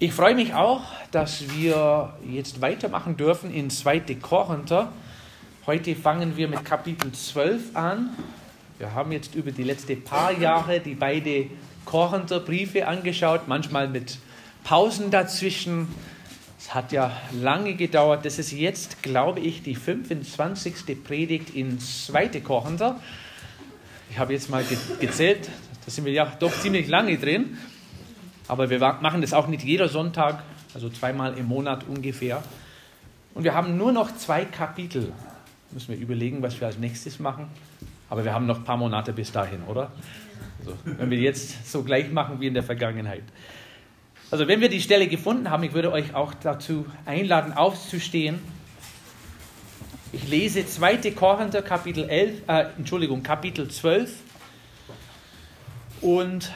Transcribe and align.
Ich 0.00 0.12
freue 0.12 0.34
mich 0.34 0.52
auch, 0.54 0.82
dass 1.12 1.56
wir 1.56 2.14
jetzt 2.28 2.60
weitermachen 2.60 3.16
dürfen 3.16 3.54
in 3.54 3.70
2. 3.70 4.00
Korinther. 4.20 4.92
Heute 5.66 5.94
fangen 5.94 6.36
wir 6.36 6.48
mit 6.48 6.64
Kapitel 6.64 7.12
12 7.12 7.76
an. 7.76 8.10
Wir 8.78 8.92
haben 8.92 9.12
jetzt 9.12 9.36
über 9.36 9.52
die 9.52 9.62
letzten 9.62 10.02
paar 10.02 10.32
Jahre 10.32 10.80
die 10.80 10.96
beiden 10.96 11.50
Korinther 11.84 12.40
Briefe 12.40 12.88
angeschaut, 12.88 13.42
manchmal 13.46 13.86
mit 13.86 14.18
Pausen 14.64 15.12
dazwischen. 15.12 15.86
Es 16.58 16.74
hat 16.74 16.90
ja 16.90 17.12
lange 17.40 17.74
gedauert. 17.74 18.24
Das 18.24 18.40
ist 18.40 18.50
jetzt, 18.50 19.00
glaube 19.00 19.38
ich, 19.38 19.62
die 19.62 19.76
25. 19.76 21.04
Predigt 21.04 21.50
in 21.54 21.78
2. 21.78 22.40
Korinther. 22.40 23.00
Ich 24.10 24.18
habe 24.18 24.32
jetzt 24.32 24.50
mal 24.50 24.64
gezählt, 24.98 25.48
da 25.84 25.90
sind 25.90 26.04
wir 26.04 26.12
ja 26.12 26.24
doch 26.40 26.52
ziemlich 26.60 26.88
lange 26.88 27.16
drin. 27.16 27.56
Aber 28.48 28.70
wir 28.70 28.78
machen 28.78 29.20
das 29.20 29.32
auch 29.32 29.46
nicht 29.46 29.64
jeder 29.64 29.88
Sonntag, 29.88 30.42
also 30.74 30.88
zweimal 30.90 31.36
im 31.38 31.46
Monat 31.46 31.84
ungefähr. 31.88 32.42
Und 33.34 33.44
wir 33.44 33.54
haben 33.54 33.76
nur 33.76 33.92
noch 33.92 34.16
zwei 34.16 34.44
Kapitel. 34.44 35.12
Müssen 35.70 35.88
wir 35.88 35.98
überlegen, 35.98 36.42
was 36.42 36.60
wir 36.60 36.68
als 36.68 36.78
nächstes 36.78 37.18
machen. 37.18 37.48
Aber 38.10 38.24
wir 38.24 38.32
haben 38.32 38.46
noch 38.46 38.58
ein 38.58 38.64
paar 38.64 38.76
Monate 38.76 39.12
bis 39.12 39.32
dahin, 39.32 39.62
oder? 39.64 39.90
Also, 40.60 40.76
wenn 40.84 41.10
wir 41.10 41.18
jetzt 41.18 41.70
so 41.70 41.82
gleich 41.82 42.10
machen 42.12 42.40
wie 42.40 42.46
in 42.46 42.54
der 42.54 42.62
Vergangenheit. 42.62 43.24
Also 44.30 44.48
wenn 44.48 44.60
wir 44.60 44.68
die 44.68 44.80
Stelle 44.80 45.06
gefunden 45.06 45.48
haben, 45.50 45.62
ich 45.62 45.74
würde 45.74 45.92
euch 45.92 46.14
auch 46.14 46.34
dazu 46.34 46.86
einladen, 47.06 47.52
aufzustehen. 47.52 48.40
Ich 50.12 50.28
lese 50.28 50.66
2. 50.66 51.12
Korinther 51.12 51.62
Kapitel 51.62 52.08
11, 52.08 52.48
äh, 52.48 52.66
Entschuldigung, 52.76 53.22
Kapitel 53.22 53.68
12 53.68 54.12
und 56.00 56.52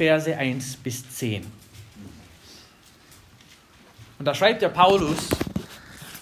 Verse 0.00 0.34
1 0.34 0.78
bis 0.78 1.06
10. 1.10 1.42
Und 4.18 4.24
da 4.24 4.34
schreibt 4.34 4.62
der 4.62 4.70
Paulus, 4.70 5.28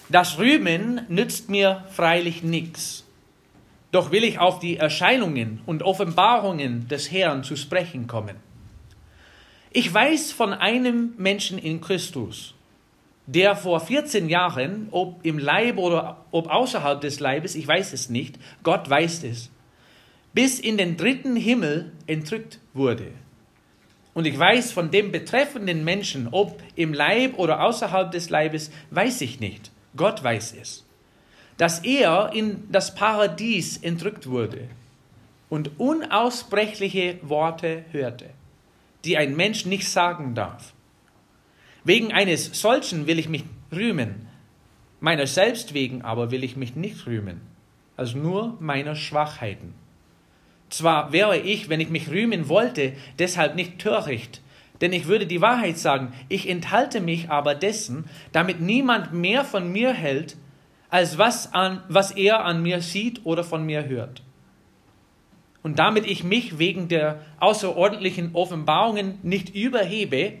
das 0.09 0.37
Rühmen 0.37 1.05
nützt 1.07 1.49
mir 1.49 1.85
freilich 1.89 2.43
nichts. 2.43 3.05
Doch 3.93 4.11
will 4.11 4.25
ich 4.25 4.37
auf 4.37 4.59
die 4.59 4.75
Erscheinungen 4.75 5.61
und 5.65 5.81
Offenbarungen 5.83 6.89
des 6.89 7.09
Herrn 7.09 7.45
zu 7.45 7.55
sprechen 7.55 8.07
kommen. 8.07 8.35
Ich 9.71 9.93
weiß 9.93 10.33
von 10.33 10.51
einem 10.51 11.13
Menschen 11.15 11.57
in 11.57 11.79
Christus, 11.79 12.55
der 13.27 13.55
vor 13.55 13.79
14 13.79 14.27
Jahren, 14.27 14.89
ob 14.91 15.25
im 15.25 15.39
Leib 15.39 15.77
oder 15.77 16.25
ob 16.31 16.49
außerhalb 16.49 16.99
des 16.99 17.21
Leibes, 17.21 17.55
ich 17.55 17.65
weiß 17.65 17.93
es 17.93 18.09
nicht, 18.09 18.39
Gott 18.61 18.89
weiß 18.89 19.23
es, 19.23 19.49
bis 20.33 20.59
in 20.59 20.75
den 20.75 20.97
dritten 20.97 21.37
Himmel 21.37 21.93
entrückt 22.07 22.59
wurde. 22.73 23.13
Und 24.19 24.25
ich 24.25 24.37
weiß 24.37 24.73
von 24.73 24.91
dem 24.91 25.13
betreffenden 25.13 25.85
Menschen, 25.85 26.27
ob 26.31 26.61
im 26.75 26.93
Leib 26.93 27.39
oder 27.39 27.63
außerhalb 27.63 28.11
des 28.11 28.29
Leibes, 28.29 28.69
weiß 28.91 29.21
ich 29.21 29.39
nicht. 29.39 29.71
Gott 29.95 30.21
weiß 30.21 30.55
es. 30.61 30.85
Dass 31.55 31.79
er 31.85 32.31
in 32.33 32.69
das 32.69 32.95
Paradies 32.95 33.77
entrückt 33.77 34.27
wurde 34.27 34.67
und 35.47 35.79
unaussprechliche 35.79 37.17
Worte 37.21 37.85
hörte, 37.93 38.29
die 39.05 39.15
ein 39.15 39.37
Mensch 39.37 39.65
nicht 39.65 39.87
sagen 39.87 40.35
darf. 40.35 40.73
Wegen 41.85 42.11
eines 42.11 42.59
solchen 42.59 43.07
will 43.07 43.19
ich 43.19 43.29
mich 43.29 43.45
rühmen, 43.71 44.27
meiner 44.99 45.27
selbst 45.27 45.73
wegen 45.73 46.01
aber 46.01 46.29
will 46.29 46.43
ich 46.43 46.57
mich 46.57 46.75
nicht 46.75 47.07
rühmen, 47.07 47.39
also 47.95 48.17
nur 48.17 48.57
meiner 48.59 48.95
Schwachheiten. 48.95 49.75
Zwar 50.69 51.11
wäre 51.11 51.37
ich, 51.37 51.69
wenn 51.69 51.79
ich 51.79 51.89
mich 51.89 52.09
rühmen 52.09 52.47
wollte, 52.47 52.93
deshalb 53.17 53.55
nicht 53.55 53.79
töricht, 53.79 54.41
denn 54.81 54.93
ich 54.93 55.07
würde 55.07 55.25
die 55.25 55.41
Wahrheit 55.41 55.77
sagen, 55.77 56.13
ich 56.29 56.47
enthalte 56.47 57.01
mich 57.01 57.29
aber 57.29 57.55
dessen, 57.55 58.05
damit 58.31 58.61
niemand 58.61 59.13
mehr 59.13 59.43
von 59.43 59.71
mir 59.71 59.93
hält, 59.93 60.37
als 60.89 61.17
was, 61.17 61.53
an, 61.53 61.83
was 61.89 62.11
er 62.11 62.45
an 62.45 62.61
mir 62.61 62.81
sieht 62.81 63.25
oder 63.25 63.43
von 63.43 63.65
mir 63.65 63.87
hört. 63.87 64.23
Und 65.61 65.79
damit 65.79 66.05
ich 66.05 66.23
mich 66.23 66.57
wegen 66.57 66.87
der 66.87 67.19
außerordentlichen 67.39 68.33
Offenbarungen 68.33 69.19
nicht 69.23 69.53
überhebe, 69.53 70.33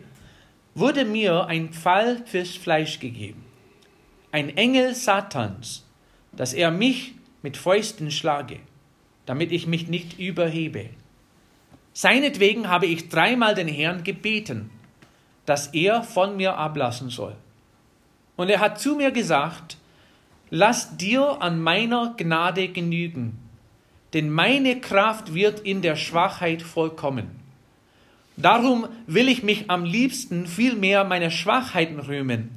wurde 0.75 1.05
mir 1.05 1.45
ein 1.47 1.73
Fall 1.73 2.21
fürs 2.25 2.55
Fleisch 2.55 2.99
gegeben. 2.99 3.43
Ein 4.31 4.55
Engel 4.55 4.95
Satans, 4.95 5.85
dass 6.31 6.53
er 6.53 6.71
mich 6.71 7.15
mit 7.41 7.57
Fäusten 7.57 8.11
schlage 8.11 8.59
damit 9.29 9.51
ich 9.51 9.67
mich 9.67 9.87
nicht 9.87 10.17
überhebe. 10.17 10.89
Seinetwegen 11.93 12.67
habe 12.67 12.87
ich 12.87 13.09
dreimal 13.09 13.53
den 13.53 13.67
Herrn 13.67 14.03
gebeten, 14.03 14.71
dass 15.45 15.67
er 15.67 16.01
von 16.01 16.35
mir 16.35 16.57
ablassen 16.57 17.11
soll. 17.11 17.35
Und 18.37 18.49
er 18.49 18.59
hat 18.59 18.81
zu 18.81 18.95
mir 18.95 19.11
gesagt, 19.11 19.77
lass 20.49 20.97
dir 20.97 21.43
an 21.43 21.61
meiner 21.61 22.15
Gnade 22.17 22.69
genügen, 22.69 23.37
denn 24.13 24.31
meine 24.31 24.81
Kraft 24.81 25.35
wird 25.35 25.59
in 25.59 25.83
der 25.83 25.95
Schwachheit 25.95 26.63
vollkommen. 26.63 27.29
Darum 28.35 28.87
will 29.05 29.29
ich 29.29 29.43
mich 29.43 29.69
am 29.69 29.83
liebsten 29.83 30.47
viel 30.47 30.73
mehr 30.73 31.03
meiner 31.03 31.29
Schwachheiten 31.29 31.99
rühmen, 31.99 32.49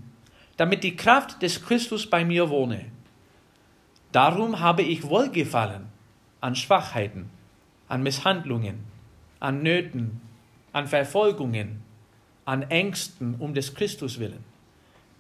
damit 0.57 0.85
die 0.85 0.97
Kraft 0.97 1.43
des 1.43 1.67
Christus 1.67 2.09
bei 2.09 2.25
mir 2.25 2.49
wohne. 2.49 2.87
Darum 4.11 4.61
habe 4.61 4.81
ich 4.81 5.03
Wohlgefallen 5.03 5.92
an 6.43 6.57
Schwachheiten, 6.57 7.31
an 7.89 8.03
Misshandlungen, 8.03 8.81
an 9.41 9.63
Nöten, 9.63 10.21
an 10.73 10.87
Verfolgungen, 10.89 11.83
an 12.45 12.63
Ängsten 12.63 13.37
um 13.37 13.55
des 13.55 13.75
Christus 13.75 14.19
willen. 14.19 14.45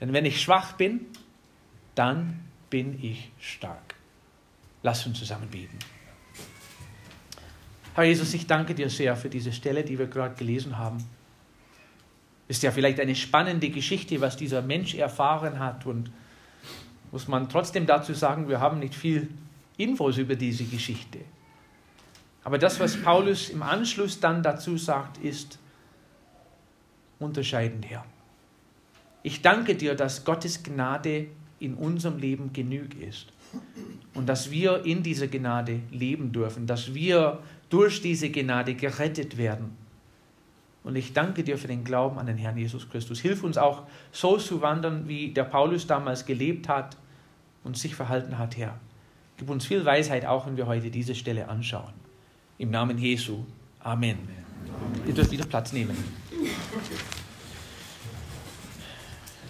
Denn 0.00 0.12
wenn 0.12 0.24
ich 0.24 0.42
schwach 0.42 0.72
bin, 0.72 1.06
dann 1.94 2.40
bin 2.70 3.02
ich 3.02 3.30
stark. 3.38 3.94
Lass 4.82 5.06
uns 5.06 5.18
zusammen 5.18 5.48
beten. 5.48 5.78
Herr 7.94 8.04
Jesus, 8.04 8.34
ich 8.34 8.46
danke 8.46 8.74
dir 8.74 8.90
sehr 8.90 9.14
für 9.16 9.28
diese 9.28 9.52
Stelle, 9.52 9.84
die 9.84 9.98
wir 9.98 10.08
gerade 10.08 10.34
gelesen 10.34 10.76
haben. 10.76 11.04
Ist 12.48 12.64
ja 12.64 12.72
vielleicht 12.72 12.98
eine 12.98 13.14
spannende 13.14 13.70
Geschichte, 13.70 14.20
was 14.20 14.36
dieser 14.36 14.60
Mensch 14.60 14.94
erfahren 14.94 15.60
hat 15.60 15.86
und 15.86 16.10
muss 17.12 17.28
man 17.28 17.48
trotzdem 17.48 17.86
dazu 17.86 18.12
sagen, 18.12 18.48
wir 18.48 18.58
haben 18.58 18.80
nicht 18.80 18.94
viel 18.94 19.28
Infos 19.82 20.18
über 20.18 20.34
diese 20.34 20.64
Geschichte. 20.64 21.18
Aber 22.44 22.58
das, 22.58 22.80
was 22.80 22.96
Paulus 22.96 23.50
im 23.50 23.62
Anschluss 23.62 24.18
dann 24.18 24.42
dazu 24.42 24.76
sagt, 24.76 25.18
ist 25.18 25.58
unterscheidend, 27.18 27.88
Herr. 27.88 28.04
Ich 29.22 29.42
danke 29.42 29.76
dir, 29.76 29.94
dass 29.94 30.24
Gottes 30.24 30.62
Gnade 30.62 31.28
in 31.60 31.74
unserem 31.74 32.18
Leben 32.18 32.52
genug 32.52 33.00
ist 33.00 33.32
und 34.14 34.28
dass 34.28 34.50
wir 34.50 34.84
in 34.84 35.02
dieser 35.04 35.28
Gnade 35.28 35.80
leben 35.92 36.32
dürfen, 36.32 36.66
dass 36.66 36.94
wir 36.94 37.40
durch 37.70 38.02
diese 38.02 38.30
Gnade 38.30 38.74
gerettet 38.74 39.36
werden. 39.36 39.76
Und 40.82 40.96
ich 40.96 41.12
danke 41.12 41.44
dir 41.44 41.56
für 41.58 41.68
den 41.68 41.84
Glauben 41.84 42.18
an 42.18 42.26
den 42.26 42.36
Herrn 42.36 42.58
Jesus 42.58 42.90
Christus. 42.90 43.20
Hilf 43.20 43.44
uns 43.44 43.56
auch 43.56 43.84
so 44.10 44.36
zu 44.36 44.60
wandern, 44.60 45.06
wie 45.06 45.30
der 45.30 45.44
Paulus 45.44 45.86
damals 45.86 46.26
gelebt 46.26 46.68
hat 46.68 46.96
und 47.62 47.78
sich 47.78 47.94
verhalten 47.94 48.38
hat, 48.38 48.56
Herr. 48.56 48.80
Gib 49.42 49.50
uns 49.50 49.66
viel 49.66 49.84
Weisheit, 49.84 50.24
auch 50.24 50.46
wenn 50.46 50.56
wir 50.56 50.68
heute 50.68 50.88
diese 50.88 51.16
Stelle 51.16 51.48
anschauen. 51.48 51.92
Im 52.58 52.70
Namen 52.70 52.96
Jesu. 52.96 53.38
Amen. 53.80 54.16
Ihr 55.04 55.14
dürft 55.14 55.32
wieder 55.32 55.44
Platz 55.44 55.72
nehmen. 55.72 55.96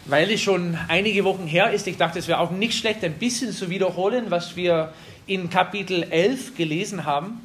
Weil 0.06 0.30
es 0.30 0.40
schon 0.40 0.78
einige 0.88 1.24
Wochen 1.24 1.46
her 1.46 1.72
ist, 1.72 1.86
ich 1.86 1.98
dachte, 1.98 2.18
es 2.20 2.26
wäre 2.26 2.38
auch 2.38 2.52
nicht 2.52 2.72
schlecht, 2.72 3.04
ein 3.04 3.12
bisschen 3.18 3.52
zu 3.52 3.68
wiederholen, 3.68 4.30
was 4.30 4.56
wir 4.56 4.94
in 5.26 5.50
Kapitel 5.50 6.04
11 6.04 6.56
gelesen 6.56 7.04
haben. 7.04 7.42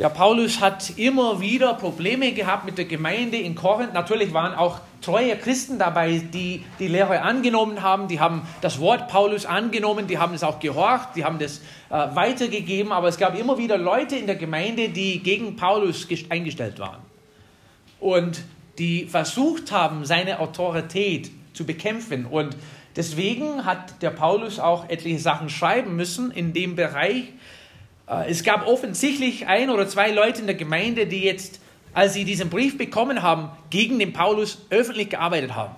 Der 0.00 0.08
Paulus 0.08 0.60
hat 0.60 0.98
immer 0.98 1.40
wieder 1.40 1.74
Probleme 1.74 2.32
gehabt 2.32 2.64
mit 2.64 2.78
der 2.78 2.84
Gemeinde 2.86 3.36
in 3.36 3.54
Korinth. 3.54 3.94
Natürlich 3.94 4.32
waren 4.34 4.54
auch 4.54 4.80
treue 5.00 5.36
Christen 5.36 5.78
dabei, 5.78 6.18
die 6.18 6.64
die 6.80 6.88
Lehre 6.88 7.22
angenommen 7.22 7.80
haben, 7.80 8.08
die 8.08 8.18
haben 8.18 8.42
das 8.60 8.80
Wort 8.80 9.06
Paulus 9.06 9.46
angenommen, 9.46 10.08
die 10.08 10.18
haben 10.18 10.34
es 10.34 10.42
auch 10.42 10.58
gehorcht, 10.58 11.10
die 11.14 11.24
haben 11.24 11.38
das 11.38 11.58
äh, 11.90 12.14
weitergegeben, 12.14 12.90
aber 12.90 13.06
es 13.06 13.18
gab 13.18 13.38
immer 13.38 13.56
wieder 13.58 13.78
Leute 13.78 14.16
in 14.16 14.26
der 14.26 14.36
Gemeinde, 14.36 14.88
die 14.88 15.22
gegen 15.22 15.56
Paulus 15.56 16.08
eingestellt 16.28 16.80
waren 16.80 17.02
und 18.00 18.42
die 18.78 19.06
versucht 19.06 19.72
haben, 19.72 20.04
seine 20.04 20.40
Autorität 20.40 21.30
zu 21.54 21.64
bekämpfen. 21.64 22.26
Und 22.26 22.56
deswegen 22.96 23.64
hat 23.64 24.02
der 24.02 24.10
Paulus 24.10 24.58
auch 24.58 24.88
etliche 24.90 25.20
Sachen 25.20 25.48
schreiben 25.48 25.96
müssen 25.96 26.30
in 26.30 26.52
dem 26.52 26.76
Bereich. 26.76 27.24
Äh, 28.08 28.30
es 28.30 28.44
gab 28.44 28.66
offensichtlich 28.66 29.46
ein 29.46 29.70
oder 29.70 29.88
zwei 29.88 30.10
Leute 30.10 30.40
in 30.40 30.46
der 30.46 30.56
Gemeinde, 30.56 31.06
die 31.06 31.22
jetzt 31.22 31.60
als 31.94 32.12
sie 32.12 32.24
diesen 32.24 32.50
Brief 32.50 32.76
bekommen 32.76 33.22
haben, 33.22 33.50
gegen 33.70 33.98
den 33.98 34.12
Paulus 34.12 34.66
öffentlich 34.70 35.10
gearbeitet 35.10 35.54
haben. 35.54 35.76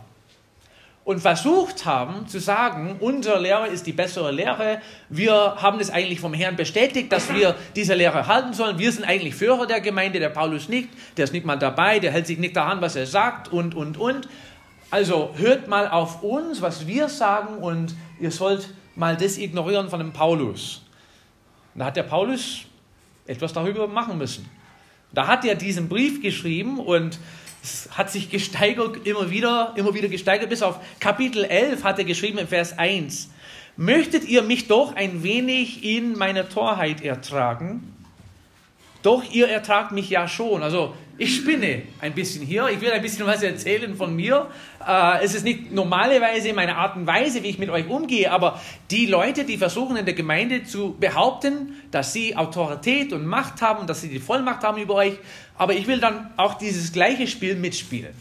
und 1.05 1.20
versucht 1.20 1.84
haben 1.84 2.26
zu 2.26 2.40
sagen, 2.40 2.96
unsere 2.99 3.38
Lehre 3.38 3.69
ist 3.69 3.87
die 3.87 3.93
bessere 3.93 4.32
Lehre, 4.32 4.81
wir 5.08 5.55
haben 5.62 5.78
es 5.78 5.88
eigentlich 5.88 6.19
vom 6.19 6.34
Herrn 6.34 6.56
bestätigt, 6.56 7.12
dass 7.12 7.32
wir 7.32 7.55
diese 7.76 7.94
Lehre 7.94 8.26
halten 8.26 8.55
sollen, 8.55 8.81
wir 8.81 8.90
sind 8.90 9.05
eigentlich 9.05 9.37
Führer 9.37 9.69
der 9.69 9.81
Gemeinde, 9.81 10.19
der 10.19 10.31
Paulus 10.31 10.69
nicht, 10.69 10.88
der 11.17 11.23
ist 11.23 11.32
nicht 11.32 11.46
mal 11.46 11.55
dabei, 11.55 12.00
der 12.00 12.11
hält 12.11 12.26
sich 12.26 12.38
nicht 12.38 12.56
daran, 12.56 12.81
was 12.81 12.96
er 12.96 13.06
sagt 13.06 13.52
und, 13.52 13.76
und, 13.76 13.96
und. 13.99 14.26
Also 14.90 15.31
hört 15.37 15.69
mal 15.69 15.87
auf 15.87 16.25
uns, 16.25 16.61
was 16.61 16.88
wir 16.88 17.08
sagen 17.08 17.58
und 17.58 17.94
ihr 18.19 18.32
sollt 18.32 18.70
mal 18.96 19.17
das 19.17 19.38
ignorieren 19.38 19.88
von 19.88 20.00
dem 20.00 20.12
Paulus. 20.12 20.86
Und 21.76 21.81
da 21.81 21.87
hat 21.88 21.96
der 21.96 22.05
Paulus 22.05 22.62
etwas 23.26 23.52
darüber 23.52 23.87
machen 23.87 24.17
müssen. 24.17 24.49
Da 25.12 25.26
hat 25.26 25.44
er 25.44 25.55
diesen 25.55 25.90
Brief 25.90 26.23
geschrieben 26.23 26.81
und 26.81 27.19
es 27.62 27.90
hat 27.90 28.11
sich 28.11 28.31
gesteigert, 28.31 29.06
immer 29.06 29.31
wieder, 29.31 29.75
immer 29.76 29.93
wieder 29.93 30.08
gesteigert, 30.08 30.49
bis 30.49 30.62
auf 30.62 30.81
Kapitel 31.00 31.44
11 31.44 31.84
hat 31.84 31.99
er 31.99 32.06
geschrieben 32.06 32.38
im 32.38 32.49
Vers 32.49 32.78
1. 32.78 33.28
Möchtet 33.76 34.25
ihr 34.25 34.40
mich 34.40 34.69
doch 34.69 34.96
ein 34.96 35.23
wenig 35.23 35.84
in 35.84 36.17
meiner 36.17 36.49
Torheit 36.49 37.02
ertragen? 37.02 37.94
Doch 39.02 39.23
ihr 39.31 39.46
ertragt 39.46 39.93
mich 39.93 40.08
ja 40.08 40.28
schon. 40.28 40.62
Also 40.62 40.94
ich 41.19 41.37
spinne 41.37 41.82
ein 42.00 42.14
bisschen 42.14 42.43
hier. 42.43 42.70
Ich 42.70 42.81
will 42.81 42.90
ein 42.90 43.02
bisschen 43.02 43.26
was 43.26 43.43
erzählen 43.43 43.94
von 43.94 44.17
mir. 44.17 44.50
Äh, 44.87 45.25
es 45.25 45.35
ist 45.35 45.43
nicht 45.43 45.73
normalerweise 45.73 46.53
meine 46.53 46.77
Art 46.77 46.97
und 46.97 47.06
Weise, 47.06 47.43
wie 47.43 47.49
ich 47.49 47.59
mit 47.59 47.71
euch 47.71 47.88
umgehe, 47.88 48.31
aber 48.31 48.61
die 48.91 49.06
Leute, 49.06 49.44
die 49.44 49.56
versuchen 49.56 49.97
in 49.97 50.05
der 50.05 50.15
Gemeinde 50.15 50.62
zu 50.62 50.97
behaupten, 50.99 51.75
dass 51.91 52.12
sie 52.12 52.37
Autorität 52.37 53.12
und 53.12 53.27
Macht 53.27 53.62
haben 53.62 53.87
dass 53.87 54.00
sie 54.00 54.09
die 54.09 54.21
Vollmacht 54.21 54.62
haben 54.62 54.81
über 54.81 54.94
euch, 54.94 55.15
aber 55.59 55.75
ich 55.75 55.87
will 55.88 55.99
dann 55.99 56.31
auch 56.37 56.55
dieses 56.55 56.93
gleiche 56.93 57.27
Spiel 57.27 57.56
mitspielen. 57.56 58.15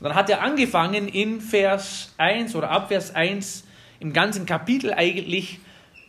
dann 0.00 0.14
hat 0.14 0.30
er 0.30 0.42
angefangen 0.42 1.08
in 1.08 1.40
Vers 1.40 2.14
1 2.18 2.54
oder 2.54 2.70
ab 2.70 2.88
Vers 2.88 3.14
1 3.14 3.64
im 3.98 4.12
ganzen 4.12 4.46
Kapitel 4.46 4.92
eigentlich 4.92 5.58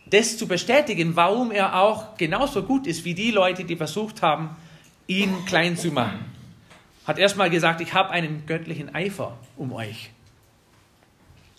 das 0.06 0.38
zu 0.38 0.46
bestätigen, 0.46 1.16
warum 1.16 1.50
er 1.50 1.80
auch 1.80 2.16
genauso 2.16 2.62
gut 2.62 2.86
ist 2.86 3.04
wie 3.04 3.14
die 3.14 3.30
Leute, 3.30 3.64
die 3.64 3.76
versucht 3.76 4.22
haben, 4.22 4.56
ihn 5.06 5.44
klein 5.46 5.76
zu 5.76 5.90
machen. 5.90 6.37
Hat 7.08 7.18
erstmal 7.18 7.48
gesagt, 7.48 7.80
ich 7.80 7.94
habe 7.94 8.10
einen 8.10 8.44
göttlichen 8.44 8.94
Eifer 8.94 9.38
um 9.56 9.72
euch. 9.72 10.10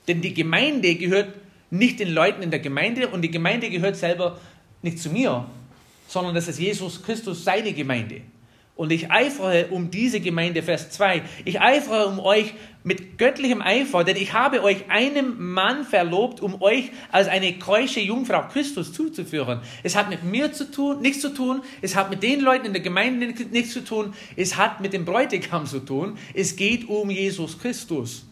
Denn 0.08 0.22
die 0.22 0.36
Gemeinde 0.36 0.94
gehört 0.94 1.34
nicht 1.72 2.00
den 2.00 2.10
Leuten 2.10 2.44
in 2.44 2.52
der 2.52 2.60
Gemeinde 2.60 3.08
und 3.08 3.24
die 3.24 3.32
Gemeinde 3.32 3.72
gehört 3.72 3.96
selber 3.96 4.40
nicht 4.84 5.00
zu 5.00 5.10
mir, 5.10 5.48
sondern 6.08 6.36
das 6.36 6.48
ist 6.48 6.60
Jesus 6.60 7.02
Christus 7.02 7.44
seine 7.44 7.74
Gemeinde. 7.74 8.22
Und 8.76 8.92
ich 8.92 9.10
eifere 9.10 9.68
um 9.72 9.90
diese 9.90 10.20
Gemeinde, 10.20 10.62
Vers 10.62 10.92
2. 10.92 11.24
Ich 11.46 11.60
eifere 11.60 12.06
um 12.06 12.20
euch 12.20 12.54
mit 12.84 13.18
göttlichem 13.18 13.62
Eifer, 13.62 14.04
denn 14.04 14.16
ich 14.16 14.34
habe 14.34 14.64
euch 14.64 14.90
einem 14.90 15.54
Mann 15.54 15.84
verlobt, 15.84 16.40
um 16.40 16.62
euch 16.62 16.92
als 17.12 17.28
eine 17.28 17.54
keusche 17.60 18.00
Jungfrau 18.00 18.48
Christus 18.48 18.94
zuzuführen. 18.94 19.60
Es 19.84 19.96
hat 19.96 20.10
mit 20.10 20.24
mir 20.24 20.54
zu 20.54 20.72
tun, 20.72 21.02
nichts 21.02 21.22
zu 21.22 21.34
tun. 21.34 21.62
Es 21.82 21.96
hat 21.96 22.10
mit 22.10 22.24
den 22.24 22.40
Leuten 22.40 22.68
in 22.68 22.74
der 22.74 22.82
Gemeinde 22.82 23.28
nichts 23.28 23.74
zu 23.74 23.84
tun. 23.84 24.14
Es 24.36 24.56
hat 24.56 24.80
mit 24.80 24.94
dem 24.94 25.04
Bräutigam 25.04 25.66
zu 25.66 25.80
tun. 25.80 26.18
Es 26.34 26.56
geht 26.56 26.88
um 26.88 27.10
Jesus 27.10 27.60
Christus. 27.60 28.26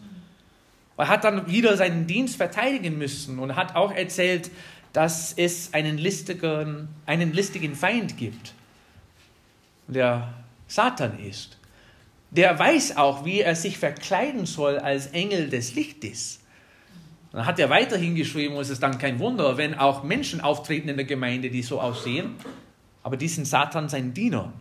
Er 0.96 1.08
hat 1.08 1.24
dann 1.24 1.46
wieder 1.46 1.76
seinen 1.76 2.06
Dienst 2.06 2.36
verteidigen 2.36 2.98
müssen 2.98 3.38
und 3.38 3.54
hat 3.54 3.76
auch 3.76 3.92
erzählt, 3.92 4.50
dass 4.92 5.32
es 5.36 5.74
einen 5.74 5.98
listigen, 5.98 6.88
einen 7.06 7.32
listigen 7.32 7.74
Feind 7.74 8.16
gibt 8.16 8.54
der 9.88 10.34
Satan 10.66 11.18
ist. 11.18 11.57
Der 12.30 12.58
weiß 12.58 12.96
auch, 12.96 13.24
wie 13.24 13.40
er 13.40 13.54
sich 13.54 13.78
verkleiden 13.78 14.44
soll 14.44 14.78
als 14.78 15.08
Engel 15.08 15.48
des 15.48 15.74
Lichtes. 15.74 16.40
Dann 17.32 17.46
hat 17.46 17.58
er 17.58 17.70
weiterhin 17.70 18.14
geschrieben, 18.14 18.54
und 18.54 18.62
es 18.62 18.70
ist 18.70 18.82
dann 18.82 18.98
kein 18.98 19.18
Wunder, 19.18 19.56
wenn 19.56 19.74
auch 19.74 20.02
Menschen 20.02 20.40
auftreten 20.40 20.88
in 20.88 20.96
der 20.96 21.06
Gemeinde, 21.06 21.50
die 21.50 21.62
so 21.62 21.80
aussehen, 21.80 22.34
aber 23.02 23.16
die 23.16 23.28
sind 23.28 23.46
Satan 23.46 23.88
sein 23.88 24.12
Diener. 24.14 24.52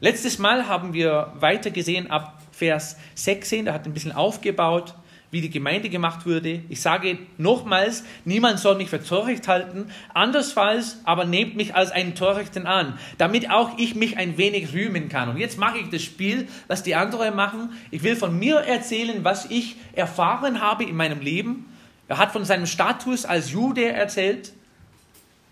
Letztes 0.00 0.38
Mal 0.38 0.68
haben 0.68 0.92
wir 0.92 1.32
weiter 1.36 1.70
gesehen 1.70 2.08
ab 2.10 2.40
Vers 2.52 2.96
16, 3.14 3.64
da 3.64 3.72
hat 3.74 3.86
ein 3.86 3.94
bisschen 3.94 4.12
aufgebaut, 4.12 4.94
wie 5.30 5.40
die 5.40 5.50
Gemeinde 5.50 5.90
gemacht 5.90 6.24
würde. 6.24 6.62
Ich 6.68 6.80
sage 6.80 7.18
nochmals, 7.36 8.04
niemand 8.24 8.58
soll 8.58 8.76
mich 8.76 8.88
für 8.88 9.02
Torrecht 9.02 9.46
halten, 9.46 9.90
andersfalls 10.14 10.98
aber 11.04 11.24
nehmt 11.24 11.54
mich 11.54 11.74
als 11.74 11.90
einen 11.90 12.14
Torrechten 12.14 12.66
an, 12.66 12.98
damit 13.18 13.50
auch 13.50 13.76
ich 13.78 13.94
mich 13.94 14.16
ein 14.16 14.38
wenig 14.38 14.72
rühmen 14.72 15.08
kann. 15.08 15.28
Und 15.28 15.36
jetzt 15.36 15.58
mache 15.58 15.78
ich 15.78 15.90
das 15.90 16.02
Spiel, 16.02 16.48
was 16.66 16.82
die 16.82 16.94
anderen 16.94 17.36
machen. 17.36 17.70
Ich 17.90 18.02
will 18.02 18.16
von 18.16 18.38
mir 18.38 18.56
erzählen, 18.56 19.22
was 19.22 19.50
ich 19.50 19.76
erfahren 19.92 20.60
habe 20.62 20.84
in 20.84 20.96
meinem 20.96 21.20
Leben. 21.20 21.66
Er 22.08 22.16
hat 22.16 22.32
von 22.32 22.44
seinem 22.46 22.66
Status 22.66 23.26
als 23.26 23.50
Jude 23.50 23.84
erzählt. 23.92 24.52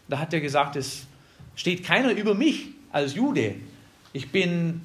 Da 0.09 0.19
hat 0.19 0.33
er 0.33 0.41
gesagt, 0.41 0.77
es 0.77 1.07
steht 1.55 1.85
keiner 1.85 2.13
über 2.13 2.35
mich 2.35 2.69
als 2.93 3.15
Jude. 3.15 3.57
Ich 4.15 4.31
bin 4.31 4.81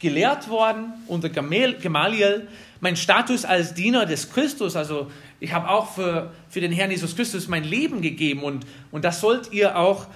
gelehrt 0.00 0.48
worden 0.48 0.92
unter 1.06 1.28
Gamaliel 1.28 2.48
mein 2.84 2.96
Status 2.96 3.46
als 3.46 3.72
Diener 3.72 4.04
des 4.04 4.30
Christus, 4.30 4.76
also 4.76 5.10
ich 5.40 5.54
habe 5.54 5.70
auch 5.70 5.94
für, 5.94 6.30
für 6.50 6.60
den 6.60 6.70
Herrn 6.70 6.90
Jesus 6.90 7.16
Christus 7.16 7.48
mein 7.48 7.64
Leben 7.64 8.02
gegeben 8.02 8.42
und, 8.42 8.66
und 8.92 9.06
das 9.06 9.22
sollt 9.22 9.50
ihr 9.54 9.78
auch 9.78 10.06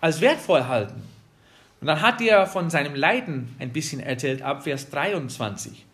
als 0.00 0.20
wertvoll 0.20 0.64
halten. 0.64 1.00
Und 1.80 1.86
dann 1.86 2.02
hat 2.02 2.20
er 2.20 2.48
von 2.48 2.70
seinem 2.70 2.96
Leiden 2.96 3.54
ein 3.60 3.72
bisschen 3.72 4.00
erzählt, 4.00 4.42
ab 4.42 4.64
Vers 4.64 4.90
23. 4.90 5.86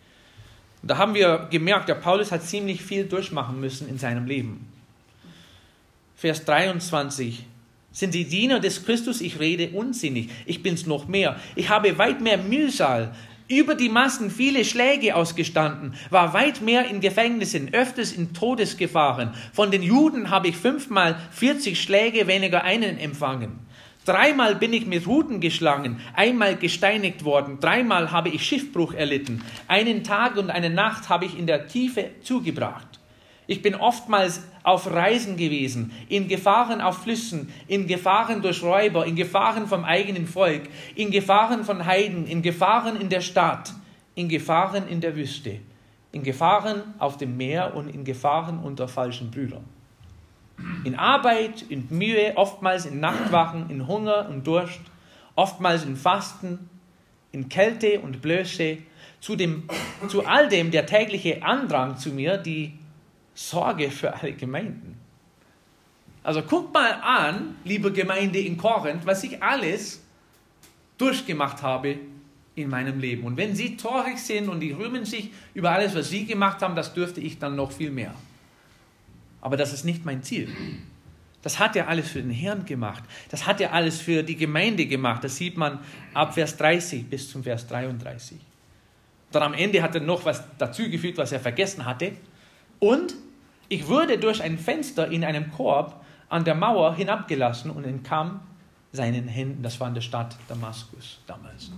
Und 0.80 0.90
da 0.90 0.96
haben 0.96 1.12
wir 1.12 1.46
gemerkt, 1.50 1.90
der 1.90 1.96
Paulus 1.96 2.32
hat 2.32 2.42
ziemlich 2.42 2.82
viel 2.82 3.04
durchmachen 3.04 3.60
müssen 3.60 3.86
in 3.86 3.98
seinem 3.98 4.24
Leben. 4.24 4.66
Vers 6.16 6.42
23. 6.46 7.44
Sind 7.92 8.14
die 8.14 8.24
Diener 8.24 8.60
des 8.60 8.86
Christus, 8.86 9.20
ich 9.20 9.40
rede 9.40 9.76
unsinnig, 9.76 10.30
ich 10.46 10.62
bin's 10.62 10.86
noch 10.86 11.06
mehr. 11.06 11.38
Ich 11.54 11.68
habe 11.68 11.98
weit 11.98 12.22
mehr 12.22 12.38
Mühsal, 12.38 13.14
über 13.48 13.74
die 13.74 13.88
Massen 13.88 14.30
viele 14.30 14.64
Schläge 14.64 15.14
ausgestanden, 15.14 15.94
war 16.10 16.32
weit 16.32 16.60
mehr 16.60 16.86
in 16.86 17.00
Gefängnissen, 17.00 17.72
öfters 17.74 18.12
in 18.12 18.32
Todesgefahren. 18.32 19.34
Von 19.52 19.70
den 19.70 19.82
Juden 19.82 20.30
habe 20.30 20.48
ich 20.48 20.56
fünfmal 20.56 21.18
40 21.32 21.80
Schläge 21.80 22.26
weniger 22.26 22.64
einen 22.64 22.98
empfangen. 22.98 23.58
Dreimal 24.04 24.54
bin 24.54 24.72
ich 24.74 24.86
mit 24.86 25.06
Ruten 25.06 25.40
geschlagen, 25.40 26.00
einmal 26.14 26.56
gesteinigt 26.56 27.24
worden, 27.24 27.58
dreimal 27.60 28.12
habe 28.12 28.28
ich 28.28 28.46
Schiffbruch 28.46 28.92
erlitten, 28.92 29.42
einen 29.66 30.04
Tag 30.04 30.36
und 30.36 30.50
eine 30.50 30.68
Nacht 30.68 31.08
habe 31.08 31.24
ich 31.24 31.38
in 31.38 31.46
der 31.46 31.68
Tiefe 31.68 32.10
zugebracht. 32.22 33.00
Ich 33.46 33.60
bin 33.60 33.74
oftmals 33.74 34.42
auf 34.62 34.90
Reisen 34.90 35.36
gewesen, 35.36 35.92
in 36.08 36.28
Gefahren 36.28 36.80
auf 36.80 37.02
Flüssen, 37.02 37.52
in 37.68 37.86
Gefahren 37.86 38.40
durch 38.40 38.62
Räuber, 38.62 39.04
in 39.04 39.16
Gefahren 39.16 39.66
vom 39.66 39.84
eigenen 39.84 40.26
Volk, 40.26 40.62
in 40.94 41.10
Gefahren 41.10 41.64
von 41.64 41.84
Heiden, 41.84 42.26
in 42.26 42.40
Gefahren 42.40 42.98
in 42.98 43.10
der 43.10 43.20
Stadt, 43.20 43.74
in 44.14 44.28
Gefahren 44.28 44.88
in 44.88 45.02
der 45.02 45.14
Wüste, 45.14 45.58
in 46.12 46.22
Gefahren 46.22 46.94
auf 46.98 47.18
dem 47.18 47.36
Meer 47.36 47.74
und 47.76 47.88
in 47.88 48.04
Gefahren 48.04 48.60
unter 48.60 48.88
falschen 48.88 49.30
Brüdern. 49.30 49.64
In 50.84 50.94
Arbeit, 50.94 51.62
in 51.68 51.86
Mühe, 51.90 52.32
oftmals 52.36 52.86
in 52.86 53.00
Nachtwachen, 53.00 53.68
in 53.68 53.86
Hunger 53.86 54.28
und 54.30 54.46
Durst, 54.46 54.80
oftmals 55.34 55.84
in 55.84 55.96
Fasten, 55.96 56.70
in 57.32 57.48
Kälte 57.48 58.00
und 58.00 58.22
Blöße, 58.22 58.78
zu, 59.20 59.36
dem, 59.36 59.64
zu 60.08 60.24
all 60.24 60.48
dem 60.48 60.70
der 60.70 60.86
tägliche 60.86 61.42
Andrang 61.42 61.96
zu 61.96 62.10
mir, 62.10 62.38
die 62.38 62.78
Sorge 63.34 63.90
für 63.90 64.14
alle 64.14 64.32
Gemeinden. 64.32 64.98
Also 66.22 66.42
guckt 66.42 66.72
mal 66.72 66.92
an, 67.02 67.56
liebe 67.64 67.92
Gemeinde 67.92 68.38
in 68.38 68.56
Korinth, 68.56 69.04
was 69.04 69.22
ich 69.24 69.42
alles 69.42 70.02
durchgemacht 70.96 71.62
habe 71.62 71.98
in 72.54 72.70
meinem 72.70 73.00
Leben. 73.00 73.24
Und 73.24 73.36
wenn 73.36 73.54
Sie 73.54 73.76
torig 73.76 74.18
sind 74.18 74.48
und 74.48 74.60
die 74.60 74.72
rühmen 74.72 75.04
sich 75.04 75.30
über 75.52 75.72
alles, 75.72 75.94
was 75.94 76.08
Sie 76.08 76.24
gemacht 76.24 76.62
haben, 76.62 76.76
das 76.76 76.94
dürfte 76.94 77.20
ich 77.20 77.38
dann 77.38 77.56
noch 77.56 77.72
viel 77.72 77.90
mehr. 77.90 78.14
Aber 79.40 79.56
das 79.56 79.72
ist 79.72 79.84
nicht 79.84 80.04
mein 80.04 80.22
Ziel. 80.22 80.48
Das 81.42 81.58
hat 81.58 81.76
er 81.76 81.88
alles 81.88 82.08
für 82.08 82.22
den 82.22 82.30
Herrn 82.30 82.64
gemacht. 82.64 83.02
Das 83.28 83.46
hat 83.46 83.60
er 83.60 83.74
alles 83.74 84.00
für 84.00 84.22
die 84.22 84.36
Gemeinde 84.36 84.86
gemacht. 84.86 85.22
Das 85.24 85.36
sieht 85.36 85.58
man 85.58 85.80
ab 86.14 86.32
Vers 86.32 86.56
30 86.56 87.04
bis 87.04 87.30
zum 87.30 87.42
Vers 87.42 87.66
33. 87.66 88.38
Dann 89.30 89.42
am 89.42 89.52
Ende 89.52 89.82
hat 89.82 89.94
er 89.94 90.00
noch 90.00 90.24
was 90.24 90.42
dazugefügt, 90.56 91.18
was 91.18 91.32
er 91.32 91.40
vergessen 91.40 91.84
hatte. 91.84 92.12
Und 92.84 93.14
ich 93.70 93.88
wurde 93.88 94.18
durch 94.18 94.42
ein 94.42 94.58
Fenster 94.58 95.10
in 95.10 95.24
einem 95.24 95.50
Korb 95.50 96.04
an 96.28 96.44
der 96.44 96.54
Mauer 96.54 96.94
hinabgelassen 96.94 97.70
und 97.70 97.84
entkam 97.84 98.42
seinen 98.92 99.26
Händen. 99.26 99.62
Das 99.62 99.80
war 99.80 99.88
in 99.88 99.94
der 99.94 100.02
Stadt 100.02 100.36
Damaskus 100.48 101.18
damals. 101.26 101.70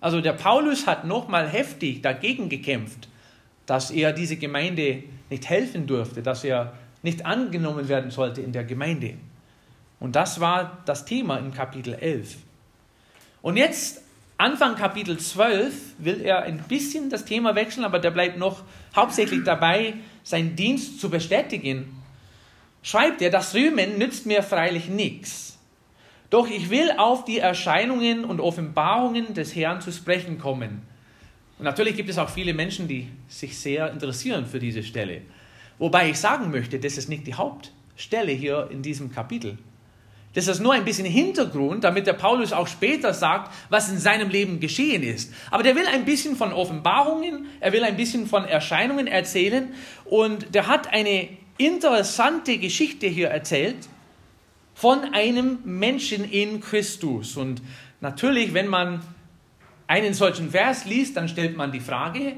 Also 0.00 0.20
der 0.20 0.32
Paulus 0.32 0.88
hat 0.88 1.04
nochmal 1.04 1.48
heftig 1.48 2.02
dagegen 2.02 2.48
gekämpft, 2.48 3.06
dass 3.66 3.92
er 3.92 4.12
diese 4.12 4.36
Gemeinde 4.36 5.04
nicht 5.28 5.48
helfen 5.48 5.86
durfte, 5.86 6.22
dass 6.22 6.42
er 6.42 6.72
nicht 7.02 7.24
angenommen 7.24 7.88
werden 7.88 8.10
sollte 8.10 8.40
in 8.40 8.50
der 8.50 8.64
Gemeinde. 8.64 9.14
Und 10.00 10.16
das 10.16 10.40
war 10.40 10.78
das 10.86 11.04
Thema 11.04 11.36
im 11.36 11.54
Kapitel 11.54 11.94
11. 11.94 12.36
Und 13.42 13.56
jetzt 13.56 14.02
Anfang 14.40 14.74
Kapitel 14.74 15.18
12 15.18 15.96
will 15.98 16.22
er 16.22 16.44
ein 16.44 16.64
bisschen 16.66 17.10
das 17.10 17.26
Thema 17.26 17.54
wechseln, 17.54 17.84
aber 17.84 17.98
der 17.98 18.10
bleibt 18.10 18.38
noch 18.38 18.62
hauptsächlich 18.96 19.44
dabei, 19.44 19.92
seinen 20.22 20.56
Dienst 20.56 20.98
zu 20.98 21.10
bestätigen. 21.10 22.00
Schreibt 22.82 23.20
er, 23.20 23.28
das 23.28 23.54
Rühmen 23.54 23.98
nützt 23.98 24.24
mir 24.24 24.42
freilich 24.42 24.88
nichts. 24.88 25.58
Doch 26.30 26.48
ich 26.48 26.70
will 26.70 26.90
auf 26.96 27.26
die 27.26 27.38
Erscheinungen 27.38 28.24
und 28.24 28.40
Offenbarungen 28.40 29.34
des 29.34 29.54
Herrn 29.54 29.82
zu 29.82 29.92
sprechen 29.92 30.38
kommen. 30.38 30.80
Und 31.58 31.66
natürlich 31.66 31.94
gibt 31.94 32.08
es 32.08 32.16
auch 32.16 32.30
viele 32.30 32.54
Menschen, 32.54 32.88
die 32.88 33.08
sich 33.28 33.58
sehr 33.58 33.92
interessieren 33.92 34.46
für 34.46 34.58
diese 34.58 34.82
Stelle. 34.82 35.20
Wobei 35.78 36.08
ich 36.08 36.18
sagen 36.18 36.50
möchte, 36.50 36.78
das 36.78 36.96
ist 36.96 37.10
nicht 37.10 37.26
die 37.26 37.34
Hauptstelle 37.34 38.32
hier 38.32 38.70
in 38.72 38.80
diesem 38.80 39.12
Kapitel. 39.12 39.58
Das 40.32 40.46
ist 40.46 40.60
nur 40.60 40.74
ein 40.74 40.84
bisschen 40.84 41.06
Hintergrund, 41.06 41.82
damit 41.82 42.06
der 42.06 42.12
Paulus 42.12 42.52
auch 42.52 42.68
später 42.68 43.12
sagt, 43.12 43.52
was 43.68 43.90
in 43.90 43.98
seinem 43.98 44.28
Leben 44.28 44.60
geschehen 44.60 45.02
ist. 45.02 45.32
Aber 45.50 45.64
der 45.64 45.74
will 45.74 45.86
ein 45.86 46.04
bisschen 46.04 46.36
von 46.36 46.52
Offenbarungen, 46.52 47.46
er 47.58 47.72
will 47.72 47.82
ein 47.82 47.96
bisschen 47.96 48.26
von 48.26 48.44
Erscheinungen 48.44 49.08
erzählen 49.08 49.74
und 50.04 50.54
der 50.54 50.68
hat 50.68 50.92
eine 50.92 51.28
interessante 51.58 52.58
Geschichte 52.58 53.06
hier 53.06 53.28
erzählt 53.28 53.88
von 54.74 55.12
einem 55.12 55.58
Menschen 55.64 56.24
in 56.24 56.60
Christus. 56.60 57.36
Und 57.36 57.60
natürlich, 58.00 58.54
wenn 58.54 58.68
man 58.68 59.02
einen 59.88 60.14
solchen 60.14 60.50
Vers 60.50 60.84
liest, 60.84 61.16
dann 61.16 61.28
stellt 61.28 61.56
man 61.56 61.72
die 61.72 61.80
Frage, 61.80 62.36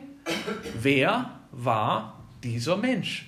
wer 0.80 1.38
war 1.52 2.24
dieser 2.42 2.78
Mensch? 2.78 3.26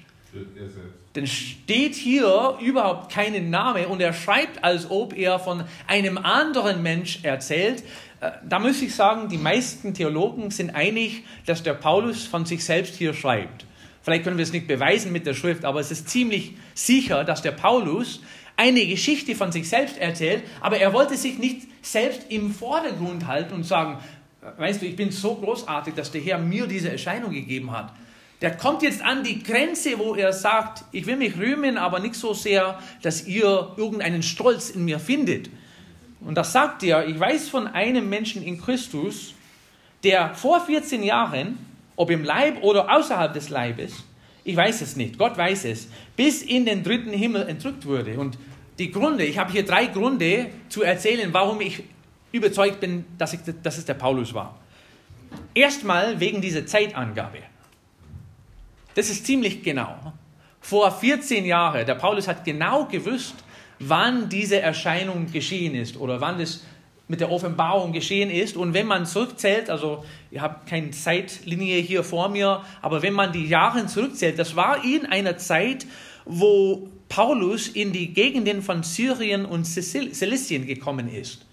Denn 1.14 1.26
steht 1.28 1.94
hier 1.94 2.59
überhaupt 2.61 3.12
keinen 3.12 3.49
Name 3.50 3.87
und 3.87 4.00
er 4.00 4.12
schreibt, 4.12 4.64
als 4.64 4.90
ob 4.90 5.16
er 5.16 5.38
von 5.38 5.64
einem 5.87 6.18
anderen 6.18 6.83
Mensch 6.83 7.21
erzählt. 7.23 7.85
Äh, 8.21 8.33
da 8.49 8.59
muss 8.59 8.83
ich 8.83 8.94
sagen, 8.94 9.28
die 9.28 9.38
meisten 9.38 9.94
Theologen 9.94 10.50
sind 10.50 10.75
einig, 10.75 11.23
dass 11.47 11.62
der 11.62 11.75
Paulus 11.75 12.25
von 12.26 12.47
sich 12.47 12.64
selbst 12.64 12.97
hier 12.97 13.14
schreibt. 13.14 13.64
Vielleicht 14.02 14.25
können 14.25 14.37
wir 14.37 14.42
es 14.42 14.52
nicht 14.52 14.66
beweisen 14.66 15.12
mit 15.12 15.25
der 15.25 15.35
Schrift, 15.35 15.64
aber 15.64 15.80
es 15.80 15.90
ist 15.90 16.09
ziemlich 16.09 16.54
sicher, 16.75 17.25
dass 17.25 17.42
der 17.42 17.52
Paulus 17.52 18.21
eine 18.56 18.85
Geschichte 18.87 19.35
von 19.35 19.50
sich 19.50 19.68
selbst 19.68 19.97
erzählt, 19.99 20.42
aber 20.61 20.78
er 20.78 20.92
wollte 20.92 21.16
sich 21.16 21.38
nicht 21.38 21.62
selbst 21.80 22.26
im 22.28 22.52
Vordergrund 22.52 23.26
halten 23.26 23.54
und 23.54 23.64
sagen, 23.64 23.99
weißt 24.59 24.83
du, 24.83 24.87
ich 24.87 24.97
bin 24.97 25.11
so 25.11 25.37
großartig, 25.37 25.94
dass 25.94 26.11
der 26.11 26.21
Herr 26.21 26.38
mir 26.38 26.66
diese 26.66 26.90
Erscheinung 26.90 27.30
gegeben 27.30 27.71
hat. 27.71 27.92
Der 28.45 28.55
kommt 28.55 28.83
jetzt 28.83 29.01
an 29.01 29.25
die 29.25 29.43
Grenze, 29.43 29.99
wo 29.99 30.15
er 30.15 30.31
sagt, 30.31 30.85
ich 30.93 31.07
will 31.07 31.17
mich 31.17 31.39
rühmen, 31.39 31.79
aber 31.79 31.99
nicht 31.99 32.15
so 32.15 32.35
sehr, 32.35 32.79
dass 33.01 33.27
ihr 33.27 33.73
irgendeinen 33.79 34.23
Stolz 34.23 34.69
in 34.69 34.85
mir 34.85 34.99
findet. 34.99 35.49
Und 36.21 36.35
das 36.35 36.53
sagt 36.53 36.83
er, 36.83 37.09
ich 37.09 37.19
weiß 37.19 37.49
von 37.49 37.67
einem 37.69 38.07
Menschen 38.11 38.43
in 38.43 38.61
Christus, 38.61 39.33
der 40.03 40.35
vor 40.35 40.61
14 40.61 41.03
Jahren, 41.03 41.57
ob 41.97 42.11
im 42.11 42.23
Leib 42.23 42.63
oder 42.63 42.95
außerhalb 42.95 43.33
des 43.33 43.49
Leibes, 43.49 44.05
ich 44.45 44.55
weiß 44.55 44.83
es 44.83 44.95
nicht, 44.95 45.17
Gott 45.17 45.39
weiß 45.39 45.65
es, 45.65 45.89
bis 46.15 46.43
in 46.43 46.67
den 46.67 46.83
dritten 46.83 47.15
Himmel 47.15 47.49
entrückt 47.49 47.87
wurde. 47.87 48.19
Und 48.19 48.37
die 48.79 48.91
Gründe, 48.91 49.25
ich 49.25 49.39
habe 49.39 49.53
hier 49.53 49.65
drei 49.65 49.87
Gründe 49.87 50.51
zu 50.69 50.83
erzählen, 50.83 51.33
warum 51.33 51.63
ich 51.63 51.83
überzeugt 52.31 52.81
bin, 52.81 53.07
dass, 53.17 53.33
ich, 53.33 53.41
dass 53.63 53.79
es 53.79 53.87
der 53.87 53.95
Paulus 53.95 54.35
war. 54.35 54.61
Erstmal 55.55 56.21
wegen 56.21 56.43
dieser 56.43 56.67
Zeitangabe. 56.67 57.39
Das 58.95 59.11
ist 59.11 59.27
ziemlich 59.27 59.63
genau. 59.63 60.13
Vor 60.61 60.91
14 60.91 61.45
Jahren, 61.45 61.85
der 61.85 61.95
Paulus 61.95 62.27
hat 62.27 62.45
genau 62.45 62.87
gewusst, 62.87 63.35
wann 63.79 64.29
diese 64.29 64.61
Erscheinung 64.61 65.31
geschehen 65.31 65.75
ist 65.75 65.97
oder 65.97 66.21
wann 66.21 66.39
das 66.39 66.65
mit 67.07 67.21
der 67.21 67.31
Offenbarung 67.31 67.93
geschehen 67.93 68.31
ist. 68.31 68.57
Und 68.57 68.73
wenn 68.73 68.87
man 68.87 69.05
zurückzählt, 69.05 69.69
also 69.69 70.05
ihr 70.31 70.41
habt 70.41 70.69
keine 70.69 70.91
Zeitlinie 70.91 71.81
hier 71.81 72.03
vor 72.03 72.29
mir, 72.29 72.63
aber 72.81 73.03
wenn 73.03 73.13
man 73.13 73.33
die 73.33 73.47
Jahre 73.47 73.87
zurückzählt, 73.87 74.39
das 74.39 74.57
war 74.57 74.85
in 74.85 75.07
einer 75.07 75.37
Zeit, 75.37 75.87
wo 76.25 76.89
Paulus 77.09 77.69
in 77.69 77.93
die 77.93 78.15
Gegenden 78.15 78.63
von 78.63 78.83
Syrien 78.83 79.45
und 79.45 79.65
Silizien 79.65 80.67
gekommen 80.67 81.13
ist. 81.13 81.45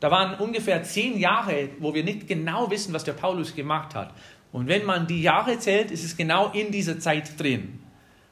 Da 0.00 0.10
waren 0.10 0.38
ungefähr 0.38 0.82
zehn 0.82 1.18
Jahre, 1.18 1.68
wo 1.78 1.94
wir 1.94 2.04
nicht 2.04 2.26
genau 2.26 2.70
wissen, 2.70 2.92
was 2.92 3.04
der 3.04 3.12
Paulus 3.12 3.54
gemacht 3.54 3.94
hat. 3.94 4.12
Und 4.54 4.68
wenn 4.68 4.84
man 4.84 5.08
die 5.08 5.20
Jahre 5.20 5.58
zählt, 5.58 5.90
ist 5.90 6.04
es 6.04 6.16
genau 6.16 6.52
in 6.52 6.70
dieser 6.70 7.00
Zeit 7.00 7.40
drin. 7.40 7.80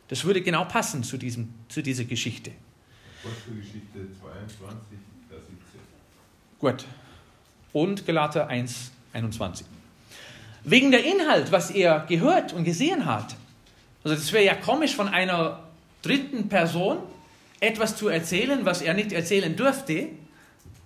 Das 0.06 0.22
würde 0.24 0.40
genau 0.40 0.64
passen 0.66 1.02
zu, 1.02 1.16
diesem, 1.18 1.52
zu 1.68 1.82
dieser 1.82 2.04
Geschichte. 2.04 2.52
Apostelgeschichte 3.24 4.06
22, 4.20 4.98
Vers 5.28 5.40
17. 5.40 5.80
Gut. 6.60 6.84
Und 7.72 8.06
Galater 8.06 8.46
1, 8.46 8.92
21. 9.12 9.66
Wegen 10.62 10.92
der 10.92 11.04
Inhalt, 11.04 11.50
was 11.50 11.72
er 11.72 12.06
gehört 12.08 12.52
und 12.52 12.62
gesehen 12.62 13.04
hat. 13.04 13.34
Also 14.04 14.14
das 14.14 14.32
wäre 14.32 14.44
ja 14.44 14.54
komisch 14.54 14.94
von 14.94 15.08
einer 15.08 15.64
dritten 16.02 16.48
Person 16.48 16.98
etwas 17.58 17.96
zu 17.96 18.06
erzählen, 18.06 18.64
was 18.64 18.80
er 18.80 18.94
nicht 18.94 19.10
erzählen 19.10 19.56
dürfte 19.56 20.10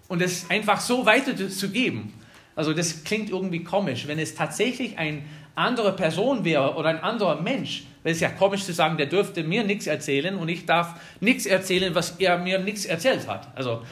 und 0.08 0.22
es 0.22 0.48
einfach 0.48 0.80
so 0.80 1.04
weiterzugeben. 1.04 2.14
Also 2.56 2.72
das 2.72 3.04
klingt 3.04 3.30
irgendwie 3.30 3.62
komisch. 3.62 4.08
Wenn 4.08 4.18
es 4.18 4.34
tatsächlich 4.34 4.98
eine 4.98 5.22
andere 5.54 5.92
Person 5.92 6.44
wäre 6.44 6.74
oder 6.74 6.88
ein 6.88 7.00
anderer 7.00 7.40
Mensch, 7.40 7.84
wäre 8.02 8.14
es 8.14 8.20
ja 8.20 8.30
komisch 8.30 8.64
zu 8.64 8.72
sagen, 8.72 8.96
der 8.96 9.06
dürfte 9.06 9.44
mir 9.44 9.62
nichts 9.62 9.86
erzählen 9.86 10.36
und 10.36 10.48
ich 10.48 10.64
darf 10.64 10.98
nichts 11.20 11.44
erzählen, 11.44 11.94
was 11.94 12.16
er 12.18 12.38
mir 12.38 12.58
nichts 12.58 12.86
erzählt 12.86 13.28
hat. 13.28 13.48
Also 13.54 13.82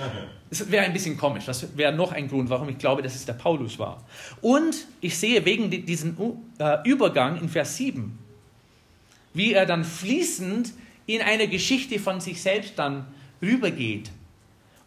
das 0.49 0.71
wäre 0.71 0.85
ein 0.85 0.93
bisschen 0.95 1.17
komisch. 1.19 1.45
Das 1.45 1.77
wäre 1.77 1.93
noch 1.93 2.13
ein 2.13 2.29
Grund, 2.29 2.49
warum 2.49 2.69
ich 2.71 2.79
glaube, 2.79 3.03
dass 3.03 3.15
es 3.15 3.27
der 3.27 3.35
Paulus 3.35 3.79
war. 3.79 4.03
Und 4.41 4.87
ich 5.01 5.19
sehe 5.19 5.45
wegen 5.45 5.71
diesem 5.71 6.17
äh, 6.59 6.79
Übergang 6.89 7.41
in 7.41 7.49
Vers 7.49 7.77
7, 7.77 8.19
wie 9.35 9.53
er 9.53 9.67
dann 9.67 9.85
fließend 9.85 10.73
in 11.07 11.21
eine 11.21 11.49
Geschichte 11.49 11.99
von 11.99 12.21
sich 12.21 12.41
selbst 12.41 12.79
dann 12.79 13.07
rübergeht. 13.43 14.11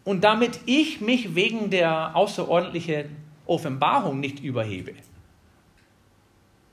Und 0.04 0.24
damit 0.24 0.60
ich 0.66 1.00
mich 1.00 1.34
wegen 1.36 1.70
der 1.70 2.16
außerordentlichen 2.16 3.27
Offenbarung 3.48 4.20
nicht 4.20 4.40
überhebe. 4.40 4.92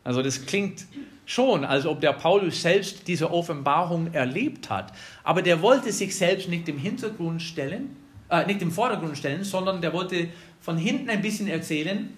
Also 0.03 0.21
das 0.21 0.45
klingt 0.45 0.85
schon, 1.25 1.65
als 1.65 1.85
ob 1.85 1.99
der 1.99 2.13
Paulus 2.13 2.61
selbst 2.61 3.07
diese 3.07 3.31
Offenbarung 3.31 4.13
erlebt 4.13 4.69
hat. 4.69 4.93
Aber 5.23 5.41
der 5.41 5.61
wollte 5.61 5.91
sich 5.91 6.15
selbst 6.15 6.47
nicht 6.47 6.69
im 6.69 6.77
Hintergrund 6.77 7.41
stellen, 7.41 7.95
äh, 8.29 8.45
nicht 8.45 8.61
im 8.61 8.71
Vordergrund 8.71 9.17
stellen, 9.17 9.43
sondern 9.43 9.81
der 9.81 9.93
wollte 9.93 10.29
von 10.61 10.77
hinten 10.77 11.09
ein 11.09 11.21
bisschen 11.21 11.47
erzählen 11.47 12.15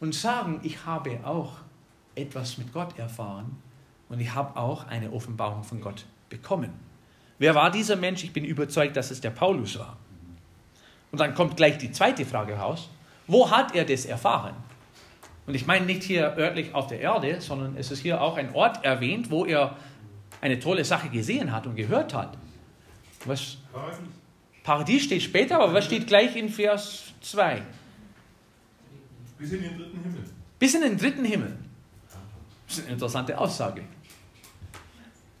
und 0.00 0.14
sagen, 0.14 0.60
ich 0.64 0.84
habe 0.84 1.20
auch 1.24 1.58
etwas 2.16 2.58
mit 2.58 2.72
Gott 2.72 2.98
erfahren 2.98 3.56
und 4.08 4.20
ich 4.20 4.34
habe 4.34 4.58
auch 4.58 4.86
eine 4.88 5.12
Offenbarung 5.12 5.62
von 5.62 5.80
Gott 5.80 6.04
bekommen. 6.28 6.72
Wer 7.38 7.54
war 7.54 7.70
dieser 7.70 7.96
Mensch? 7.96 8.24
Ich 8.24 8.32
bin 8.32 8.44
überzeugt, 8.44 8.96
dass 8.96 9.10
es 9.10 9.20
der 9.20 9.30
Paulus 9.30 9.78
war. 9.78 9.96
Und 11.12 11.20
dann 11.20 11.34
kommt 11.34 11.56
gleich 11.56 11.78
die 11.78 11.92
zweite 11.92 12.24
Frage 12.24 12.54
raus. 12.54 12.88
Wo 13.26 13.50
hat 13.50 13.74
er 13.74 13.84
das 13.84 14.04
erfahren? 14.04 14.54
Und 15.46 15.54
ich 15.54 15.66
meine 15.66 15.86
nicht 15.86 16.02
hier 16.02 16.36
örtlich 16.36 16.74
auf 16.74 16.86
der 16.86 17.00
Erde, 17.00 17.40
sondern 17.40 17.76
es 17.76 17.90
ist 17.90 18.00
hier 18.00 18.20
auch 18.20 18.36
ein 18.36 18.54
Ort 18.54 18.84
erwähnt, 18.84 19.30
wo 19.30 19.44
er 19.44 19.76
eine 20.40 20.58
tolle 20.58 20.84
Sache 20.84 21.08
gesehen 21.08 21.52
hat 21.52 21.66
und 21.66 21.76
gehört 21.76 22.14
hat. 22.14 22.36
Was? 23.24 23.58
Paradies. 23.72 23.98
Paradies 24.62 25.02
steht 25.04 25.22
später, 25.22 25.60
aber 25.60 25.74
was 25.74 25.84
steht 25.84 26.06
gleich 26.06 26.36
in 26.36 26.48
Vers 26.48 27.12
2? 27.20 27.62
Bis 29.38 29.52
in 29.52 29.62
den 29.62 29.76
dritten 29.76 30.02
Himmel. 30.02 30.24
Bis 30.58 30.74
in 30.74 30.80
den 30.80 30.96
dritten 30.96 31.24
Himmel. 31.24 31.56
Das 32.66 32.78
ist 32.78 32.84
eine 32.84 32.94
interessante 32.94 33.36
Aussage. 33.36 33.82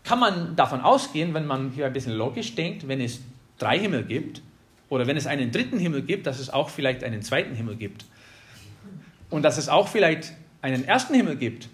Kann 0.02 0.18
man 0.18 0.54
davon 0.56 0.82
ausgehen, 0.82 1.32
wenn 1.32 1.46
man 1.46 1.70
hier 1.70 1.86
ein 1.86 1.92
bisschen 1.92 2.12
logisch 2.12 2.54
denkt, 2.54 2.86
wenn 2.86 3.00
es 3.00 3.20
drei 3.58 3.78
Himmel 3.78 4.04
gibt, 4.04 4.42
oder 4.88 5.06
wenn 5.06 5.16
es 5.16 5.26
einen 5.26 5.50
dritten 5.50 5.78
Himmel 5.78 6.02
gibt, 6.02 6.26
dass 6.26 6.38
es 6.38 6.50
auch 6.50 6.70
vielleicht 6.70 7.04
einen 7.04 7.22
zweiten 7.22 7.54
Himmel 7.54 7.76
gibt. 7.76 8.04
Und 9.30 9.42
dass 9.42 9.58
es 9.58 9.68
auch 9.68 9.88
vielleicht 9.88 10.32
einen 10.62 10.84
ersten 10.84 11.14
Himmel 11.14 11.36
gibt. 11.36 11.68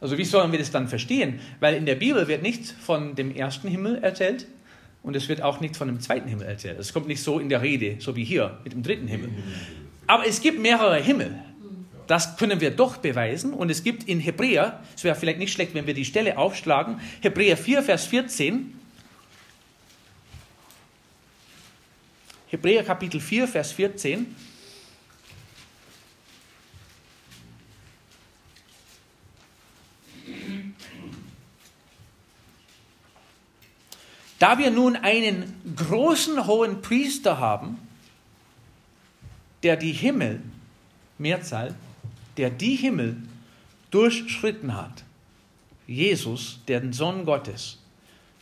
Also 0.00 0.18
wie 0.18 0.24
sollen 0.24 0.52
wir 0.52 0.58
das 0.58 0.70
dann 0.70 0.88
verstehen? 0.88 1.40
Weil 1.60 1.74
in 1.74 1.86
der 1.86 1.94
Bibel 1.94 2.28
wird 2.28 2.42
nicht 2.42 2.66
von 2.66 3.14
dem 3.14 3.34
ersten 3.34 3.68
Himmel 3.68 3.98
erzählt 4.02 4.46
und 5.02 5.16
es 5.16 5.28
wird 5.28 5.42
auch 5.42 5.60
nicht 5.60 5.76
von 5.76 5.88
dem 5.88 6.00
zweiten 6.00 6.28
Himmel 6.28 6.46
erzählt. 6.46 6.78
Es 6.78 6.92
kommt 6.92 7.08
nicht 7.08 7.22
so 7.22 7.38
in 7.38 7.48
der 7.48 7.62
Rede, 7.62 7.96
so 8.00 8.14
wie 8.14 8.24
hier 8.24 8.58
mit 8.64 8.72
dem 8.72 8.82
dritten 8.82 9.08
Himmel. 9.08 9.30
Aber 10.06 10.26
es 10.26 10.40
gibt 10.40 10.60
mehrere 10.60 10.96
Himmel. 10.96 11.34
Das 12.06 12.36
können 12.36 12.60
wir 12.60 12.70
doch 12.70 12.98
beweisen. 12.98 13.52
Und 13.52 13.70
es 13.70 13.82
gibt 13.82 14.04
in 14.04 14.20
Hebräer, 14.20 14.80
es 14.94 15.04
wäre 15.04 15.16
vielleicht 15.16 15.38
nicht 15.38 15.52
schlecht, 15.52 15.74
wenn 15.74 15.86
wir 15.86 15.94
die 15.94 16.04
Stelle 16.04 16.38
aufschlagen, 16.38 17.00
Hebräer 17.20 17.56
4, 17.56 17.82
Vers 17.82 18.06
14, 18.06 18.74
Hebräer 22.56 22.84
Kapitel 22.84 23.20
4, 23.20 23.48
Vers 23.48 23.72
14. 23.72 24.34
Da 34.38 34.58
wir 34.58 34.70
nun 34.70 34.96
einen 34.96 35.52
großen 35.76 36.46
hohen 36.46 36.80
Priester 36.80 37.38
haben, 37.38 37.76
der 39.62 39.76
die 39.76 39.92
Himmel 39.92 40.40
Mehrzahl, 41.18 41.74
der 42.38 42.48
die 42.48 42.76
Himmel 42.76 43.18
durchschritten 43.90 44.74
hat. 44.74 45.04
Jesus, 45.86 46.60
der 46.68 46.90
Sohn 46.94 47.26
Gottes. 47.26 47.82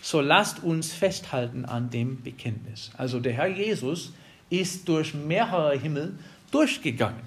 So 0.04 0.20
lasst 0.20 0.62
uns 0.62 0.92
festhalten 0.92 1.64
an 1.64 1.88
dem 1.88 2.22
Bekenntnis. 2.22 2.90
Also 2.98 3.20
der 3.20 3.32
Herr 3.32 3.46
Jesus 3.46 4.12
ist 4.50 4.86
durch 4.86 5.14
mehrere 5.14 5.78
Himmel 5.78 6.18
durchgegangen. 6.50 7.22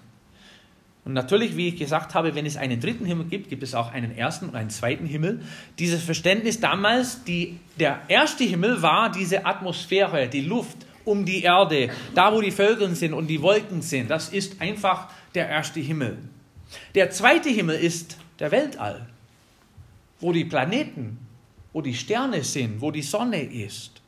Und 1.04 1.14
natürlich, 1.14 1.58
wie 1.58 1.70
ich 1.70 1.78
gesagt 1.78 2.14
habe, 2.14 2.36
wenn 2.36 2.46
es 2.46 2.56
einen 2.56 2.80
dritten 2.80 3.06
Himmel 3.06 3.26
gibt, 3.26 3.50
gibt 3.50 3.64
es 3.64 3.74
auch 3.74 3.92
einen 3.92 4.16
ersten 4.16 4.50
und 4.50 4.56
einen 4.56 4.70
zweiten 4.70 5.08
Himmel. 5.08 5.42
Dieses 5.80 6.04
Verständnis 6.04 6.60
damals, 6.60 7.24
die, 7.24 7.58
der 7.80 8.02
erste 8.10 8.44
Himmel 8.44 8.84
war 8.84 9.12
diese 9.12 9.48
Atmosphäre, 9.48 10.28
die 10.28 10.42
Luft 10.42 10.78
um 11.04 11.26
die 11.26 11.42
Erde, 11.42 11.90
da 12.14 12.32
wo 12.32 12.42
die 12.42 12.52
Vögel 12.52 12.94
sind 12.94 13.14
und 13.14 13.26
die 13.26 13.42
Wolken 13.42 13.82
sind. 13.82 14.12
Das 14.12 14.30
ist 14.30 14.62
einfach 14.62 15.10
der 15.34 15.50
erste 15.50 15.80
Himmel. 15.80 16.20
Der 16.94 17.10
zweite 17.10 17.50
Himmel 17.50 17.80
ist 17.80 18.18
der 18.38 18.52
Weltall, 18.52 19.08
wo 20.20 20.32
die 20.32 20.46
Planeten, 20.46 21.18
wo 21.78 21.82
die 21.82 21.94
Sterne 21.94 22.44
sind, 22.44 22.82
wo 22.82 22.90
die 22.90 23.04
Sonne 23.04 23.40
ist. 23.40 24.02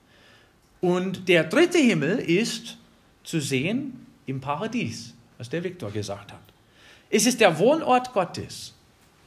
Und 0.81 1.29
der 1.29 1.43
dritte 1.43 1.77
Himmel 1.77 2.17
ist 2.17 2.79
zu 3.23 3.39
sehen 3.39 4.07
im 4.25 4.41
Paradies, 4.41 5.13
was 5.37 5.51
der 5.51 5.63
Viktor 5.63 5.91
gesagt 5.91 6.33
hat. 6.33 6.41
Es 7.11 7.27
ist 7.27 7.39
der 7.39 7.59
Wohnort 7.59 8.11
Gottes 8.11 8.73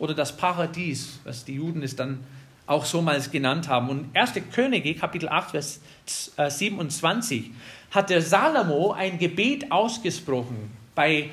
oder 0.01 0.13
das 0.13 0.37
Paradies, 0.37 1.21
was 1.23 1.45
die 1.45 1.55
Juden 1.55 1.85
es 1.85 1.95
dann 1.95 2.25
auch 2.67 2.85
so 2.85 3.01
mal 3.01 3.21
genannt 3.31 3.69
haben. 3.69 3.89
Und 3.91 4.17
1. 4.17 4.33
Könige, 4.51 4.93
Kapitel 4.97 5.29
8, 5.29 5.51
Vers 5.53 5.81
27, 6.05 7.53
hat 7.93 8.11
der 8.11 8.23
Salomo 8.23 8.91
ein 8.91 9.21
Gebet 9.21 9.71
ausgesprochen 9.71 10.69
bei 10.97 11.31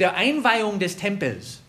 der 0.00 0.16
Einweihung 0.16 0.80
des 0.80 0.96
Tempels. 0.96 1.60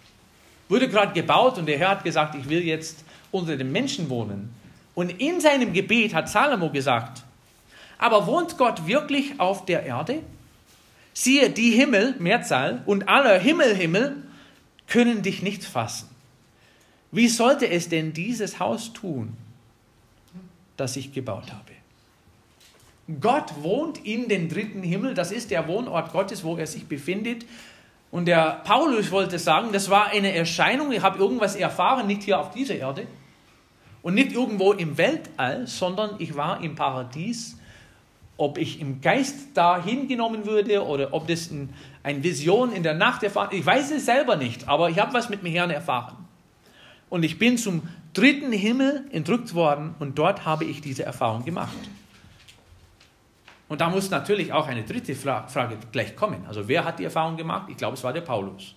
Wurde 0.67 0.89
gerade 0.89 1.13
gebaut 1.13 1.59
und 1.59 1.67
der 1.67 1.77
Herr 1.77 1.89
hat 1.89 2.03
gesagt, 2.03 2.33
ich 2.33 2.49
will 2.49 2.63
jetzt 2.63 3.03
unter 3.29 3.55
den 3.55 3.71
Menschen 3.71 4.09
wohnen. 4.09 4.57
Und 4.95 5.21
in 5.21 5.39
seinem 5.39 5.73
Gebet 5.73 6.13
hat 6.13 6.29
Salomo 6.29 6.69
gesagt, 6.69 7.23
aber 7.97 8.27
wohnt 8.27 8.57
Gott 8.57 8.87
wirklich 8.87 9.39
auf 9.39 9.65
der 9.65 9.83
Erde? 9.83 10.21
Siehe, 11.13 11.49
die 11.49 11.71
Himmel, 11.71 12.15
Mehrzahl, 12.19 12.81
und 12.85 13.09
aller 13.09 13.37
Himmelhimmel 13.37 14.23
können 14.87 15.21
dich 15.21 15.41
nicht 15.41 15.63
fassen. 15.63 16.09
Wie 17.11 17.27
sollte 17.27 17.67
es 17.67 17.89
denn 17.89 18.13
dieses 18.13 18.59
Haus 18.59 18.93
tun, 18.93 19.35
das 20.77 20.95
ich 20.95 21.13
gebaut 21.13 21.51
habe? 21.51 21.71
Gott 23.19 23.51
wohnt 23.61 24.05
in 24.05 24.29
den 24.29 24.49
dritten 24.49 24.83
Himmel, 24.83 25.15
das 25.15 25.31
ist 25.31 25.51
der 25.51 25.67
Wohnort 25.67 26.11
Gottes, 26.11 26.43
wo 26.43 26.55
er 26.57 26.67
sich 26.67 26.85
befindet. 26.87 27.45
Und 28.11 28.25
der 28.25 28.61
Paulus 28.63 29.11
wollte 29.11 29.39
sagen, 29.39 29.71
das 29.71 29.89
war 29.89 30.07
eine 30.07 30.33
Erscheinung, 30.33 30.91
ich 30.91 31.01
habe 31.01 31.17
irgendwas 31.17 31.55
erfahren, 31.55 32.07
nicht 32.07 32.23
hier 32.23 32.39
auf 32.39 32.51
dieser 32.51 32.75
Erde 32.75 33.07
und 34.01 34.15
nicht 34.15 34.31
irgendwo 34.31 34.73
im 34.73 34.97
Weltall, 34.97 35.67
sondern 35.67 36.15
ich 36.19 36.35
war 36.35 36.63
im 36.63 36.75
Paradies 36.75 37.59
ob 38.39 38.57
ich 38.57 38.79
im 38.79 39.01
Geist 39.01 39.49
da 39.53 39.83
hingenommen 39.83 40.45
würde 40.45 40.85
oder 40.85 41.13
ob 41.13 41.27
das 41.27 41.51
ein, 41.51 41.73
eine 42.03 42.23
Vision 42.23 42.71
in 42.71 42.83
der 42.83 42.93
Nacht 42.93 43.21
erfahren, 43.21 43.49
ich 43.51 43.65
weiß 43.65 43.91
es 43.91 44.05
selber 44.05 44.37
nicht, 44.37 44.67
aber 44.67 44.89
ich 44.89 44.97
habe 44.97 45.13
was 45.13 45.29
mit 45.29 45.43
dem 45.43 45.51
Herrn 45.51 45.69
erfahren. 45.69 46.15
Und 47.09 47.23
ich 47.23 47.37
bin 47.37 47.57
zum 47.57 47.81
dritten 48.13 48.53
Himmel 48.53 49.05
entrückt 49.11 49.53
worden 49.53 49.93
und 49.99 50.17
dort 50.17 50.45
habe 50.45 50.63
ich 50.63 50.79
diese 50.79 51.03
Erfahrung 51.03 51.43
gemacht. 51.43 51.75
Und 53.67 53.81
da 53.81 53.89
muss 53.89 54.09
natürlich 54.09 54.53
auch 54.53 54.67
eine 54.67 54.83
dritte 54.83 55.15
Frage 55.15 55.77
gleich 55.91 56.15
kommen. 56.15 56.45
Also 56.47 56.67
wer 56.69 56.85
hat 56.85 56.97
die 56.97 57.03
Erfahrung 57.03 57.35
gemacht? 57.35 57.67
Ich 57.69 57.75
glaube, 57.75 57.95
es 57.95 58.03
war 58.05 58.13
der 58.13 58.21
Paulus. 58.21 58.73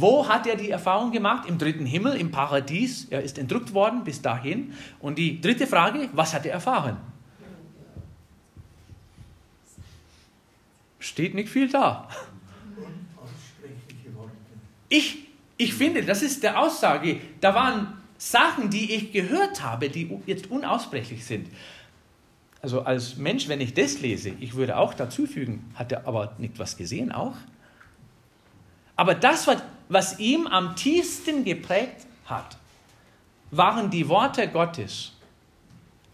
Wo 0.00 0.28
hat 0.28 0.46
er 0.46 0.56
die 0.56 0.70
Erfahrung 0.70 1.10
gemacht? 1.10 1.48
Im 1.48 1.58
dritten 1.58 1.86
Himmel, 1.86 2.14
im 2.14 2.30
Paradies. 2.30 3.06
Er 3.10 3.22
ist 3.22 3.38
entrückt 3.38 3.74
worden 3.74 4.04
bis 4.04 4.22
dahin. 4.22 4.72
Und 5.00 5.18
die 5.18 5.40
dritte 5.40 5.66
Frage, 5.66 6.08
was 6.12 6.34
hat 6.34 6.46
er 6.46 6.52
erfahren? 6.52 6.98
steht 11.08 11.34
nicht 11.34 11.48
viel 11.48 11.68
da. 11.68 12.08
Ich, 14.88 15.26
ich 15.56 15.74
finde, 15.74 16.02
das 16.04 16.22
ist 16.22 16.42
der 16.42 16.60
Aussage, 16.60 17.20
da 17.40 17.54
waren 17.54 17.98
Sachen, 18.16 18.70
die 18.70 18.94
ich 18.94 19.12
gehört 19.12 19.62
habe, 19.62 19.88
die 19.88 20.10
jetzt 20.26 20.50
unaussprechlich 20.50 21.24
sind. 21.24 21.48
Also 22.62 22.82
als 22.82 23.16
Mensch, 23.16 23.48
wenn 23.48 23.60
ich 23.60 23.74
das 23.74 24.00
lese, 24.00 24.30
ich 24.40 24.54
würde 24.54 24.76
auch 24.76 24.94
dazu 24.94 25.26
fügen, 25.26 25.70
hat 25.74 25.92
er 25.92 26.06
aber 26.06 26.34
nicht 26.38 26.58
was 26.58 26.76
gesehen 26.76 27.12
auch? 27.12 27.36
Aber 28.96 29.14
das, 29.14 29.46
was, 29.46 29.62
was 29.88 30.18
ihm 30.18 30.46
am 30.46 30.76
tiefsten 30.76 31.44
geprägt 31.44 32.06
hat, 32.26 32.56
waren 33.50 33.90
die 33.90 34.08
Worte 34.08 34.48
Gottes 34.48 35.12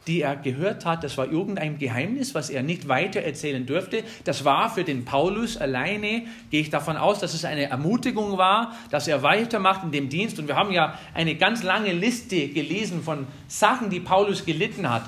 die 0.07 0.21
er 0.21 0.37
gehört 0.37 0.85
hat, 0.85 1.03
das 1.03 1.17
war 1.17 1.31
irgendein 1.31 1.79
Geheimnis, 1.79 2.35
was 2.35 2.51
er 2.51 2.63
nicht 2.63 2.89
weiter 2.89 3.21
erzählen 3.21 3.65
durfte. 3.65 4.05
Das 4.25 4.45
war 4.45 4.71
für 4.71 4.85
den 4.85 5.05
Paulus 5.05 5.57
alleine, 5.57 6.25
gehe 6.51 6.61
ich 6.61 6.71
davon 6.71 6.97
aus, 6.97 7.21
dass 7.21 7.35
es 7.35 7.45
eine 7.45 7.71
Ermutigung 7.71 8.37
war, 8.37 8.75
dass 8.91 9.09
er 9.09 9.23
weitermacht 9.23 9.83
in 9.85 9.93
dem 9.93 10.09
Dienst. 10.09 10.39
Und 10.39 10.49
wir 10.49 10.57
haben 10.57 10.73
ja 10.73 10.99
eine 11.15 11.37
ganz 11.37 11.63
lange 11.63 11.93
Liste 11.93 12.49
gelesen 12.49 13.03
von 13.03 13.27
Sachen, 13.49 13.91
die 13.91 14.01
Paulus 14.01 14.45
gelitten 14.45 14.91
hat. 14.91 15.05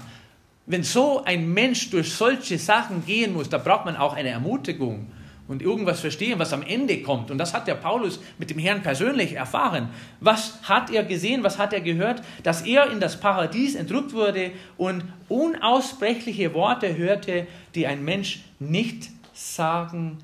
Wenn 0.65 0.83
so 0.83 1.23
ein 1.25 1.53
Mensch 1.53 1.91
durch 1.91 2.13
solche 2.13 2.59
Sachen 2.59 3.05
gehen 3.05 3.35
muss, 3.35 3.49
da 3.49 3.59
braucht 3.59 3.85
man 3.85 3.97
auch 3.97 4.15
eine 4.15 4.31
Ermutigung 4.31 5.07
und 5.49 5.63
irgendwas 5.63 6.01
verstehen, 6.01 6.39
was 6.39 6.53
am 6.53 6.63
Ende 6.63 7.03
kommt. 7.03 7.31
Und 7.31 7.39
das 7.39 7.55
hat 7.55 7.67
der 7.69 7.75
Paulus 7.75 8.21
mit 8.39 8.51
dem 8.51 8.59
Herrn 8.59 8.83
persönlich 8.83 9.35
erfahren. 9.35 9.91
Was 10.21 10.61
hat 10.63 10.91
er 10.91 11.05
gesehen, 11.05 11.45
was 11.45 11.59
hat 11.59 11.73
er 11.73 11.81
gehört? 11.81 12.23
Dass 12.43 12.63
er 12.63 12.91
in 12.91 13.01
das 13.01 13.21
Paradies 13.21 13.75
entrückt 13.75 14.13
wurde 14.13 14.53
und 14.77 15.05
unaussprechliche 15.29 16.53
Worte 16.55 16.97
hörte, 16.97 17.47
die 17.75 17.87
ein 17.87 18.05
Mensch 18.05 18.41
nicht 18.59 19.11
sagen 19.33 20.19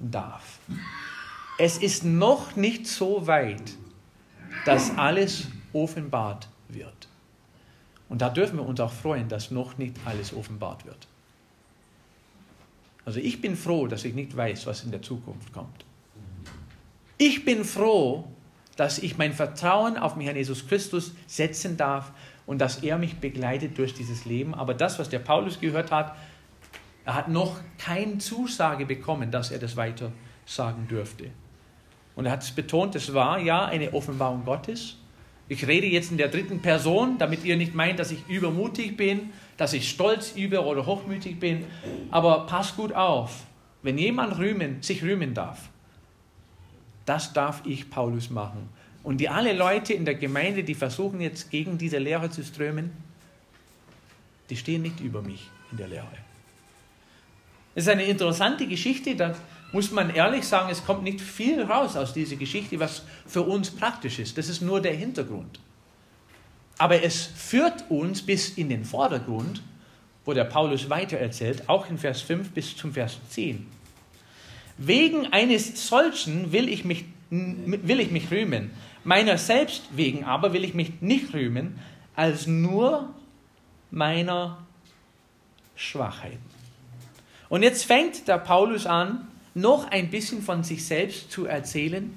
darf. 0.00 0.58
Es 1.58 1.78
ist 1.78 2.04
noch 2.04 2.56
nicht 2.56 2.86
so 2.86 3.26
weit, 3.26 3.76
dass 4.64 4.96
alles 4.96 5.48
offenbart 5.72 6.48
wird. 6.68 7.08
Und 8.08 8.22
da 8.22 8.28
dürfen 8.28 8.58
wir 8.58 8.66
uns 8.66 8.80
auch 8.80 8.92
freuen, 8.92 9.28
dass 9.28 9.50
noch 9.50 9.78
nicht 9.78 9.96
alles 10.04 10.34
offenbart 10.34 10.84
wird. 10.84 11.06
Also 13.04 13.20
ich 13.20 13.40
bin 13.40 13.56
froh, 13.56 13.86
dass 13.86 14.04
ich 14.04 14.14
nicht 14.14 14.36
weiß, 14.36 14.66
was 14.66 14.84
in 14.84 14.90
der 14.90 15.02
Zukunft 15.02 15.52
kommt. 15.52 15.84
Ich 17.18 17.44
bin 17.44 17.64
froh, 17.64 18.24
dass 18.76 18.98
ich 18.98 19.18
mein 19.18 19.32
Vertrauen 19.32 19.96
auf 19.96 20.14
den 20.14 20.22
Herrn 20.22 20.36
Jesus 20.36 20.66
Christus 20.66 21.12
setzen 21.26 21.76
darf 21.76 22.12
und 22.46 22.58
dass 22.58 22.82
er 22.82 22.98
mich 22.98 23.16
begleitet 23.16 23.78
durch 23.78 23.94
dieses 23.94 24.24
Leben. 24.24 24.54
Aber 24.54 24.74
das, 24.74 24.98
was 24.98 25.08
der 25.08 25.20
Paulus 25.20 25.60
gehört 25.60 25.90
hat, 25.90 26.16
er 27.04 27.14
hat 27.14 27.28
noch 27.28 27.60
keine 27.78 28.18
Zusage 28.18 28.86
bekommen, 28.86 29.30
dass 29.30 29.50
er 29.50 29.58
das 29.58 29.76
weiter 29.76 30.10
sagen 30.46 30.88
dürfte. 30.88 31.30
Und 32.16 32.26
er 32.26 32.32
hat 32.32 32.42
es 32.42 32.50
betont, 32.50 32.94
es 32.94 33.12
war 33.12 33.38
ja 33.38 33.64
eine 33.66 33.92
Offenbarung 33.92 34.44
Gottes. 34.44 34.96
Ich 35.48 35.66
rede 35.66 35.86
jetzt 35.86 36.10
in 36.10 36.16
der 36.16 36.28
dritten 36.28 36.60
Person, 36.60 37.18
damit 37.18 37.44
ihr 37.44 37.56
nicht 37.56 37.74
meint, 37.74 37.98
dass 37.98 38.10
ich 38.10 38.26
übermutig 38.28 38.96
bin, 38.96 39.30
dass 39.56 39.72
ich 39.74 39.90
stolz 39.90 40.32
über 40.36 40.64
oder 40.64 40.86
hochmütig 40.86 41.38
bin. 41.38 41.64
Aber 42.10 42.46
pass 42.46 42.76
gut 42.76 42.92
auf, 42.92 43.44
wenn 43.82 43.98
jemand 43.98 44.38
rühmen, 44.38 44.82
sich 44.82 45.02
rühmen 45.02 45.34
darf, 45.34 45.68
das 47.04 47.34
darf 47.34 47.62
ich 47.66 47.90
Paulus 47.90 48.30
machen. 48.30 48.70
Und 49.02 49.18
die 49.18 49.28
alle 49.28 49.52
Leute 49.52 49.92
in 49.92 50.06
der 50.06 50.14
Gemeinde, 50.14 50.64
die 50.64 50.74
versuchen 50.74 51.20
jetzt 51.20 51.50
gegen 51.50 51.76
diese 51.76 51.98
Lehre 51.98 52.30
zu 52.30 52.42
strömen, 52.42 52.90
die 54.48 54.56
stehen 54.56 54.80
nicht 54.80 55.00
über 55.00 55.20
mich 55.20 55.50
in 55.70 55.76
der 55.76 55.88
Lehre. 55.88 56.08
Es 57.74 57.84
ist 57.84 57.90
eine 57.90 58.04
interessante 58.04 58.66
Geschichte, 58.66 59.14
da 59.14 59.34
muss 59.74 59.90
man 59.90 60.10
ehrlich 60.10 60.44
sagen, 60.44 60.70
es 60.70 60.86
kommt 60.86 61.02
nicht 61.02 61.20
viel 61.20 61.60
raus 61.60 61.96
aus 61.96 62.12
dieser 62.12 62.36
Geschichte, 62.36 62.78
was 62.78 63.02
für 63.26 63.42
uns 63.42 63.72
praktisch 63.72 64.20
ist. 64.20 64.38
Das 64.38 64.48
ist 64.48 64.62
nur 64.62 64.80
der 64.80 64.94
Hintergrund. 64.94 65.58
Aber 66.78 67.02
es 67.02 67.26
führt 67.26 67.84
uns 67.90 68.22
bis 68.22 68.50
in 68.50 68.68
den 68.68 68.84
Vordergrund, 68.84 69.62
wo 70.24 70.32
der 70.32 70.44
Paulus 70.44 70.90
weiter 70.90 71.16
erzählt, 71.16 71.68
auch 71.68 71.90
in 71.90 71.98
Vers 71.98 72.20
5 72.20 72.50
bis 72.50 72.76
zum 72.76 72.92
Vers 72.92 73.18
10. 73.30 73.66
Wegen 74.78 75.32
eines 75.32 75.88
solchen 75.88 76.52
will 76.52 76.68
ich 76.68 76.84
mich, 76.84 77.04
will 77.30 77.98
ich 77.98 78.12
mich 78.12 78.30
rühmen, 78.30 78.70
meiner 79.02 79.38
selbst 79.38 79.82
wegen 79.90 80.24
aber 80.24 80.52
will 80.52 80.62
ich 80.62 80.74
mich 80.74 81.00
nicht 81.00 81.34
rühmen, 81.34 81.80
als 82.14 82.46
nur 82.46 83.12
meiner 83.90 84.64
Schwachheiten. 85.74 86.38
Und 87.48 87.64
jetzt 87.64 87.84
fängt 87.84 88.28
der 88.28 88.38
Paulus 88.38 88.86
an, 88.86 89.26
noch 89.54 89.90
ein 89.90 90.10
bisschen 90.10 90.42
von 90.42 90.64
sich 90.64 90.84
selbst 90.84 91.30
zu 91.30 91.46
erzählen, 91.46 92.12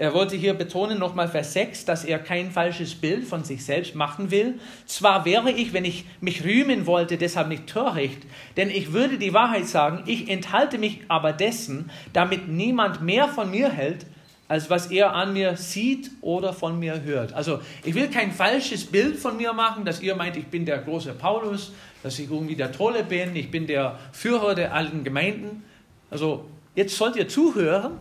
Er 0.00 0.14
wollte 0.14 0.34
hier 0.34 0.54
betonen, 0.54 0.98
nochmal 0.98 1.28
Vers 1.28 1.52
6, 1.52 1.84
dass 1.84 2.06
er 2.06 2.18
kein 2.18 2.50
falsches 2.50 2.94
Bild 2.94 3.26
von 3.26 3.44
sich 3.44 3.62
selbst 3.62 3.94
machen 3.94 4.30
will. 4.30 4.58
Zwar 4.86 5.26
wäre 5.26 5.50
ich, 5.50 5.74
wenn 5.74 5.84
ich 5.84 6.06
mich 6.22 6.42
rühmen 6.42 6.86
wollte, 6.86 7.18
deshalb 7.18 7.48
nicht 7.48 7.66
töricht, 7.66 8.22
denn 8.56 8.70
ich 8.70 8.94
würde 8.94 9.18
die 9.18 9.34
Wahrheit 9.34 9.66
sagen, 9.66 10.04
ich 10.06 10.30
enthalte 10.30 10.78
mich 10.78 11.02
aber 11.08 11.34
dessen, 11.34 11.90
damit 12.14 12.48
niemand 12.48 13.02
mehr 13.02 13.28
von 13.28 13.50
mir 13.50 13.68
hält, 13.68 14.06
als 14.48 14.70
was 14.70 14.86
er 14.86 15.14
an 15.14 15.34
mir 15.34 15.58
sieht 15.58 16.10
oder 16.22 16.54
von 16.54 16.78
mir 16.78 17.02
hört. 17.02 17.34
Also 17.34 17.60
ich 17.84 17.94
will 17.94 18.08
kein 18.08 18.32
falsches 18.32 18.86
Bild 18.86 19.18
von 19.18 19.36
mir 19.36 19.52
machen, 19.52 19.84
dass 19.84 20.00
ihr 20.00 20.16
meint, 20.16 20.34
ich 20.34 20.46
bin 20.46 20.64
der 20.64 20.78
große 20.78 21.12
Paulus, 21.12 21.74
dass 22.02 22.18
ich 22.18 22.30
irgendwie 22.30 22.56
der 22.56 22.72
Tolle 22.72 23.04
bin, 23.04 23.36
ich 23.36 23.50
bin 23.50 23.66
der 23.66 23.98
Führer 24.12 24.54
der 24.54 24.72
alten 24.72 25.04
Gemeinden. 25.04 25.62
Also 26.10 26.46
jetzt 26.74 26.96
sollt 26.96 27.16
ihr 27.16 27.28
zuhören 27.28 27.98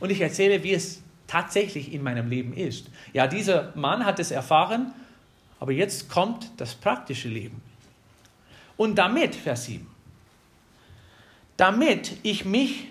und 0.00 0.10
ich 0.10 0.20
erzähle, 0.20 0.62
wie 0.62 0.72
es 0.72 1.02
tatsächlich 1.26 1.92
in 1.92 2.02
meinem 2.02 2.28
Leben 2.28 2.52
ist. 2.54 2.86
Ja, 3.12 3.26
dieser 3.26 3.72
Mann 3.76 4.04
hat 4.04 4.18
es 4.18 4.30
erfahren, 4.30 4.92
aber 5.60 5.72
jetzt 5.72 6.08
kommt 6.08 6.50
das 6.56 6.74
praktische 6.74 7.28
Leben. 7.28 7.60
Und 8.76 8.96
damit, 8.96 9.34
Vers 9.34 9.66
7, 9.66 9.86
damit 11.56 12.16
ich 12.22 12.44
mich 12.44 12.86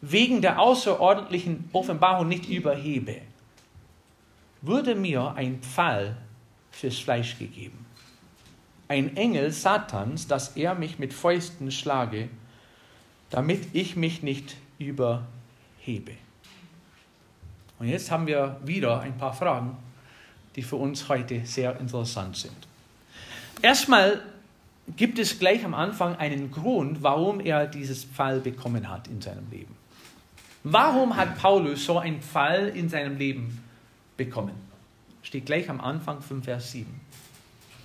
wegen 0.00 0.40
der 0.40 0.60
außerordentlichen 0.60 1.68
Offenbarung 1.72 2.28
nicht 2.28 2.48
überhebe, 2.48 3.16
wurde 4.62 4.94
mir 4.94 5.34
ein 5.34 5.60
Pfahl 5.60 6.16
fürs 6.70 6.98
Fleisch 6.98 7.38
gegeben. 7.38 7.84
Ein 8.88 9.16
Engel 9.16 9.50
Satans, 9.50 10.28
dass 10.28 10.56
er 10.56 10.74
mich 10.74 10.98
mit 10.98 11.12
Fäusten 11.12 11.70
schlage, 11.70 12.28
damit 13.32 13.68
ich 13.72 13.96
mich 13.96 14.22
nicht 14.22 14.56
überhebe. 14.78 16.12
Und 17.78 17.88
jetzt 17.88 18.10
haben 18.10 18.26
wir 18.26 18.60
wieder 18.62 19.00
ein 19.00 19.16
paar 19.16 19.32
Fragen, 19.32 19.76
die 20.54 20.62
für 20.62 20.76
uns 20.76 21.08
heute 21.08 21.44
sehr 21.46 21.80
interessant 21.80 22.36
sind. 22.36 22.68
Erstmal 23.62 24.22
gibt 24.96 25.18
es 25.18 25.38
gleich 25.38 25.64
am 25.64 25.72
Anfang 25.72 26.14
einen 26.16 26.50
Grund, 26.50 27.02
warum 27.02 27.40
er 27.40 27.66
dieses 27.66 28.04
Fall 28.04 28.40
bekommen 28.40 28.88
hat 28.88 29.08
in 29.08 29.22
seinem 29.22 29.50
Leben. 29.50 29.74
Warum 30.62 31.16
hat 31.16 31.38
Paulus 31.38 31.86
so 31.86 31.98
einen 31.98 32.20
Fall 32.20 32.68
in 32.68 32.88
seinem 32.88 33.16
Leben 33.16 33.64
bekommen? 34.16 34.54
Steht 35.22 35.46
gleich 35.46 35.70
am 35.70 35.80
Anfang 35.80 36.20
5 36.20 36.44
Vers 36.44 36.70
7. 36.72 37.00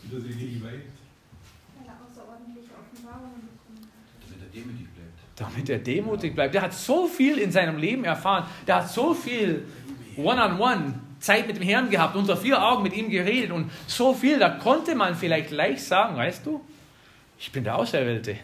Wieder 0.04 0.22
sie 0.22 0.28
nicht 0.28 0.64
weit. 0.64 0.74
Weil 0.74 1.88
er 1.88 1.98
außerordentliche 2.06 2.72
Offenbarungen 2.74 3.42
bekommen 3.48 3.88
hat. 3.88 4.30
Damit 4.30 4.44
er 4.44 4.62
demütig. 4.62 4.97
Damit 5.38 5.70
er 5.70 5.80
demutig 5.80 6.36
bleibt. 6.36 6.54
Der 6.56 6.64
hat 6.64 6.74
so 6.74 7.08
viel 7.08 7.38
in 7.38 7.52
seinem 7.52 7.78
Leben 7.78 8.04
erfahren. 8.04 8.46
Der 8.66 8.78
hat 8.78 8.90
so 8.90 9.14
viel 9.14 9.66
One-on-One 10.18 10.96
Zeit 11.20 11.48
mit 11.48 11.58
dem 11.58 11.64
Herrn 11.64 11.90
gehabt, 11.90 12.16
unter 12.16 12.38
vier 12.38 12.62
Augen 12.62 12.84
mit 12.84 12.96
ihm 12.96 13.10
geredet 13.10 13.52
und 13.52 13.72
so 13.88 14.14
viel, 14.14 14.40
da 14.40 14.50
konnte 14.50 14.96
man 14.96 15.16
vielleicht 15.16 15.52
leicht 15.52 15.82
sagen, 15.82 16.16
weißt 16.16 16.46
du, 16.46 16.62
ich 17.40 17.52
bin 17.52 17.64
der 17.64 17.76
Auserwählte. 17.76 18.38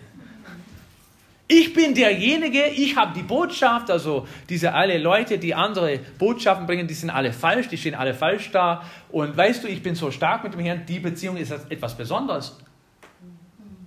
Ich 1.48 1.74
bin 1.74 1.94
derjenige, 1.94 2.68
ich 2.68 2.96
habe 2.96 3.14
die 3.14 3.22
Botschaft, 3.22 3.92
also 3.92 4.28
diese 4.50 4.74
alle 4.74 4.98
Leute, 4.98 5.38
die 5.38 5.54
andere 5.54 6.00
Botschaften 6.18 6.66
bringen, 6.66 6.88
die 6.88 6.94
sind 6.94 7.10
alle 7.10 7.34
falsch, 7.34 7.68
die 7.68 7.78
stehen 7.78 7.96
alle 7.96 8.14
falsch 8.14 8.50
da. 8.52 8.84
Und 9.12 9.36
weißt 9.36 9.64
du, 9.64 9.68
ich 9.68 9.84
bin 9.84 9.94
so 9.94 10.10
stark 10.10 10.44
mit 10.44 10.54
dem 10.54 10.62
Herrn, 10.62 10.86
die 10.88 11.00
Beziehung 11.00 11.38
ist 11.38 11.52
etwas 11.52 11.96
Besonderes. 11.96 12.58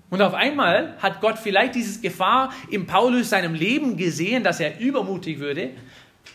Und 0.09 0.23
auf 0.23 0.35
einmal 0.35 0.97
hat 0.99 1.21
Gott 1.21 1.38
vielleicht 1.38 1.75
dieses 1.75 2.01
Gefahr 2.01 2.53
im 2.71 2.87
Paulus 2.87 3.31
seinem 3.31 3.55
Leben 3.55 3.97
gesehen, 3.97 4.45
dass 4.45 4.61
er 4.61 4.79
übermutig 4.79 5.38
würde. 5.40 5.71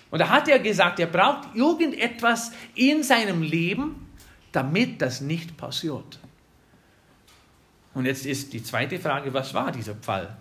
Und 0.10 0.20
da 0.20 0.30
hat 0.30 0.50
er 0.50 0.60
gesagt, 0.60 1.00
er 1.00 1.08
braucht 1.08 1.56
irgendetwas 1.56 2.52
in 2.76 3.02
seinem 3.02 3.42
Leben, 3.42 4.08
damit 4.52 5.02
das 5.02 5.22
nicht 5.22 5.56
passiert. 5.56 6.20
Und 7.94 8.06
jetzt 8.06 8.26
ist 8.26 8.52
die 8.52 8.64
zweite 8.64 9.00
Frage, 9.00 9.34
was 9.34 9.54
war 9.54 9.72
dieser 9.72 9.96
Fall? 9.96 10.36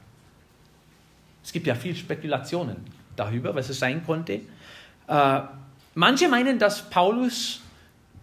Es 1.42 1.52
gibt 1.52 1.66
ja 1.66 1.74
viel 1.74 1.94
Spekulationen 1.94 2.76
darüber, 3.16 3.54
was 3.54 3.68
es 3.68 3.78
sein 3.78 4.04
konnte. 4.04 4.40
Äh, 5.06 5.40
manche 5.94 6.28
meinen, 6.28 6.58
dass 6.58 6.90
Paulus 6.90 7.60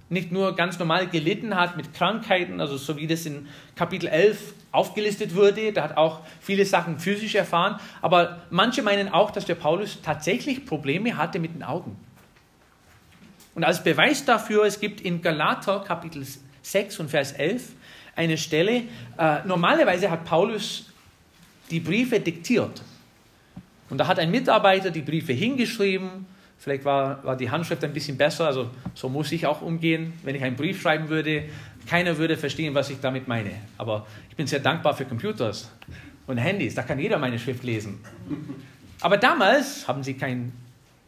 nicht 0.09 0.31
nur 0.31 0.55
ganz 0.55 0.79
normal 0.79 1.07
gelitten 1.07 1.55
hat 1.55 1.75
mit 1.75 1.93
Krankheiten, 1.93 2.61
also 2.61 2.77
so 2.77 2.95
wie 2.97 3.07
das 3.07 3.25
in 3.25 3.47
Kapitel 3.75 4.07
11 4.07 4.53
aufgelistet 4.71 5.35
wurde, 5.35 5.71
da 5.71 5.83
hat 5.83 5.97
auch 5.97 6.21
viele 6.39 6.65
Sachen 6.65 6.99
physisch 6.99 7.35
erfahren, 7.35 7.79
aber 8.01 8.41
manche 8.49 8.81
meinen 8.81 9.09
auch, 9.09 9.31
dass 9.31 9.45
der 9.45 9.55
Paulus 9.55 10.01
tatsächlich 10.01 10.65
Probleme 10.65 11.17
hatte 11.17 11.39
mit 11.39 11.53
den 11.55 11.63
Augen. 11.63 11.97
Und 13.55 13.63
als 13.63 13.83
Beweis 13.83 14.23
dafür, 14.23 14.65
es 14.65 14.79
gibt 14.79 15.01
in 15.01 15.21
Galater 15.21 15.79
Kapitel 15.79 16.23
6 16.61 16.99
und 16.99 17.09
Vers 17.09 17.31
11 17.31 17.69
eine 18.15 18.37
Stelle, 18.37 18.83
äh, 19.17 19.39
normalerweise 19.45 20.11
hat 20.11 20.25
Paulus 20.25 20.91
die 21.71 21.79
Briefe 21.79 22.19
diktiert. 22.19 22.81
Und 23.89 23.97
da 23.97 24.07
hat 24.07 24.19
ein 24.19 24.31
Mitarbeiter 24.31 24.91
die 24.91 25.01
Briefe 25.01 25.33
hingeschrieben, 25.33 26.25
vielleicht 26.57 26.83
war, 26.85 27.23
war 27.23 27.37
die 27.37 27.49
Handschrift 27.49 27.83
ein 27.83 27.93
bisschen 27.93 28.17
besser, 28.17 28.47
also 28.47 28.69
so 28.93 29.09
muss 29.09 29.31
ich 29.31 29.45
auch 29.45 29.61
umgehen, 29.61 30.13
wenn 30.23 30.35
ich 30.35 30.43
einen 30.43 30.55
Brief 30.55 30.81
schreiben 30.81 31.09
würde, 31.09 31.45
keiner 31.87 32.17
würde 32.17 32.37
verstehen, 32.37 32.73
was 32.73 32.89
ich 32.89 32.99
damit 32.99 33.27
meine. 33.27 33.51
Aber 33.77 34.05
ich 34.29 34.35
bin 34.35 34.47
sehr 34.47 34.59
dankbar 34.59 34.95
für 34.95 35.05
Computers 35.05 35.71
und 36.27 36.37
Handys. 36.37 36.75
Da 36.75 36.83
kann 36.83 36.99
jeder 36.99 37.17
meine 37.17 37.39
Schrift 37.39 37.63
lesen. 37.63 37.99
Aber 39.01 39.17
damals 39.17 39.87
haben 39.87 40.03
sie 40.03 40.13
keine 40.15 40.51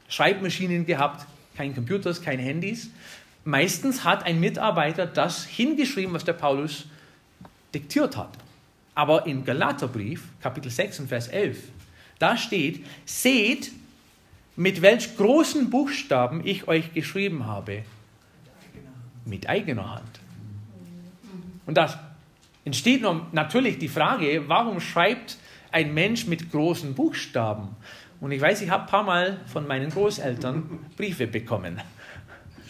Schreibmaschinen 0.08 0.86
gehabt, 0.86 1.26
keine 1.56 1.74
Computers, 1.74 2.22
keine 2.22 2.42
Handys. 2.42 2.90
Meistens 3.44 4.04
hat 4.04 4.26
ein 4.26 4.40
Mitarbeiter 4.40 5.06
das 5.06 5.46
hingeschrieben, 5.46 6.14
was 6.14 6.24
der 6.24 6.34
Paulus 6.34 6.86
diktiert 7.74 8.18
hat. 8.18 8.32
Aber 8.96 9.26
im 9.26 9.46
Galaterbrief, 9.46 10.24
Kapitel 10.42 10.72
6 10.72 11.02
und 11.02 11.08
Vers 11.08 11.28
11, 11.28 11.58
da 12.20 12.36
steht, 12.36 12.86
seht, 13.06 13.72
mit 14.56 14.82
welch 14.82 15.16
großen 15.16 15.70
Buchstaben 15.70 16.46
ich 16.46 16.68
euch 16.68 16.94
geschrieben 16.94 17.46
habe. 17.46 17.84
Mit 19.26 19.48
eigener 19.48 19.96
Hand. 19.96 20.09
Und 21.70 21.76
da 21.76 21.88
entsteht 22.66 23.04
natürlich 23.32 23.78
die 23.78 23.90
Frage, 23.90 24.46
warum 24.48 24.80
schreibt 24.80 25.38
ein 25.72 25.94
Mensch 25.94 26.26
mit 26.26 26.52
großen 26.52 26.96
Buchstaben? 26.96 27.76
Und 28.20 28.32
ich 28.32 28.42
weiß, 28.42 28.64
ich 28.64 28.72
habe 28.72 28.86
ein 28.86 28.90
paar 28.90 29.04
Mal 29.04 29.38
von 29.46 29.68
meinen 29.68 29.92
Großeltern 29.92 30.80
Briefe 30.98 31.28
bekommen. 31.28 31.80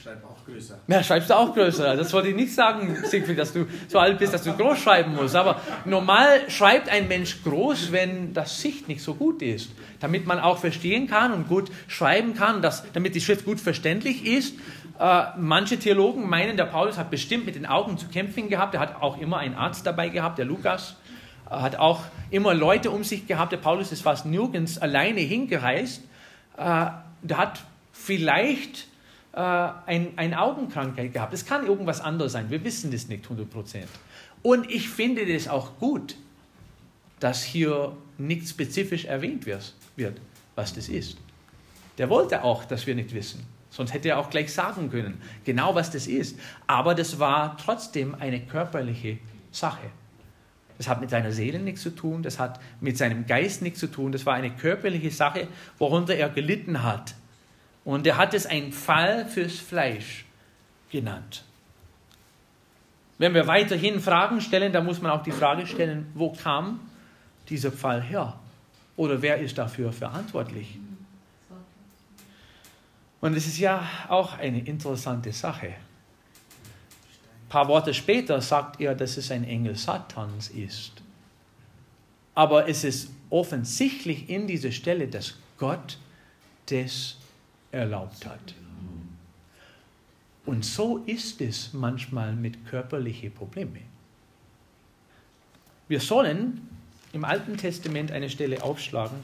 Schreib 0.03 0.21
auch 0.25 0.45
größer. 0.45 0.79
Ja, 0.85 1.01
schreibst 1.01 1.29
du 1.29 1.33
auch 1.33 1.53
größer. 1.53 1.95
Das 1.95 2.11
wollte 2.11 2.27
ich 2.27 2.35
nicht 2.35 2.53
sagen, 2.53 2.93
Siegfried, 3.05 3.39
dass 3.39 3.53
du 3.53 3.67
so 3.87 3.99
alt 3.99 4.19
bist, 4.19 4.33
dass 4.33 4.43
du 4.43 4.51
groß 4.51 4.79
schreiben 4.79 5.15
musst. 5.15 5.37
Aber 5.37 5.61
normal 5.85 6.49
schreibt 6.49 6.89
ein 6.89 7.07
Mensch 7.07 7.41
groß, 7.43 7.93
wenn 7.93 8.33
das 8.33 8.59
Sicht 8.59 8.89
nicht 8.89 9.01
so 9.01 9.13
gut 9.13 9.41
ist. 9.41 9.71
Damit 10.01 10.27
man 10.27 10.39
auch 10.39 10.57
verstehen 10.57 11.07
kann 11.07 11.31
und 11.31 11.47
gut 11.47 11.71
schreiben 11.87 12.33
kann, 12.33 12.61
dass, 12.61 12.83
damit 12.91 13.15
die 13.15 13.21
Schrift 13.21 13.45
gut 13.45 13.61
verständlich 13.61 14.25
ist. 14.25 14.55
Äh, 14.99 15.27
manche 15.37 15.79
Theologen 15.79 16.27
meinen, 16.27 16.57
der 16.57 16.65
Paulus 16.65 16.97
hat 16.97 17.09
bestimmt 17.09 17.45
mit 17.45 17.55
den 17.55 17.65
Augen 17.65 17.97
zu 17.97 18.09
kämpfen 18.09 18.49
gehabt. 18.49 18.73
Er 18.73 18.81
hat 18.81 19.01
auch 19.01 19.17
immer 19.17 19.37
einen 19.37 19.55
Arzt 19.55 19.85
dabei 19.85 20.09
gehabt, 20.09 20.37
der 20.37 20.45
Lukas. 20.45 20.97
Er 21.49 21.61
hat 21.61 21.77
auch 21.77 22.03
immer 22.29 22.53
Leute 22.53 22.91
um 22.91 23.05
sich 23.05 23.25
gehabt. 23.25 23.53
Der 23.53 23.57
Paulus 23.57 23.93
ist 23.93 24.01
fast 24.01 24.25
nirgends 24.25 24.77
alleine 24.77 25.21
hingereist. 25.21 26.03
Äh, 26.57 26.85
der 27.21 27.37
hat 27.37 27.61
vielleicht 27.93 28.87
äh, 29.31 29.39
ein, 29.39 30.13
eine 30.17 30.41
Augenkrankheit 30.41 31.13
gehabt. 31.13 31.33
Es 31.33 31.45
kann 31.45 31.65
irgendwas 31.65 32.01
anderes 32.01 32.33
sein. 32.33 32.49
Wir 32.49 32.61
wissen 32.65 32.91
das 32.91 33.07
nicht 33.07 33.23
100 33.23 33.47
Und 34.41 34.69
ich 34.69 34.89
finde 34.89 35.25
das 35.25 35.47
auch 35.47 35.77
gut, 35.79 36.17
dass 37.21 37.41
hier 37.41 37.95
nicht 38.17 38.49
spezifisch 38.49 39.05
erwähnt 39.05 39.45
wird, 39.45 40.21
was 40.55 40.73
das 40.73 40.89
ist. 40.89 41.17
Der 41.97 42.09
wollte 42.09 42.43
auch, 42.43 42.65
dass 42.65 42.85
wir 42.85 42.95
nicht 42.95 43.13
wissen. 43.13 43.45
Sonst 43.69 43.93
hätte 43.93 44.09
er 44.09 44.19
auch 44.19 44.29
gleich 44.29 44.51
sagen 44.51 44.89
können, 44.89 45.21
genau 45.45 45.75
was 45.75 45.91
das 45.91 46.07
ist. 46.07 46.39
Aber 46.67 46.95
das 46.95 47.19
war 47.19 47.57
trotzdem 47.57 48.15
eine 48.15 48.39
körperliche 48.41 49.19
Sache. 49.51 49.89
Das 50.77 50.87
hat 50.87 51.01
mit 51.01 51.09
seiner 51.09 51.31
Seele 51.31 51.59
nichts 51.59 51.81
zu 51.81 51.89
tun, 51.89 52.23
das 52.23 52.39
hat 52.39 52.59
mit 52.79 52.97
seinem 52.97 53.25
Geist 53.25 53.61
nichts 53.61 53.79
zu 53.79 53.87
tun, 53.87 54.13
das 54.13 54.25
war 54.25 54.35
eine 54.35 54.51
körperliche 54.51 55.11
Sache, 55.11 55.47
worunter 55.77 56.15
er 56.15 56.29
gelitten 56.29 56.83
hat. 56.83 57.15
Und 57.83 58.07
er 58.07 58.17
hat 58.17 58.33
es 58.33 58.45
ein 58.45 58.71
Fall 58.71 59.25
fürs 59.25 59.59
Fleisch 59.59 60.25
genannt. 60.89 61.43
Wenn 63.17 63.33
wir 63.33 63.47
weiterhin 63.47 63.99
Fragen 63.99 64.39
stellen, 64.39 64.71
dann 64.71 64.85
muss 64.85 65.01
man 65.01 65.11
auch 65.11 65.23
die 65.23 65.33
Frage 65.33 65.67
stellen, 65.67 66.07
wo 66.13 66.31
kam 66.31 66.79
dieser 67.49 67.73
Fall 67.73 68.01
her? 68.01 68.39
Oder 68.95 69.21
wer 69.21 69.39
ist 69.39 69.57
dafür 69.57 69.91
verantwortlich? 69.91 70.79
Und 73.21 73.35
es 73.35 73.47
ist 73.47 73.59
ja 73.59 73.87
auch 74.07 74.37
eine 74.37 74.59
interessante 74.59 75.33
Sache. 75.33 75.67
Ein 75.67 77.49
paar 77.49 77.67
Worte 77.67 77.93
später 77.93 78.39
sagt 78.41 78.79
er, 78.79 78.95
dass 78.95 79.17
es 79.17 79.31
ein 79.31 79.43
Engel 79.43 79.75
Satans 79.75 80.49
ist. 80.49 81.01
Aber 82.35 82.69
es 82.69 82.83
ist 82.83 83.11
offensichtlich 83.29 84.29
in 84.29 84.47
dieser 84.47 84.71
Stelle, 84.71 85.07
dass 85.07 85.35
Gott 85.57 85.97
das 86.67 87.17
erlaubt 87.71 88.25
hat. 88.25 88.53
Und 90.45 90.63
so 90.63 90.99
ist 91.05 91.41
es 91.41 91.73
manchmal 91.73 92.33
mit 92.33 92.65
körperlichen 92.65 93.33
Problemen. 93.33 93.83
Wir 95.87 95.99
sollen 95.99 96.67
im 97.13 97.25
Alten 97.25 97.57
Testament 97.57 98.11
eine 98.11 98.29
Stelle 98.29 98.63
aufschlagen, 98.63 99.17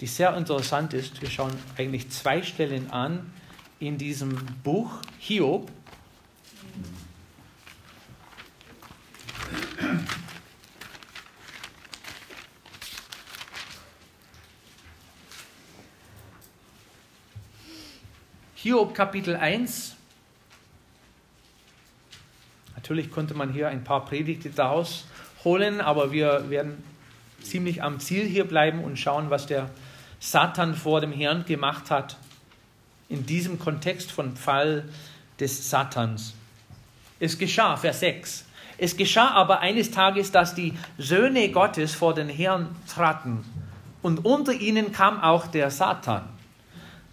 die 0.00 0.06
sehr 0.06 0.36
interessant 0.36 0.92
ist. 0.92 1.20
Wir 1.22 1.30
schauen 1.30 1.52
eigentlich 1.76 2.10
zwei 2.10 2.42
Stellen 2.42 2.90
an 2.90 3.32
in 3.78 3.98
diesem 3.98 4.34
Buch 4.62 4.90
Hiob. 5.18 5.70
Hiob 18.56 18.94
Kapitel 18.94 19.36
1. 19.36 19.94
Natürlich 22.74 23.10
konnte 23.10 23.34
man 23.34 23.52
hier 23.52 23.68
ein 23.68 23.84
paar 23.84 24.04
Predigte 24.04 24.50
daraus 24.50 25.04
holen, 25.44 25.80
aber 25.80 26.12
wir 26.12 26.48
werden 26.48 26.82
ziemlich 27.44 27.82
am 27.82 28.00
Ziel 28.00 28.26
hier 28.26 28.44
bleiben 28.44 28.82
und 28.82 28.98
schauen, 28.98 29.30
was 29.30 29.46
der 29.46 29.70
Satan 30.20 30.74
vor 30.74 31.00
dem 31.00 31.12
Herrn 31.12 31.44
gemacht 31.44 31.90
hat 31.90 32.16
in 33.08 33.26
diesem 33.26 33.58
Kontext 33.58 34.10
von 34.10 34.36
Fall 34.36 34.84
des 35.38 35.70
Satans. 35.70 36.34
Es 37.20 37.38
geschah, 37.38 37.76
Vers 37.76 38.00
6. 38.00 38.44
Es 38.78 38.96
geschah 38.96 39.28
aber 39.30 39.60
eines 39.60 39.90
Tages, 39.90 40.32
dass 40.32 40.54
die 40.54 40.74
Söhne 40.98 41.50
Gottes 41.50 41.94
vor 41.94 42.14
den 42.14 42.28
Herrn 42.28 42.74
traten, 42.92 43.44
und 44.02 44.26
unter 44.26 44.52
ihnen 44.52 44.92
kam 44.92 45.22
auch 45.22 45.46
der 45.46 45.70
Satan. 45.70 46.28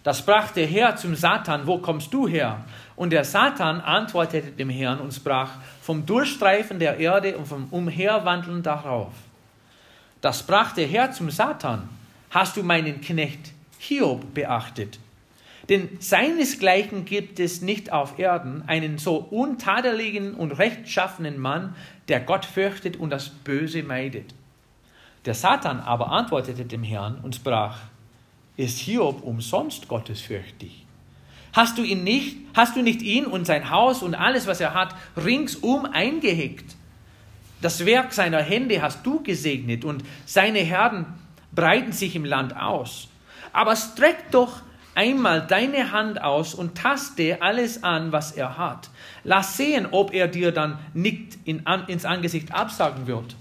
Das 0.02 0.18
sprach 0.18 0.50
der 0.50 0.66
Herr 0.66 0.96
zum 0.96 1.14
Satan, 1.14 1.66
wo 1.66 1.78
kommst 1.78 2.12
du 2.12 2.28
her? 2.28 2.64
Und 2.96 3.10
der 3.10 3.24
Satan 3.24 3.80
antwortete 3.80 4.50
dem 4.50 4.68
Herrn 4.68 4.98
und 4.98 5.14
sprach, 5.14 5.50
vom 5.80 6.04
Durchstreifen 6.04 6.78
der 6.78 6.98
Erde 6.98 7.38
und 7.38 7.46
vom 7.46 7.68
Umherwandeln 7.70 8.62
darauf. 8.62 9.12
Das 10.22 10.38
sprach 10.38 10.72
der 10.72 10.86
Herr 10.86 11.10
zum 11.10 11.30
Satan, 11.30 11.88
hast 12.30 12.56
du 12.56 12.62
meinen 12.62 13.00
Knecht 13.00 13.52
Hiob 13.78 14.32
beachtet? 14.34 15.00
Denn 15.68 15.88
seinesgleichen 15.98 17.04
gibt 17.04 17.40
es 17.40 17.60
nicht 17.60 17.92
auf 17.92 18.18
Erden 18.20 18.62
einen 18.68 18.98
so 18.98 19.16
untadeligen 19.16 20.34
und 20.34 20.52
rechtschaffenen 20.52 21.38
Mann, 21.40 21.74
der 22.06 22.20
Gott 22.20 22.44
fürchtet 22.44 22.96
und 22.96 23.10
das 23.10 23.30
Böse 23.30 23.82
meidet. 23.82 24.32
Der 25.24 25.34
Satan 25.34 25.80
aber 25.80 26.12
antwortete 26.12 26.64
dem 26.64 26.84
Herrn 26.84 27.18
und 27.22 27.34
sprach, 27.34 27.78
ist 28.56 28.78
Hiob 28.78 29.24
umsonst 29.24 29.88
gottesfürchtig? 29.88 30.86
Hast 31.52 31.78
du 31.78 31.82
ihn 31.82 32.04
nicht, 32.04 32.36
hast 32.54 32.76
du 32.76 32.82
nicht 32.82 33.02
ihn 33.02 33.26
und 33.26 33.44
sein 33.44 33.70
Haus 33.70 34.02
und 34.02 34.14
alles, 34.14 34.46
was 34.46 34.60
er 34.60 34.72
hat, 34.72 34.94
ringsum 35.16 35.84
eingehegt? 35.84 36.76
Das 37.62 37.86
Werk 37.86 38.12
seiner 38.12 38.42
Hände 38.42 38.82
hast 38.82 39.06
du 39.06 39.22
gesegnet 39.22 39.84
und 39.84 40.02
seine 40.26 40.58
Herden 40.58 41.06
breiten 41.52 41.92
sich 41.92 42.16
im 42.16 42.24
Land 42.24 42.56
aus. 42.56 43.08
Aber 43.52 43.76
streck 43.76 44.32
doch 44.32 44.62
einmal 44.96 45.46
deine 45.46 45.92
Hand 45.92 46.20
aus 46.20 46.54
und 46.54 46.76
taste 46.76 47.40
alles 47.40 47.84
an, 47.84 48.10
was 48.10 48.32
er 48.32 48.58
hat. 48.58 48.90
Lass 49.22 49.56
sehen, 49.56 49.86
ob 49.92 50.12
er 50.12 50.26
dir 50.26 50.50
dann 50.50 50.78
nicht 50.92 51.38
in, 51.44 51.64
an, 51.66 51.86
ins 51.86 52.04
Angesicht 52.04 52.52
absagen 52.52 53.06
wird. 53.06 53.36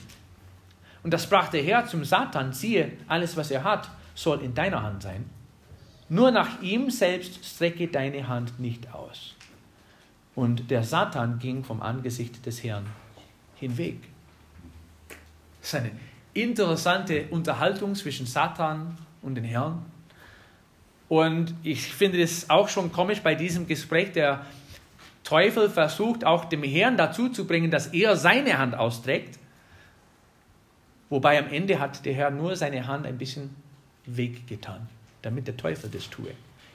Und 1.02 1.12
das 1.16 1.24
sprach 1.24 1.48
der 1.50 1.64
Herr 1.64 1.88
zum 1.88 2.06
Satan, 2.06 2.54
siehe, 2.54 2.92
alles, 3.08 3.36
was 3.36 3.50
er 3.50 3.64
hat, 3.64 3.90
soll 4.14 4.44
in 4.44 4.54
deiner 4.54 4.84
Hand 4.84 5.02
sein. 5.02 5.28
Nur 6.10 6.30
nach 6.30 6.62
ihm 6.62 6.92
selbst 6.92 7.44
strecke 7.44 7.88
deine 7.88 8.28
Hand 8.28 8.60
nicht 8.60 8.94
aus. 8.94 9.34
Und 10.36 10.70
der 10.70 10.84
Satan 10.84 11.40
ging 11.40 11.64
vom 11.64 11.82
Angesicht 11.82 12.46
des 12.46 12.64
Herrn 12.64 12.86
hinweg. 13.56 14.11
Das 15.62 15.74
ist 15.74 15.76
eine 15.76 15.92
interessante 16.34 17.28
Unterhaltung 17.30 17.96
zwischen 17.96 18.26
Satan 18.26 18.98
und 19.22 19.36
den 19.36 19.44
Herrn. 19.44 19.86
Und 21.08 21.54
ich 21.64 21.94
finde 21.94 22.22
es 22.22 22.50
auch 22.50 22.70
schon 22.70 22.92
komisch 22.92 23.22
bei 23.22 23.36
diesem 23.36 23.68
Gespräch, 23.68 24.12
der 24.14 24.46
Teufel 25.24 25.70
versucht 25.70 26.26
auch 26.26 26.46
dem 26.46 26.64
Herrn 26.64 26.98
dazu 26.98 27.30
zu 27.30 27.46
bringen, 27.46 27.70
dass 27.70 27.88
er 27.88 28.16
seine 28.16 28.58
Hand 28.58 28.76
austrägt. 28.76 29.38
Wobei 31.10 31.38
am 31.38 31.50
Ende 31.50 31.80
hat 31.80 32.06
der 32.06 32.14
Herr 32.14 32.32
nur 32.32 32.56
seine 32.56 32.88
Hand 32.88 33.06
ein 33.06 33.18
bisschen 33.18 33.56
weggetan, 34.06 34.88
damit 35.22 35.48
der 35.48 35.58
Teufel 35.58 35.90
das 35.90 36.10
tue. 36.10 36.32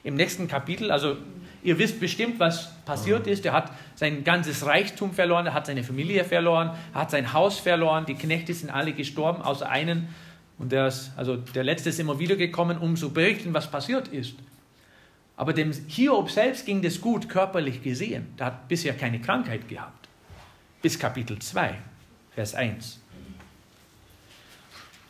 Im 0.06 0.14
nächsten 0.14 0.46
Kapitel, 0.46 0.92
also 0.92 1.16
ihr 1.64 1.80
wisst 1.80 1.98
bestimmt, 1.98 2.38
was 2.38 2.70
passiert 2.84 3.26
ist. 3.26 3.44
Er 3.44 3.52
hat 3.52 3.72
sein 3.96 4.22
ganzes 4.22 4.64
Reichtum 4.64 5.12
verloren, 5.12 5.46
er 5.46 5.54
hat 5.54 5.66
seine 5.66 5.82
Familie 5.82 6.22
verloren, 6.22 6.70
er 6.94 7.00
hat 7.00 7.10
sein 7.10 7.32
Haus 7.32 7.58
verloren, 7.58 8.06
die 8.06 8.14
Knechte 8.14 8.54
sind 8.54 8.70
alle 8.70 8.92
gestorben, 8.92 9.42
außer 9.42 9.68
einen. 9.68 10.06
Und 10.60 10.70
der, 10.70 10.86
ist, 10.86 11.10
also 11.16 11.34
der 11.34 11.64
letzte 11.64 11.88
ist 11.88 11.98
immer 11.98 12.20
wieder 12.20 12.36
gekommen, 12.36 12.78
um 12.78 12.94
zu 12.94 13.12
berichten, 13.12 13.52
was 13.52 13.68
passiert 13.68 14.06
ist. 14.06 14.36
Aber 15.36 15.52
dem 15.52 15.72
Hiob 15.72 16.30
selbst 16.30 16.66
ging 16.66 16.84
es 16.84 17.00
gut, 17.00 17.28
körperlich 17.28 17.82
gesehen. 17.82 18.28
Der 18.38 18.46
hat 18.46 18.68
bisher 18.68 18.94
keine 18.94 19.20
Krankheit 19.20 19.68
gehabt. 19.68 20.08
Bis 20.82 20.96
Kapitel 21.00 21.40
2, 21.40 21.74
Vers 22.30 22.54
1. 22.54 23.00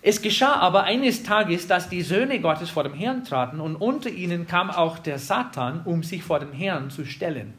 Es 0.09 0.23
geschah 0.23 0.55
aber 0.61 0.85
eines 0.85 1.25
Tages, 1.25 1.67
dass 1.67 1.89
die 1.89 2.01
Söhne 2.03 2.39
Gottes 2.39 2.71
vor 2.71 2.85
dem 2.85 2.95
Herrn 2.95 3.25
traten 3.25 3.59
und 3.59 3.75
unter 3.75 4.09
ihnen 4.09 4.47
kam 4.47 4.71
auch 4.71 5.01
der 5.01 5.19
Satan, 5.19 5.81
um 5.85 6.05
sich 6.05 6.23
vor 6.23 6.39
dem 6.39 6.53
Herrn 6.53 6.91
zu 6.91 7.05
stellen. 7.05 7.55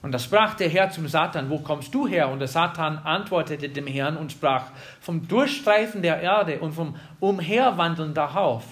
Und 0.00 0.12
da 0.12 0.20
sprach 0.20 0.54
der 0.54 0.68
Herr 0.68 0.90
zum 0.90 1.08
Satan, 1.08 1.50
wo 1.50 1.58
kommst 1.58 1.92
du 1.92 2.06
her? 2.06 2.28
Und 2.28 2.38
der 2.38 2.46
Satan 2.46 2.98
antwortete 2.98 3.68
dem 3.68 3.88
Herrn 3.88 4.16
und 4.16 4.30
sprach, 4.30 4.66
vom 5.00 5.26
Durchstreifen 5.26 6.00
der 6.00 6.20
Erde 6.20 6.60
und 6.60 6.74
vom 6.74 6.94
Umherwandeln 7.18 8.14
darauf. 8.14 8.62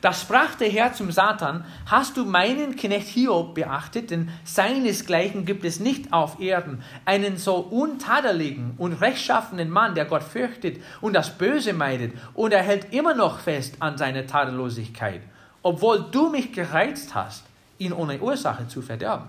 Da 0.00 0.12
sprach 0.12 0.54
der 0.56 0.68
Herr 0.68 0.92
zum 0.92 1.10
Satan, 1.10 1.64
hast 1.86 2.16
du 2.16 2.24
meinen 2.24 2.76
Knecht 2.76 3.08
Hiob 3.08 3.54
beachtet, 3.54 4.10
denn 4.10 4.30
seinesgleichen 4.44 5.46
gibt 5.46 5.64
es 5.64 5.80
nicht 5.80 6.12
auf 6.12 6.40
Erden, 6.40 6.82
einen 7.04 7.38
so 7.38 7.56
untadeligen 7.56 8.74
und 8.76 8.92
rechtschaffenen 8.92 9.70
Mann, 9.70 9.94
der 9.94 10.04
Gott 10.04 10.22
fürchtet 10.22 10.82
und 11.00 11.14
das 11.14 11.38
Böse 11.38 11.72
meidet, 11.72 12.12
und 12.34 12.52
er 12.52 12.62
hält 12.62 12.92
immer 12.92 13.14
noch 13.14 13.40
fest 13.40 13.76
an 13.80 13.96
seiner 13.96 14.26
Tadellosigkeit, 14.26 15.22
obwohl 15.62 16.04
du 16.10 16.28
mich 16.28 16.52
gereizt 16.52 17.14
hast, 17.14 17.44
ihn 17.78 17.92
ohne 17.92 18.20
Ursache 18.20 18.68
zu 18.68 18.82
verderben. 18.82 19.28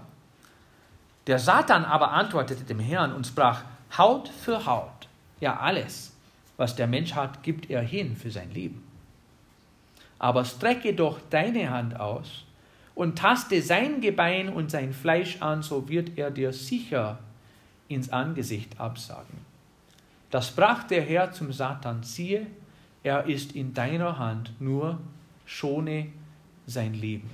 Der 1.28 1.40
Satan 1.40 1.86
aber 1.86 2.12
antwortete 2.12 2.64
dem 2.64 2.80
Herrn 2.80 3.14
und 3.14 3.28
sprach, 3.28 3.62
Haut 3.98 4.30
für 4.30 4.66
Haut, 4.66 5.08
ja 5.40 5.60
alles, 5.60 6.14
was 6.58 6.76
der 6.76 6.88
Mensch 6.88 7.14
hat, 7.16 7.42
gibt 7.44 7.70
er 7.70 7.82
hin 7.82 8.16
für 8.16 8.32
sein 8.32 8.52
Leben 8.52 8.87
aber 10.20 10.46
strecke 10.46 10.94
doch 10.94 11.20
deine 11.30 11.70
Hand 11.70 12.00
aus 12.00 12.46
und 12.96 13.18
taste 13.18 13.62
sein 13.62 14.02
Gebein 14.02 14.50
und 14.50 14.72
sein 14.72 14.94
Fleisch 14.94 15.42
an, 15.42 15.62
so 15.62 15.88
wird 15.88 16.18
er 16.18 16.32
dir 16.32 16.52
sicher 16.52 17.20
ins 17.88 18.10
Angesicht 18.12 18.80
absagen. 18.80 19.46
Da 20.32 20.42
sprach 20.42 20.84
der 20.84 21.02
Herr 21.04 21.32
zum 21.32 21.54
Satan, 21.54 22.04
siehe, 22.04 22.48
er 23.04 23.26
ist 23.26 23.54
in 23.54 23.74
deiner 23.74 24.18
Hand, 24.18 24.52
nur 24.60 25.00
schone 25.46 26.08
sein 26.66 26.94
Leben. 26.94 27.30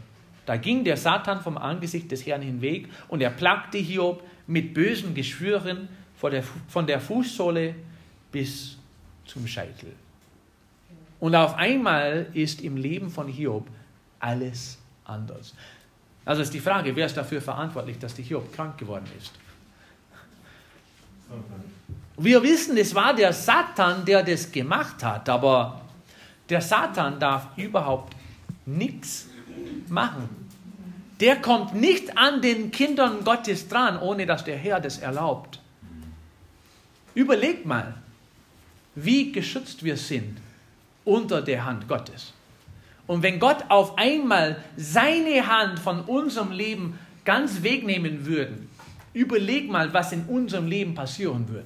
Da 0.46 0.58
ging 0.58 0.84
der 0.84 0.98
Satan 0.98 1.42
vom 1.42 1.58
Angesicht 1.58 2.12
des 2.12 2.26
Herrn 2.26 2.42
hinweg 2.42 2.90
und 3.08 3.22
er 3.22 3.30
plagte 3.30 3.78
Hiob 3.78 4.22
mit 4.46 4.74
bösen 4.74 5.16
Geschwüren 5.16 5.88
von 6.68 6.86
der 6.86 7.00
Fußsohle 7.00 7.76
bis 8.32 8.78
zum 9.26 9.48
Scheitel. 9.48 9.94
Und 11.24 11.36
auf 11.36 11.56
einmal 11.56 12.28
ist 12.34 12.60
im 12.60 12.76
Leben 12.76 13.10
von 13.10 13.30
Hiob 13.30 13.66
alles 14.20 14.78
anders. 15.06 15.54
Also 16.26 16.42
ist 16.42 16.54
die 16.54 16.60
Frage, 16.60 16.94
wer 16.98 17.06
ist 17.06 17.16
dafür 17.16 17.42
verantwortlich, 17.42 17.98
dass 17.98 18.14
der 18.14 18.26
Hiob 18.26 18.52
krank 18.52 18.78
geworden 18.78 19.06
ist? 19.18 19.32
Wir 22.18 22.44
wissen, 22.44 22.76
es 22.76 22.94
war 22.94 23.16
der 23.16 23.32
Satan, 23.32 24.04
der 24.04 24.22
das 24.22 24.52
gemacht 24.52 25.02
hat, 25.02 25.30
aber 25.30 25.80
der 26.50 26.60
Satan 26.60 27.18
darf 27.22 27.58
überhaupt 27.58 28.18
nichts 28.66 29.30
machen. 29.88 30.28
Der 31.22 31.38
kommt 31.38 31.74
nicht 31.74 32.18
an 32.18 32.42
den 32.42 32.70
Kindern 32.70 33.24
Gottes 33.24 33.70
dran, 33.70 33.98
ohne 33.98 34.26
dass 34.26 34.44
der 34.44 34.58
Herr 34.58 34.82
das 34.82 34.98
erlaubt. 34.98 35.62
Überlegt 37.16 37.66
mal, 37.66 37.94
wie 38.96 39.32
geschützt 39.32 39.86
wir 39.86 39.96
sind 39.96 40.43
unter 41.06 41.42
der 41.42 41.66
Hand 41.66 41.88
Gottes. 41.88 42.34
Und 43.08 43.24
wenn 43.24 43.40
Gott 43.40 43.66
auf 43.70 43.98
einmal 43.98 44.64
seine 44.78 45.46
Hand 45.48 45.80
von 45.80 46.02
unserem 46.02 46.52
Leben 46.52 46.98
ganz 47.26 47.64
wegnehmen 47.64 48.26
würde, 48.26 48.58
überleg 49.14 49.70
mal, 49.70 49.94
was 49.94 50.12
in 50.12 50.26
unserem 50.26 50.68
Leben 50.68 50.96
passieren 50.96 51.48
würde. 51.48 51.66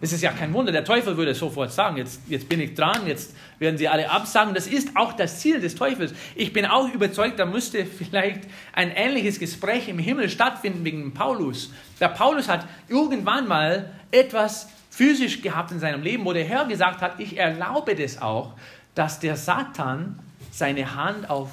Es 0.00 0.12
ist 0.12 0.22
ja 0.22 0.32
kein 0.32 0.52
Wunder, 0.52 0.72
der 0.72 0.84
Teufel 0.84 1.16
würde 1.16 1.32
sofort 1.32 1.70
sagen, 1.70 1.96
jetzt, 1.96 2.22
jetzt 2.26 2.48
bin 2.48 2.60
ich 2.60 2.74
dran, 2.74 3.06
jetzt 3.06 3.36
werden 3.60 3.78
sie 3.78 3.86
alle 3.86 4.10
absagen. 4.10 4.52
Das 4.52 4.66
ist 4.66 4.96
auch 4.96 5.12
das 5.12 5.38
Ziel 5.38 5.60
des 5.60 5.76
Teufels. 5.76 6.12
Ich 6.34 6.52
bin 6.52 6.66
auch 6.66 6.92
überzeugt, 6.92 7.38
da 7.38 7.46
müsste 7.46 7.86
vielleicht 7.86 8.40
ein 8.72 8.90
ähnliches 8.90 9.38
Gespräch 9.38 9.88
im 9.88 10.00
Himmel 10.00 10.28
stattfinden 10.28 10.84
wegen 10.84 11.14
Paulus. 11.14 11.70
Der 12.00 12.08
Paulus 12.08 12.48
hat 12.48 12.66
irgendwann 12.88 13.46
mal 13.46 13.92
etwas 14.10 14.68
physisch 14.92 15.40
gehabt 15.40 15.72
in 15.72 15.80
seinem 15.80 16.02
Leben, 16.02 16.24
wo 16.26 16.34
der 16.34 16.44
Herr 16.44 16.66
gesagt 16.66 17.00
hat, 17.00 17.18
ich 17.18 17.38
erlaube 17.38 17.94
das 17.94 18.20
auch, 18.20 18.52
dass 18.94 19.20
der 19.20 19.36
Satan 19.36 20.18
seine 20.50 20.94
Hand 20.94 21.30
auf 21.30 21.50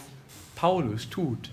Paulus 0.55 1.09
tut 1.09 1.49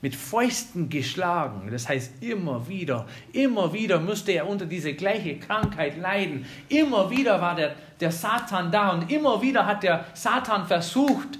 mit 0.00 0.14
Fäusten 0.14 0.88
geschlagen. 0.88 1.68
Das 1.70 1.88
heißt, 1.88 2.22
immer 2.22 2.68
wieder, 2.68 3.06
immer 3.32 3.72
wieder 3.72 3.98
musste 3.98 4.32
er 4.32 4.48
unter 4.48 4.64
diese 4.64 4.94
gleiche 4.94 5.38
Krankheit 5.38 5.98
leiden. 5.98 6.46
Immer 6.68 7.10
wieder 7.10 7.40
war 7.40 7.56
der, 7.56 7.74
der 7.98 8.12
Satan 8.12 8.70
da 8.70 8.90
und 8.90 9.10
immer 9.10 9.42
wieder 9.42 9.66
hat 9.66 9.82
der 9.82 10.06
Satan 10.14 10.66
versucht, 10.66 11.38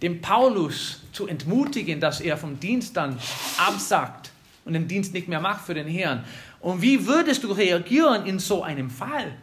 den 0.00 0.20
Paulus 0.20 1.02
zu 1.12 1.26
entmutigen, 1.26 2.00
dass 2.00 2.20
er 2.20 2.36
vom 2.36 2.58
Dienst 2.58 2.96
dann 2.96 3.18
absagt 3.58 4.30
und 4.64 4.72
den 4.72 4.88
Dienst 4.88 5.12
nicht 5.12 5.28
mehr 5.28 5.40
macht 5.40 5.66
für 5.66 5.74
den 5.74 5.88
Herrn. 5.88 6.24
Und 6.60 6.82
wie 6.82 7.06
würdest 7.06 7.44
du 7.44 7.52
reagieren 7.52 8.26
in 8.26 8.38
so 8.38 8.62
einem 8.62 8.90
Fall? 8.90 9.36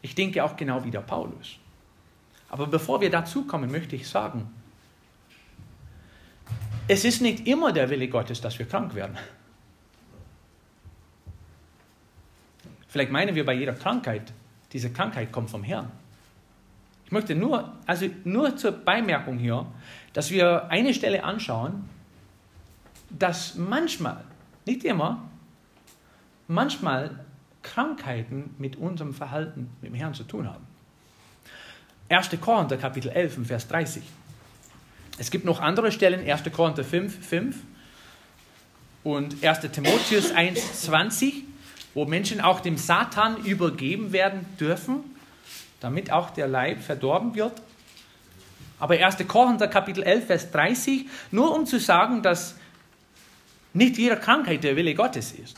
Ich 0.00 0.14
denke 0.14 0.42
auch 0.44 0.56
genau 0.56 0.84
wie 0.84 0.90
der 0.90 1.00
Paulus. 1.00 1.56
Aber 2.48 2.66
bevor 2.66 3.00
wir 3.00 3.10
dazu 3.10 3.44
kommen, 3.44 3.70
möchte 3.70 3.96
ich 3.96 4.08
sagen, 4.08 4.50
es 6.88 7.04
ist 7.04 7.22
nicht 7.22 7.46
immer 7.46 7.72
der 7.72 7.88
Wille 7.88 8.08
Gottes, 8.08 8.40
dass 8.40 8.58
wir 8.58 8.66
krank 8.66 8.94
werden. 8.94 9.16
Vielleicht 12.88 13.10
meinen 13.10 13.34
wir 13.34 13.46
bei 13.46 13.54
jeder 13.54 13.72
Krankheit, 13.72 14.32
diese 14.72 14.92
Krankheit 14.92 15.32
kommt 15.32 15.48
vom 15.48 15.62
Herrn. 15.64 15.90
Ich 17.06 17.12
möchte 17.12 17.34
nur, 17.34 17.72
also 17.86 18.06
nur 18.24 18.56
zur 18.56 18.72
Beimerkung 18.72 19.38
hier, 19.38 19.66
dass 20.12 20.30
wir 20.30 20.70
eine 20.70 20.92
Stelle 20.92 21.24
anschauen, 21.24 21.88
dass 23.08 23.54
manchmal, 23.54 24.24
nicht 24.66 24.84
immer, 24.84 25.22
manchmal 26.52 27.24
Krankheiten 27.62 28.54
mit 28.58 28.76
unserem 28.76 29.14
Verhalten 29.14 29.70
mit 29.80 29.90
dem 29.90 29.94
Herrn 29.94 30.14
zu 30.14 30.24
tun 30.24 30.48
haben. 30.48 30.66
1. 32.08 32.28
Korinther 32.40 32.76
Kapitel 32.76 33.10
11, 33.10 33.46
Vers 33.46 33.68
30. 33.68 34.02
Es 35.18 35.30
gibt 35.30 35.44
noch 35.44 35.60
andere 35.60 35.92
Stellen, 35.92 36.28
1. 36.28 36.42
Korinther 36.52 36.84
5, 36.84 37.26
5 37.26 37.56
und 39.04 39.42
1. 39.42 39.60
Timotheus 39.72 40.32
1, 40.32 40.82
20, 40.82 41.44
wo 41.94 42.04
Menschen 42.04 42.40
auch 42.40 42.60
dem 42.60 42.76
Satan 42.76 43.36
übergeben 43.44 44.12
werden 44.12 44.46
dürfen, 44.58 45.04
damit 45.80 46.10
auch 46.10 46.30
der 46.30 46.48
Leib 46.48 46.82
verdorben 46.82 47.34
wird. 47.34 47.62
Aber 48.78 48.94
1. 48.94 49.16
Korinther 49.28 49.68
Kapitel 49.68 50.02
11, 50.02 50.26
Vers 50.26 50.50
30, 50.50 51.06
nur 51.30 51.54
um 51.54 51.66
zu 51.66 51.78
sagen, 51.78 52.22
dass 52.22 52.56
nicht 53.72 53.96
jede 53.96 54.16
Krankheit 54.16 54.64
der 54.64 54.76
Wille 54.76 54.94
Gottes 54.94 55.32
ist. 55.32 55.56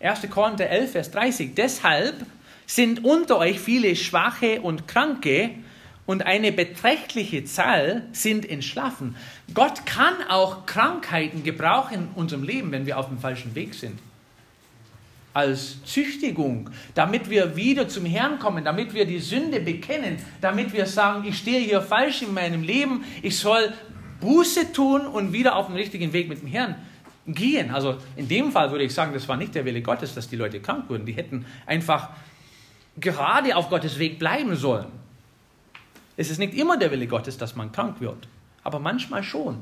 1. 0.00 0.28
Korinther 0.30 0.68
11, 0.68 0.92
Vers 0.92 1.10
30, 1.10 1.54
deshalb 1.54 2.14
sind 2.66 3.04
unter 3.04 3.38
euch 3.38 3.60
viele 3.60 3.94
Schwache 3.96 4.60
und 4.60 4.88
Kranke, 4.88 5.50
und 6.06 6.24
eine 6.24 6.52
beträchtliche 6.52 7.44
Zahl 7.44 8.04
sind 8.12 8.48
entschlafen. 8.48 9.16
Gott 9.52 9.84
kann 9.86 10.14
auch 10.28 10.64
Krankheiten 10.64 11.42
gebrauchen 11.42 11.94
in 11.94 12.08
unserem 12.14 12.44
Leben, 12.44 12.72
wenn 12.72 12.86
wir 12.86 12.98
auf 12.98 13.08
dem 13.08 13.18
falschen 13.18 13.54
Weg 13.54 13.74
sind. 13.74 13.98
Als 15.34 15.82
Züchtigung, 15.84 16.70
damit 16.94 17.28
wir 17.28 17.56
wieder 17.56 17.88
zum 17.88 18.06
Herrn 18.06 18.38
kommen, 18.38 18.64
damit 18.64 18.94
wir 18.94 19.04
die 19.04 19.18
Sünde 19.18 19.60
bekennen, 19.60 20.18
damit 20.40 20.72
wir 20.72 20.86
sagen, 20.86 21.28
ich 21.28 21.36
stehe 21.36 21.60
hier 21.60 21.82
falsch 21.82 22.22
in 22.22 22.32
meinem 22.32 22.62
Leben, 22.62 23.04
ich 23.20 23.36
soll 23.36 23.74
Buße 24.20 24.72
tun 24.72 25.02
und 25.06 25.34
wieder 25.34 25.56
auf 25.56 25.66
den 25.66 25.76
richtigen 25.76 26.14
Weg 26.14 26.28
mit 26.28 26.40
dem 26.40 26.48
Herrn 26.48 26.76
gehen. 27.26 27.70
Also 27.70 27.98
in 28.16 28.28
dem 28.28 28.52
Fall 28.52 28.70
würde 28.70 28.84
ich 28.84 28.94
sagen, 28.94 29.12
das 29.12 29.28
war 29.28 29.36
nicht 29.36 29.54
der 29.54 29.64
Wille 29.64 29.82
Gottes, 29.82 30.14
dass 30.14 30.28
die 30.28 30.36
Leute 30.36 30.60
krank 30.60 30.88
wurden. 30.88 31.06
Die 31.06 31.12
hätten 31.12 31.44
einfach 31.66 32.10
gerade 32.98 33.56
auf 33.56 33.68
Gottes 33.68 33.98
Weg 33.98 34.18
bleiben 34.18 34.54
sollen. 34.56 34.86
Es 36.16 36.30
ist 36.30 36.38
nicht 36.38 36.54
immer 36.54 36.78
der 36.78 36.90
Wille 36.90 37.06
Gottes, 37.06 37.36
dass 37.36 37.56
man 37.56 37.72
krank 37.72 38.00
wird, 38.00 38.28
aber 38.62 38.78
manchmal 38.78 39.22
schon. 39.22 39.58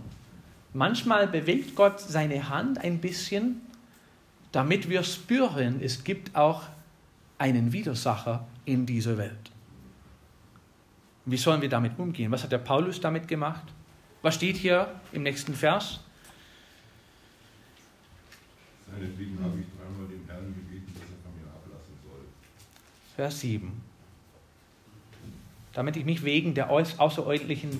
Manchmal 0.72 1.26
bewegt 1.26 1.74
Gott 1.74 2.00
seine 2.00 2.48
Hand 2.48 2.78
ein 2.78 2.98
bisschen, 2.98 3.60
damit 4.52 4.88
wir 4.88 5.02
spüren, 5.02 5.80
es 5.80 6.04
gibt 6.04 6.36
auch 6.36 6.62
einen 7.38 7.72
Widersacher 7.72 8.46
in 8.64 8.86
dieser 8.86 9.18
Welt. 9.18 9.50
Wie 11.26 11.36
sollen 11.36 11.62
wir 11.62 11.68
damit 11.68 11.98
umgehen? 11.98 12.30
Was 12.30 12.44
hat 12.44 12.52
der 12.52 12.58
Paulus 12.58 13.00
damit 13.00 13.26
gemacht? 13.26 13.64
Was 14.22 14.36
steht 14.36 14.56
hier 14.56 14.88
im 15.12 15.22
nächsten 15.22 15.54
Vers? 15.54 16.00
Seinetwegen 18.94 19.38
habe 19.42 19.58
ich 19.58 19.66
dreimal 19.76 20.08
dem 20.08 20.26
Herrn 20.26 20.54
gebeten, 20.54 20.92
dass 20.94 21.10
er 21.10 21.20
von 21.22 21.32
mir 21.36 21.50
ablassen 21.50 21.94
soll. 22.04 22.24
Vers 23.16 23.40
7 23.40 23.84
damit 25.74 25.96
ich 25.96 26.04
mich 26.04 26.24
wegen 26.24 26.54
der 26.54 26.70
außerordentlichen 26.70 27.70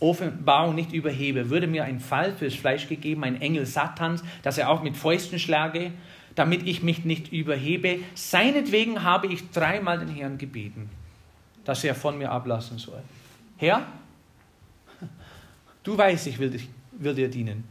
Offenbarung 0.00 0.76
nicht 0.76 0.92
überhebe, 0.92 1.50
würde 1.50 1.66
mir 1.66 1.84
ein 1.84 1.98
Fall 1.98 2.32
fürs 2.32 2.54
Fleisch 2.54 2.88
gegeben, 2.88 3.24
ein 3.24 3.40
Engel 3.40 3.66
Satans, 3.66 4.22
dass 4.42 4.58
er 4.58 4.70
auch 4.70 4.82
mit 4.82 4.96
Fäusten 4.96 5.40
schlage, 5.40 5.90
damit 6.36 6.66
ich 6.66 6.82
mich 6.82 7.04
nicht 7.04 7.32
überhebe. 7.32 7.98
Seinetwegen 8.14 9.02
habe 9.02 9.26
ich 9.26 9.50
dreimal 9.50 9.98
den 9.98 10.08
Herrn 10.08 10.38
gebeten, 10.38 10.88
dass 11.64 11.82
er 11.82 11.96
von 11.96 12.16
mir 12.16 12.30
ablassen 12.30 12.78
soll. 12.78 13.02
Herr, 13.56 13.84
du 15.82 15.98
weißt, 15.98 16.28
ich 16.28 16.38
will, 16.38 16.50
dich, 16.50 16.68
will 16.92 17.14
dir 17.14 17.28
dienen. 17.28 17.64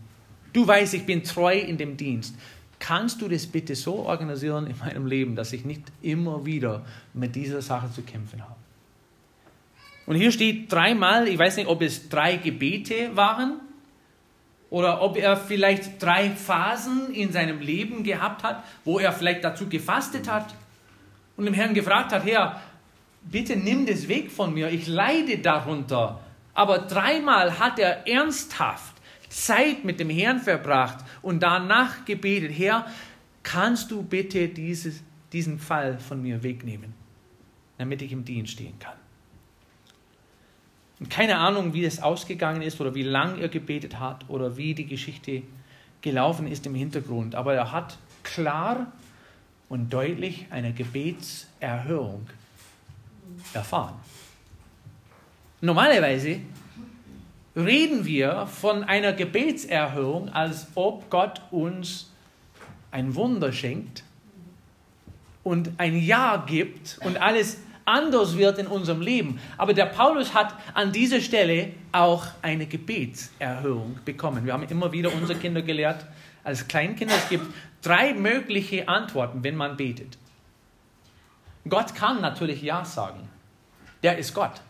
Du 0.52 0.68
weißt, 0.68 0.96
ich 0.96 1.06
bin 1.06 1.24
treu 1.24 1.58
in 1.58 1.78
dem 1.78 1.96
Dienst. 1.96 2.36
Kannst 2.80 3.22
du 3.22 3.28
das 3.28 3.48
bitte 3.48 3.76
so 3.76 4.06
organisieren 4.06 4.68
in 4.68 4.78
meinem 4.78 5.08
Leben, 5.08 5.36
dass 5.36 5.52
ich 5.54 5.66
nicht 5.66 5.82
immer 6.02 6.46
wieder 6.46 6.86
mit 7.14 7.36
dieser 7.36 7.62
Sache 7.62 7.92
zu 7.92 8.04
kämpfen 8.04 8.42
habe? 8.44 8.56
Und 10.06 10.16
hier 10.16 10.32
steht 10.32 10.72
dreimal, 10.72 11.28
ich 11.28 11.38
weiß 11.38 11.58
nicht, 11.58 11.68
ob 11.68 11.82
es 11.82 12.08
drei 12.08 12.38
Gebete 12.38 13.16
waren 13.16 13.60
oder 14.70 15.02
ob 15.02 15.18
er 15.18 15.36
vielleicht 15.36 16.02
drei 16.02 16.30
Phasen 16.30 17.14
in 17.14 17.32
seinem 17.32 17.60
Leben 17.60 18.04
gehabt 18.04 18.44
hat, 18.44 18.64
wo 18.86 19.00
er 19.00 19.12
vielleicht 19.12 19.44
dazu 19.44 19.68
gefastet 19.68 20.30
hat 20.32 20.54
und 21.36 21.46
dem 21.46 21.54
Herrn 21.54 21.74
gefragt 21.74 22.12
hat, 22.14 22.26
Herr, 22.26 22.62
bitte 23.24 23.58
nimm 23.58 23.86
das 23.86 24.08
weg 24.08 24.32
von 24.32 24.54
mir, 24.54 24.70
ich 24.70 24.88
leide 24.88 25.40
darunter. 25.40 26.20
Aber 26.54 26.80
dreimal 26.80 27.60
hat 27.60 27.78
er 27.78 28.08
ernsthaft 28.08 28.96
Zeit 29.30 29.84
mit 29.84 30.00
dem 30.00 30.10
Herrn 30.10 30.40
verbracht 30.40 31.06
und 31.22 31.42
danach 31.42 32.06
gebetet, 32.06 32.52
Herr, 32.58 32.86
kannst 33.44 33.92
du 33.92 34.04
bitte 34.04 34.48
dieses, 34.48 35.04
diesen 35.32 35.60
Fall 35.60 36.00
von 36.00 36.22
mir 36.22 36.44
wegnehmen, 36.44 36.94
damit 37.78 38.02
ich 38.02 38.12
im 38.12 38.26
Dienst 38.26 38.54
stehen 38.54 38.78
kann. 38.80 38.98
Und 41.00 41.10
keine 41.10 41.38
Ahnung, 41.38 41.74
wie 41.74 41.84
das 41.84 42.02
ausgegangen 42.02 42.62
ist 42.62 42.82
oder 42.82 42.96
wie 42.96 43.04
lang 43.04 43.40
er 43.40 43.50
gebetet 43.50 44.00
hat 44.00 44.28
oder 44.30 44.58
wie 44.58 44.74
die 44.74 44.88
Geschichte 44.88 45.44
gelaufen 46.02 46.48
ist 46.48 46.66
im 46.66 46.74
Hintergrund. 46.74 47.36
Aber 47.36 47.54
er 47.54 47.72
hat 47.72 47.98
klar 48.24 48.92
und 49.70 49.94
deutlich 49.94 50.48
eine 50.50 50.74
Gebetserhörung 50.74 52.28
erfahren. 53.54 53.96
Normalerweise 55.62 56.40
reden 57.58 58.06
wir 58.06 58.46
von 58.46 58.84
einer 58.84 59.14
Gebetserhörung, 59.14 60.30
als 60.30 60.68
ob 60.76 61.10
Gott 61.10 61.42
uns 61.50 62.12
ein 62.92 63.16
Wunder 63.16 63.52
schenkt 63.52 64.04
und 65.44 65.72
ein 65.78 65.98
Ja 65.98 66.44
gibt 66.48 67.00
und 67.04 67.20
alles 67.20 67.58
anders 67.84 68.38
wird 68.38 68.60
in 68.60 68.68
unserem 68.68 69.02
Leben. 69.02 69.40
Aber 69.58 69.74
der 69.74 69.88
Paulus 69.88 70.34
hat 70.34 70.54
an 70.74 70.92
dieser 70.92 71.20
Stelle 71.20 71.72
auch 71.92 72.28
eine 72.42 72.68
Gebetserhörung 72.68 73.98
bekommen. 74.06 74.46
Wir 74.46 74.54
haben 74.54 74.64
immer 74.64 74.92
wieder 74.92 75.12
unsere 75.12 75.40
Kinder 75.40 75.62
gelehrt, 75.64 76.06
als 76.44 76.68
Kleinkinder, 76.68 77.16
es 77.16 77.28
gibt 77.28 77.46
drei 77.82 78.14
mögliche 78.14 78.88
Antworten, 78.88 79.44
wenn 79.44 79.56
man 79.56 79.76
betet. 79.76 80.18
Gott 81.68 81.96
kann 81.96 82.22
natürlich 82.22 82.62
Ja 82.62 82.86
sagen. 82.86 83.28
Der 84.04 84.18
ist 84.18 84.34
Gott. 84.34 84.62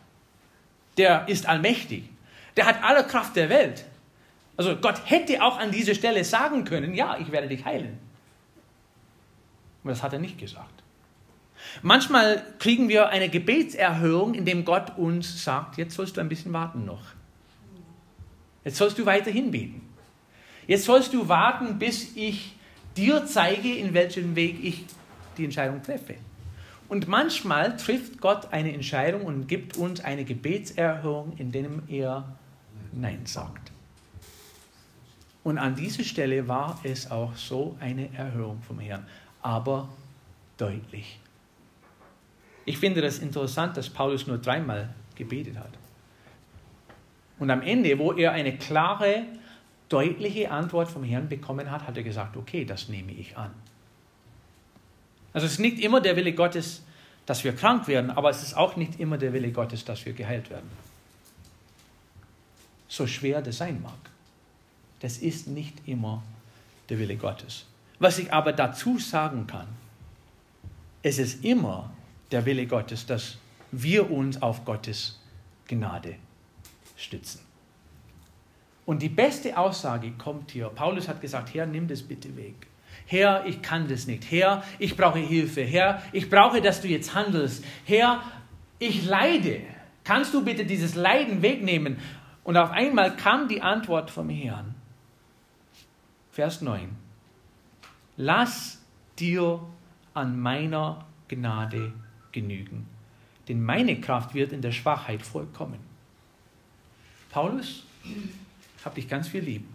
Der 0.97 1.27
ist 1.27 1.47
allmächtig. 1.47 2.09
Der 2.57 2.65
hat 2.65 2.83
alle 2.83 3.03
Kraft 3.05 3.35
der 3.35 3.49
Welt. 3.49 3.85
Also 4.57 4.75
Gott 4.75 5.01
hätte 5.05 5.43
auch 5.43 5.59
an 5.59 5.71
dieser 5.71 5.93
Stelle 5.93 6.23
sagen 6.23 6.65
können, 6.65 6.95
ja, 6.95 7.17
ich 7.19 7.31
werde 7.31 7.47
dich 7.47 7.63
heilen. 7.63 7.99
Aber 9.83 9.91
das 9.91 10.03
hat 10.03 10.11
er 10.13 10.19
nicht 10.19 10.39
gesagt. 10.39 10.83
Manchmal 11.81 12.43
kriegen 12.59 12.89
wir 12.89 13.09
eine 13.09 13.29
Gebetserhörung, 13.29 14.33
indem 14.33 14.65
Gott 14.65 14.97
uns 14.97 15.43
sagt, 15.43 15.77
jetzt 15.77 15.95
sollst 15.95 16.17
du 16.17 16.21
ein 16.21 16.29
bisschen 16.29 16.53
warten 16.53 16.85
noch. 16.85 17.01
Jetzt 18.65 18.77
sollst 18.77 18.97
du 18.97 19.05
weiterhin 19.05 19.51
beten. 19.51 19.81
Jetzt 20.65 20.85
sollst 20.85 21.13
du 21.13 21.29
warten, 21.29 21.79
bis 21.79 22.15
ich 22.15 22.55
dir 22.97 23.25
zeige, 23.25 23.73
in 23.75 23.93
welchem 23.93 24.35
Weg 24.35 24.63
ich 24.63 24.83
die 25.37 25.45
Entscheidung 25.45 25.81
treffe. 25.83 26.15
Und 26.89 27.07
manchmal 27.07 27.77
trifft 27.77 28.19
Gott 28.19 28.51
eine 28.51 28.73
Entscheidung 28.73 29.23
und 29.23 29.47
gibt 29.47 29.77
uns 29.77 30.01
eine 30.01 30.25
Gebetserhörung, 30.25 31.33
indem 31.37 31.83
er 31.87 32.37
Nein 32.99 33.25
sagt. 33.25 33.71
Und 35.43 35.57
an 35.57 35.75
dieser 35.75 36.03
Stelle 36.03 36.47
war 36.47 36.79
es 36.83 37.09
auch 37.09 37.35
so 37.35 37.77
eine 37.79 38.13
Erhörung 38.13 38.61
vom 38.61 38.79
Herrn, 38.79 39.05
aber 39.41 39.87
deutlich. 40.57 41.19
Ich 42.65 42.77
finde 42.77 43.01
das 43.01 43.19
interessant, 43.19 43.77
dass 43.77 43.89
Paulus 43.89 44.27
nur 44.27 44.39
dreimal 44.39 44.93
gebetet 45.15 45.57
hat. 45.57 45.71
Und 47.39 47.49
am 47.49 47.61
Ende, 47.61 47.97
wo 47.97 48.11
er 48.11 48.33
eine 48.33 48.57
klare, 48.57 49.23
deutliche 49.87 50.51
Antwort 50.51 50.89
vom 50.89 51.03
Herrn 51.03 51.29
bekommen 51.29 51.71
hat, 51.71 51.87
hat 51.87 51.95
er 51.95 52.03
gesagt, 52.03 52.35
okay, 52.35 52.65
das 52.65 52.89
nehme 52.89 53.13
ich 53.13 53.37
an. 53.37 53.51
Also 55.31 55.45
es 55.45 55.53
ist 55.53 55.59
nicht 55.59 55.79
immer 55.79 56.01
der 56.01 56.15
Wille 56.15 56.33
Gottes, 56.33 56.83
dass 57.25 57.43
wir 57.43 57.53
krank 57.55 57.87
werden, 57.87 58.09
aber 58.09 58.29
es 58.29 58.43
ist 58.43 58.55
auch 58.55 58.75
nicht 58.75 58.99
immer 58.99 59.17
der 59.17 59.33
Wille 59.33 59.51
Gottes, 59.51 59.85
dass 59.85 60.05
wir 60.05 60.13
geheilt 60.13 60.49
werden. 60.49 60.69
So 62.87 63.07
schwer 63.07 63.41
das 63.41 63.57
sein 63.57 63.81
mag. 63.81 63.97
Das 64.99 65.17
ist 65.17 65.47
nicht 65.47 65.87
immer 65.87 66.23
der 66.89 66.99
Wille 66.99 67.17
Gottes. 67.17 67.65
Was 67.99 68.19
ich 68.19 68.31
aber 68.31 68.53
dazu 68.53 68.97
sagen 68.97 69.47
kann, 69.47 69.67
es 71.03 71.19
ist 71.19 71.43
immer 71.43 71.91
der 72.31 72.45
Wille 72.45 72.67
Gottes, 72.67 73.05
dass 73.05 73.37
wir 73.71 74.09
uns 74.11 74.41
auf 74.41 74.65
Gottes 74.65 75.19
Gnade 75.67 76.15
stützen. 76.95 77.41
Und 78.85 79.01
die 79.01 79.09
beste 79.09 79.57
Aussage 79.57 80.11
kommt 80.11 80.51
hier. 80.51 80.69
Paulus 80.69 81.07
hat 81.07 81.19
gesagt, 81.19 81.53
Herr, 81.53 81.65
nimm 81.65 81.87
das 81.87 82.01
bitte 82.01 82.35
weg. 82.37 82.55
Herr, 83.05 83.45
ich 83.45 83.61
kann 83.61 83.87
das 83.87 84.07
nicht. 84.07 84.31
Herr, 84.31 84.63
ich 84.79 84.95
brauche 84.95 85.19
Hilfe. 85.19 85.63
Herr, 85.63 86.01
ich 86.13 86.29
brauche, 86.29 86.61
dass 86.61 86.81
du 86.81 86.87
jetzt 86.87 87.13
handelst. 87.13 87.63
Herr, 87.85 88.21
ich 88.79 89.05
leide. 89.05 89.61
Kannst 90.03 90.33
du 90.33 90.43
bitte 90.43 90.65
dieses 90.65 90.95
Leiden 90.95 91.41
wegnehmen? 91.41 91.97
Und 92.47 92.55
auf 92.55 92.71
einmal 92.71 93.13
kam 93.17 93.49
die 93.49 93.61
Antwort 93.61 94.09
vom 94.09 94.29
Herrn. 94.29 94.73
Vers 96.31 96.61
9. 96.61 96.95
Lass 98.15 98.81
dir 99.19 99.59
an 100.13 100.39
meiner 100.39 101.05
Gnade 101.27 101.91
genügen, 102.31 102.87
denn 103.49 103.61
meine 103.61 103.99
Kraft 103.99 104.33
wird 104.33 104.53
in 104.53 104.61
der 104.61 104.71
Schwachheit 104.71 105.23
vollkommen. 105.23 105.79
Paulus, 107.31 107.83
ich 108.05 108.85
habe 108.85 108.95
dich 108.95 109.09
ganz 109.09 109.27
viel 109.27 109.43
lieb, 109.43 109.67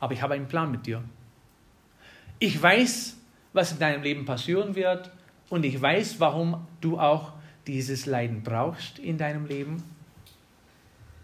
aber 0.00 0.14
ich 0.14 0.22
habe 0.22 0.32
einen 0.32 0.48
Plan 0.48 0.70
mit 0.70 0.86
dir. 0.86 1.04
Ich 2.38 2.62
weiß, 2.62 3.18
was 3.52 3.72
in 3.72 3.78
deinem 3.80 4.02
Leben 4.02 4.24
passieren 4.24 4.76
wird 4.76 5.10
und 5.50 5.62
ich 5.62 5.78
weiß, 5.78 6.20
warum 6.20 6.66
du 6.80 6.98
auch 6.98 7.34
dieses 7.66 8.06
Leiden 8.06 8.42
brauchst 8.42 8.98
in 8.98 9.18
deinem 9.18 9.44
Leben, 9.44 9.82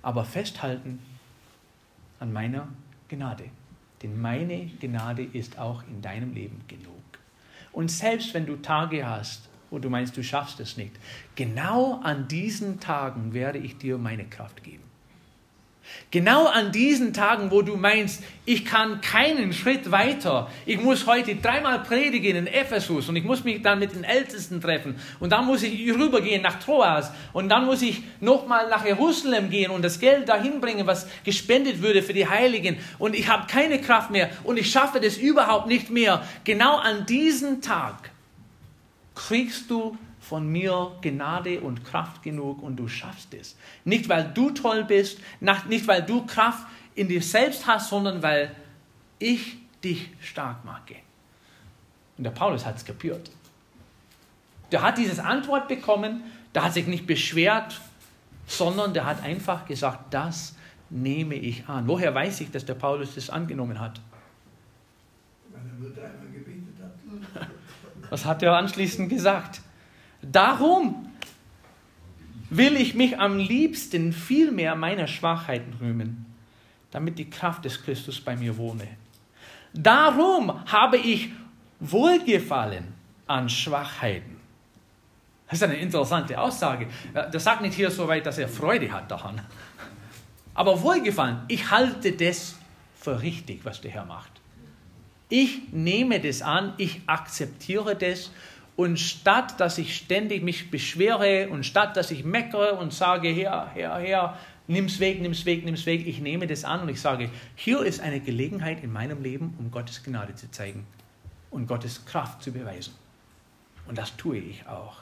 aber 0.03 0.24
festhalten 0.24 1.00
an 2.20 2.32
meiner 2.32 2.68
Gnade. 3.09 3.44
Denn 4.03 4.20
meine 4.20 4.66
Gnade 4.80 5.22
ist 5.22 5.59
auch 5.59 5.82
in 5.84 6.03
deinem 6.03 6.34
Leben 6.34 6.61
genug. 6.68 6.92
Und 7.72 7.90
selbst 7.90 8.34
wenn 8.34 8.46
du 8.46 8.57
Tage 8.57 9.07
hast, 9.07 9.48
wo 9.70 9.78
du 9.78 9.88
meinst, 9.88 10.16
du 10.16 10.22
schaffst 10.22 10.61
es 10.61 10.76
nicht, 10.76 10.92
genau 11.34 12.00
an 12.03 12.28
diesen 12.28 12.80
Tagen 12.80 13.32
werde 13.32 13.59
ich 13.59 13.78
dir 13.78 13.96
meine 13.96 14.24
Kraft 14.24 14.62
geben. 14.62 14.82
Genau 16.11 16.47
an 16.47 16.72
diesen 16.72 17.14
Tagen, 17.14 17.51
wo 17.51 17.62
du 17.62 17.76
meinst, 17.76 18.22
ich 18.45 18.64
kann 18.66 19.01
keinen 19.01 19.53
Schritt 19.53 19.90
weiter, 19.90 20.51
ich 20.66 20.78
muss 20.78 21.07
heute 21.07 21.36
dreimal 21.36 21.82
predigen 21.82 22.36
in 22.36 22.47
Ephesus 22.47 23.09
und 23.09 23.16
ich 23.16 23.24
muss 23.24 23.45
mich 23.45 23.62
dann 23.62 23.78
mit 23.78 23.95
den 23.95 24.05
Ältesten 24.05 24.61
treffen 24.61 24.97
und 25.20 25.30
dann 25.30 25.47
muss 25.47 25.62
ich 25.62 25.90
rübergehen 25.95 26.43
nach 26.43 26.59
Troas 26.59 27.11
und 27.32 27.49
dann 27.49 27.64
muss 27.64 27.80
ich 27.80 28.03
nochmal 28.20 28.68
nach 28.68 28.84
Jerusalem 28.84 29.49
gehen 29.49 29.70
und 29.70 29.82
das 29.82 30.01
Geld 30.01 30.28
dahin 30.28 30.61
bringen, 30.61 30.86
was 30.86 31.07
gespendet 31.24 31.80
würde 31.80 32.03
für 32.03 32.12
die 32.12 32.28
Heiligen 32.28 32.76
und 32.99 33.14
ich 33.14 33.28
habe 33.28 33.47
keine 33.47 33.80
Kraft 33.80 34.11
mehr 34.11 34.28
und 34.45 34.59
ich 34.59 34.70
schaffe 34.70 35.01
das 35.01 35.16
überhaupt 35.16 35.66
nicht 35.66 35.88
mehr. 35.88 36.22
Genau 36.45 36.76
an 36.76 37.07
diesen 37.07 37.62
Tag 37.62 38.11
kriegst 39.14 39.70
du 39.70 39.97
von 40.23 40.47
mir 40.47 40.93
Gnade 41.03 41.61
und 41.61 41.85
Kraft 41.85 42.23
genug 42.23 42.62
und 42.62 42.77
du 42.77 42.87
schaffst 42.87 43.35
es. 43.35 43.57
Nicht, 43.85 44.09
weil 44.09 44.31
du 44.33 44.51
toll 44.51 44.85
bist, 44.85 45.18
nicht, 45.41 45.89
weil 45.89 46.03
du 46.03 46.25
Kraft 46.25 46.64
in 46.95 47.09
dir 47.09 47.20
selbst 47.20 47.66
hast, 47.66 47.91
sondern 47.91 48.23
weil 48.23 48.55
ich 49.18 49.59
dich 49.83 50.11
stark 50.20 50.64
mache. 50.64 50.95
Und 52.16 52.25
der 52.25 52.31
Paulus 52.31 52.64
hat 52.64 52.77
es 52.77 52.85
kapiert. 52.85 53.33
Der 54.70 54.83
hat 54.83 54.97
diese 54.97 55.23
Antwort 55.25 55.66
bekommen, 55.66 56.23
der 56.55 56.64
hat 56.64 56.75
sich 56.75 56.87
nicht 56.87 57.07
beschwert, 57.07 57.81
sondern 58.47 58.95
der 58.95 59.05
hat 59.05 59.25
einfach 59.25 59.66
gesagt, 59.66 60.14
das 60.14 60.55
nehme 60.89 61.35
ich 61.35 61.68
an. 61.68 61.89
Woher 61.89 62.14
weiß 62.14 62.43
ich, 62.43 62.51
dass 62.53 62.64
der 62.64 62.75
Paulus 62.75 63.16
das 63.16 63.29
angenommen 63.29 63.81
hat? 63.81 64.01
Weil 65.51 65.62
er 65.62 65.79
nur 65.81 65.91
dreimal 65.91 66.29
gebetet 66.33 66.77
hat. 66.81 67.49
Was 68.11 68.25
hat 68.25 68.43
er 68.43 68.57
anschließend 68.57 69.09
gesagt? 69.09 69.62
Darum 70.23 71.11
will 72.51 72.77
ich 72.77 72.95
mich 72.95 73.18
am 73.18 73.39
liebsten 73.39 74.12
viel 74.12 74.53
mehr 74.53 74.77
meiner 74.77 75.07
Schwachheiten 75.07 75.75
rühmen, 75.81 76.27
damit 76.91 77.18
die 77.18 77.29
Kraft 77.29 77.64
des 77.64 77.83
Christus 77.83 78.20
bei 78.20 78.37
mir 78.37 78.57
wohne. 78.57 78.87
Darum 79.75 80.64
habe 80.70 80.99
ich 80.99 81.31
Wohlgefallen 81.81 82.95
an 83.27 83.49
Schwachheiten. 83.49 84.37
Das 85.49 85.61
ist 85.61 85.64
eine 85.64 85.77
interessante 85.77 86.39
Aussage. 86.39 86.87
Das 87.12 87.45
sagt 87.45 87.62
nicht 87.62 87.75
hier 87.75 87.91
so 87.91 88.07
weit, 88.07 88.25
dass 88.25 88.39
er 88.39 88.49
Freude 88.49 88.93
hat 88.93 89.11
daran. 89.11 89.41
Aber 90.55 90.81
Wohlgefallen, 90.83 91.41
ich 91.49 91.70
halte 91.70 92.12
das 92.12 92.57
für 92.95 93.20
richtig, 93.20 93.64
was 93.64 93.81
der 93.81 93.91
Herr 93.91 94.05
macht. 94.05 94.31
Ich 95.29 95.73
nehme 95.73 96.20
das 96.20 96.43
an, 96.43 96.75
ich 96.77 97.01
akzeptiere 97.07 97.97
das 97.97 98.31
und 98.77 98.99
statt 98.99 99.61
dass 99.61 99.79
ich 99.79 99.97
ständig 99.97 100.43
mich 100.43 100.70
beschwere 100.70 101.49
und 101.49 101.64
statt 101.64 101.97
dass 101.97 102.11
ich 102.11 102.25
meckere 102.25 102.79
und 102.79 102.93
sage, 102.93 103.29
Herr, 103.29 103.70
Herr, 103.75 103.99
Herr, 103.99 104.39
nimm's 104.66 104.99
weg, 105.01 105.20
nimm's 105.20 105.45
weg, 105.45 105.64
nimm's 105.64 105.87
weg, 105.87 106.07
ich 106.07 106.20
nehme 106.20 106.47
das 106.47 106.64
an 106.64 106.81
und 106.81 106.89
ich 106.89 107.01
sage, 107.01 107.31
hier 107.55 107.83
ist 107.83 108.01
eine 108.01 108.20
Gelegenheit 108.20 108.83
in 108.83 108.93
meinem 108.93 109.23
Leben, 109.23 109.55
um 109.59 109.70
Gottes 109.70 110.03
Gnade 110.03 110.35
zu 110.35 110.51
zeigen 110.51 110.87
und 111.51 111.66
Gottes 111.66 112.05
Kraft 112.07 112.43
zu 112.43 112.53
beweisen. 112.53 112.95
Und 113.87 113.99
das 113.99 114.16
tue 114.16 114.39
ich 114.39 114.66
auch. 114.66 114.97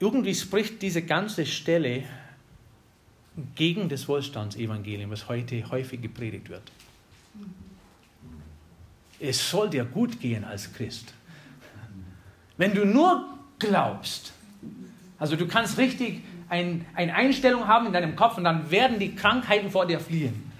Irgendwie 0.00 0.34
spricht 0.34 0.82
diese 0.82 1.02
ganze 1.02 1.46
Stelle 1.46 2.02
gegen 3.54 3.88
das 3.88 4.08
Wohlstandsevangelium, 4.08 5.10
was 5.10 5.28
heute 5.28 5.70
häufig 5.70 6.02
gepredigt 6.02 6.48
wird 6.48 6.72
es 9.22 9.50
soll 9.50 9.70
dir 9.70 9.84
gut 9.84 10.20
gehen 10.20 10.44
als 10.44 10.72
Christ. 10.72 11.14
Wenn 12.56 12.74
du 12.74 12.84
nur 12.84 13.24
glaubst, 13.58 14.32
also 15.18 15.36
du 15.36 15.46
kannst 15.46 15.78
richtig 15.78 16.22
ein, 16.48 16.84
eine 16.94 17.14
Einstellung 17.14 17.66
haben 17.66 17.86
in 17.86 17.92
deinem 17.92 18.16
Kopf 18.16 18.36
und 18.36 18.44
dann 18.44 18.70
werden 18.70 18.98
die 18.98 19.14
Krankheiten 19.14 19.70
vor 19.70 19.86
dir 19.86 20.00
fliehen. 20.00 20.50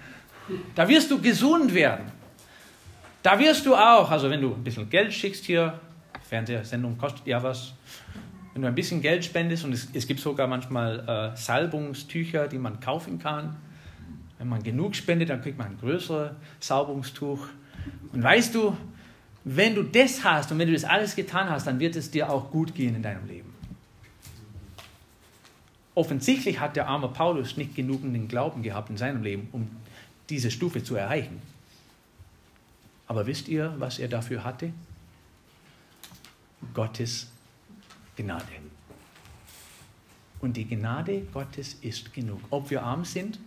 Da 0.75 0.87
wirst 0.87 1.11
du 1.11 1.21
gesund 1.21 1.73
werden. 1.73 2.05
Da 3.21 3.39
wirst 3.39 3.65
du 3.65 3.75
auch, 3.75 4.09
also 4.09 4.29
wenn 4.29 4.41
du 4.41 4.53
ein 4.53 4.63
bisschen 4.63 4.89
Geld 4.89 5.13
schickst 5.13 5.45
hier, 5.45 5.79
Fernsehsendung 6.27 6.97
kostet 6.97 7.27
ja 7.27 7.41
was, 7.43 7.73
wenn 8.53 8.61
du 8.61 8.67
ein 8.67 8.75
bisschen 8.75 9.01
Geld 9.01 9.23
spendest 9.23 9.65
und 9.65 9.73
es, 9.73 9.87
es 9.93 10.07
gibt 10.07 10.19
sogar 10.19 10.47
manchmal 10.47 11.33
äh, 11.33 11.37
Salbungstücher, 11.37 12.47
die 12.47 12.57
man 12.57 12.79
kaufen 12.79 13.19
kann. 13.19 13.55
Wenn 14.37 14.49
man 14.49 14.63
genug 14.63 14.95
spendet, 14.95 15.29
dann 15.29 15.41
kriegt 15.41 15.57
man 15.57 15.67
ein 15.67 15.77
größeres 15.79 16.31
Salbungstuch. 16.59 17.47
Und 18.11 18.23
weißt 18.23 18.53
du, 18.55 18.77
wenn 19.43 19.75
du 19.75 19.83
das 19.83 20.23
hast 20.23 20.51
und 20.51 20.59
wenn 20.59 20.67
du 20.67 20.73
das 20.73 20.83
alles 20.83 21.15
getan 21.15 21.49
hast, 21.49 21.67
dann 21.67 21.79
wird 21.79 21.95
es 21.95 22.11
dir 22.11 22.29
auch 22.29 22.51
gut 22.51 22.75
gehen 22.75 22.95
in 22.95 23.03
deinem 23.03 23.27
Leben. 23.27 23.53
Offensichtlich 25.95 26.59
hat 26.59 26.75
der 26.75 26.87
arme 26.87 27.09
Paulus 27.09 27.57
nicht 27.57 27.75
genügenden 27.75 28.27
Glauben 28.27 28.63
gehabt 28.63 28.89
in 28.89 28.97
seinem 28.97 29.21
Leben, 29.21 29.49
um 29.51 29.69
diese 30.29 30.49
Stufe 30.49 30.83
zu 30.83 30.95
erreichen. 30.95 31.41
Aber 33.07 33.27
wisst 33.27 33.47
ihr, 33.47 33.75
was 33.77 33.99
er 33.99 34.07
dafür 34.07 34.43
hatte? 34.43 34.71
Gottes 36.73 37.29
Gnade. 38.15 38.45
Und 40.39 40.57
die 40.57 40.65
Gnade 40.65 41.21
Gottes 41.33 41.75
ist 41.81 42.13
genug. 42.13 42.39
Ob 42.49 42.69
wir 42.69 42.83
arm 42.83 43.05
sind, 43.05 43.39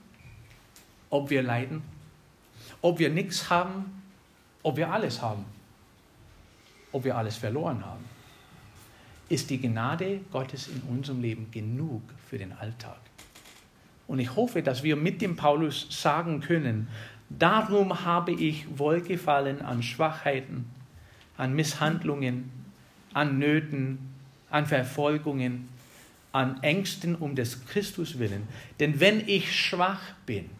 ob 1.10 1.30
wir 1.30 1.42
leiden, 1.42 1.82
ob 2.80 2.98
wir 2.98 3.10
nichts 3.10 3.50
haben, 3.50 4.02
ob 4.62 4.76
wir 4.76 4.90
alles 4.90 5.22
haben, 5.22 5.44
ob 6.92 7.04
wir 7.04 7.16
alles 7.16 7.36
verloren 7.36 7.84
haben, 7.84 8.04
ist 9.28 9.50
die 9.50 9.60
Gnade 9.60 10.20
Gottes 10.30 10.68
in 10.68 10.80
unserem 10.82 11.20
Leben 11.20 11.50
genug 11.50 12.02
für 12.28 12.38
den 12.38 12.52
Alltag. 12.52 12.98
Und 14.06 14.20
ich 14.20 14.36
hoffe, 14.36 14.62
dass 14.62 14.84
wir 14.84 14.94
mit 14.94 15.20
dem 15.20 15.34
Paulus 15.34 15.88
sagen 15.90 16.40
können, 16.40 16.88
Darum 17.28 18.04
habe 18.04 18.32
ich 18.32 18.66
Wohlgefallen 18.78 19.60
an 19.62 19.82
Schwachheiten, 19.82 20.66
an 21.36 21.54
Misshandlungen, 21.54 22.50
an 23.12 23.38
Nöten, 23.38 23.98
an 24.50 24.66
Verfolgungen, 24.66 25.68
an 26.32 26.62
Ängsten 26.62 27.16
um 27.16 27.34
des 27.34 27.66
Christus 27.66 28.18
willen. 28.18 28.46
Denn 28.78 29.00
wenn 29.00 29.26
ich 29.26 29.58
schwach 29.58 30.00
bin, 30.24 30.50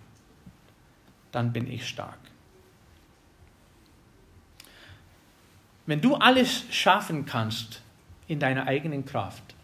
dann 1.31 1.53
bin 1.53 1.71
ich 1.71 1.87
stark. 1.87 2.19
Wenn 5.87 6.01
du 6.01 6.17
alles 6.17 6.65
schaffen 6.71 7.27
kannst 7.27 7.81
in 8.27 8.41
deiner 8.41 8.67
eigenen 8.67 9.05
Kraft, 9.05 9.55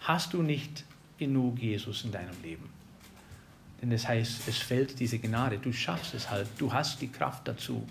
hast 0.00 0.32
du 0.32 0.42
nicht 0.42 0.84
genug 1.18 1.58
Jesus 1.58 2.04
in 2.04 2.12
deinem 2.12 2.40
Leben. 2.42 2.70
Denn 3.82 3.90
das 3.90 4.08
heißt, 4.08 4.48
es 4.48 4.58
fällt 4.58 4.98
diese 4.98 5.18
Gnade. 5.18 5.58
Du 5.58 5.72
schaffst 5.72 6.14
es 6.14 6.30
halt. 6.30 6.48
Du 6.58 6.72
hast 6.72 7.00
die 7.02 7.08
Kraft 7.08 7.46
dazu. 7.46 7.86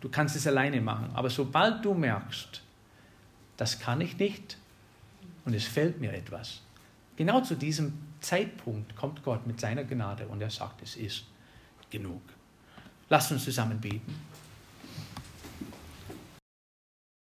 Du 0.00 0.08
kannst 0.08 0.36
es 0.36 0.46
alleine 0.46 0.80
machen. 0.80 1.10
Aber 1.12 1.28
sobald 1.28 1.84
du 1.84 1.92
merkst, 1.92 2.62
das 3.56 3.78
kann 3.78 4.00
ich 4.00 4.18
nicht 4.18 4.56
und 5.44 5.54
es 5.54 5.64
fällt 5.64 6.00
mir 6.00 6.14
etwas, 6.14 6.62
genau 7.16 7.42
zu 7.42 7.54
diesem 7.54 7.92
Zeitpunkt 8.20 8.96
kommt 8.96 9.22
Gott 9.22 9.46
mit 9.46 9.60
seiner 9.60 9.84
Gnade 9.84 10.26
und 10.26 10.40
er 10.40 10.50
sagt, 10.50 10.82
es 10.82 10.96
ist 10.96 11.24
genug. 11.90 12.22
Lasst 13.10 13.32
uns 13.32 13.44
zusammen 13.44 13.78
beten. 13.78 14.14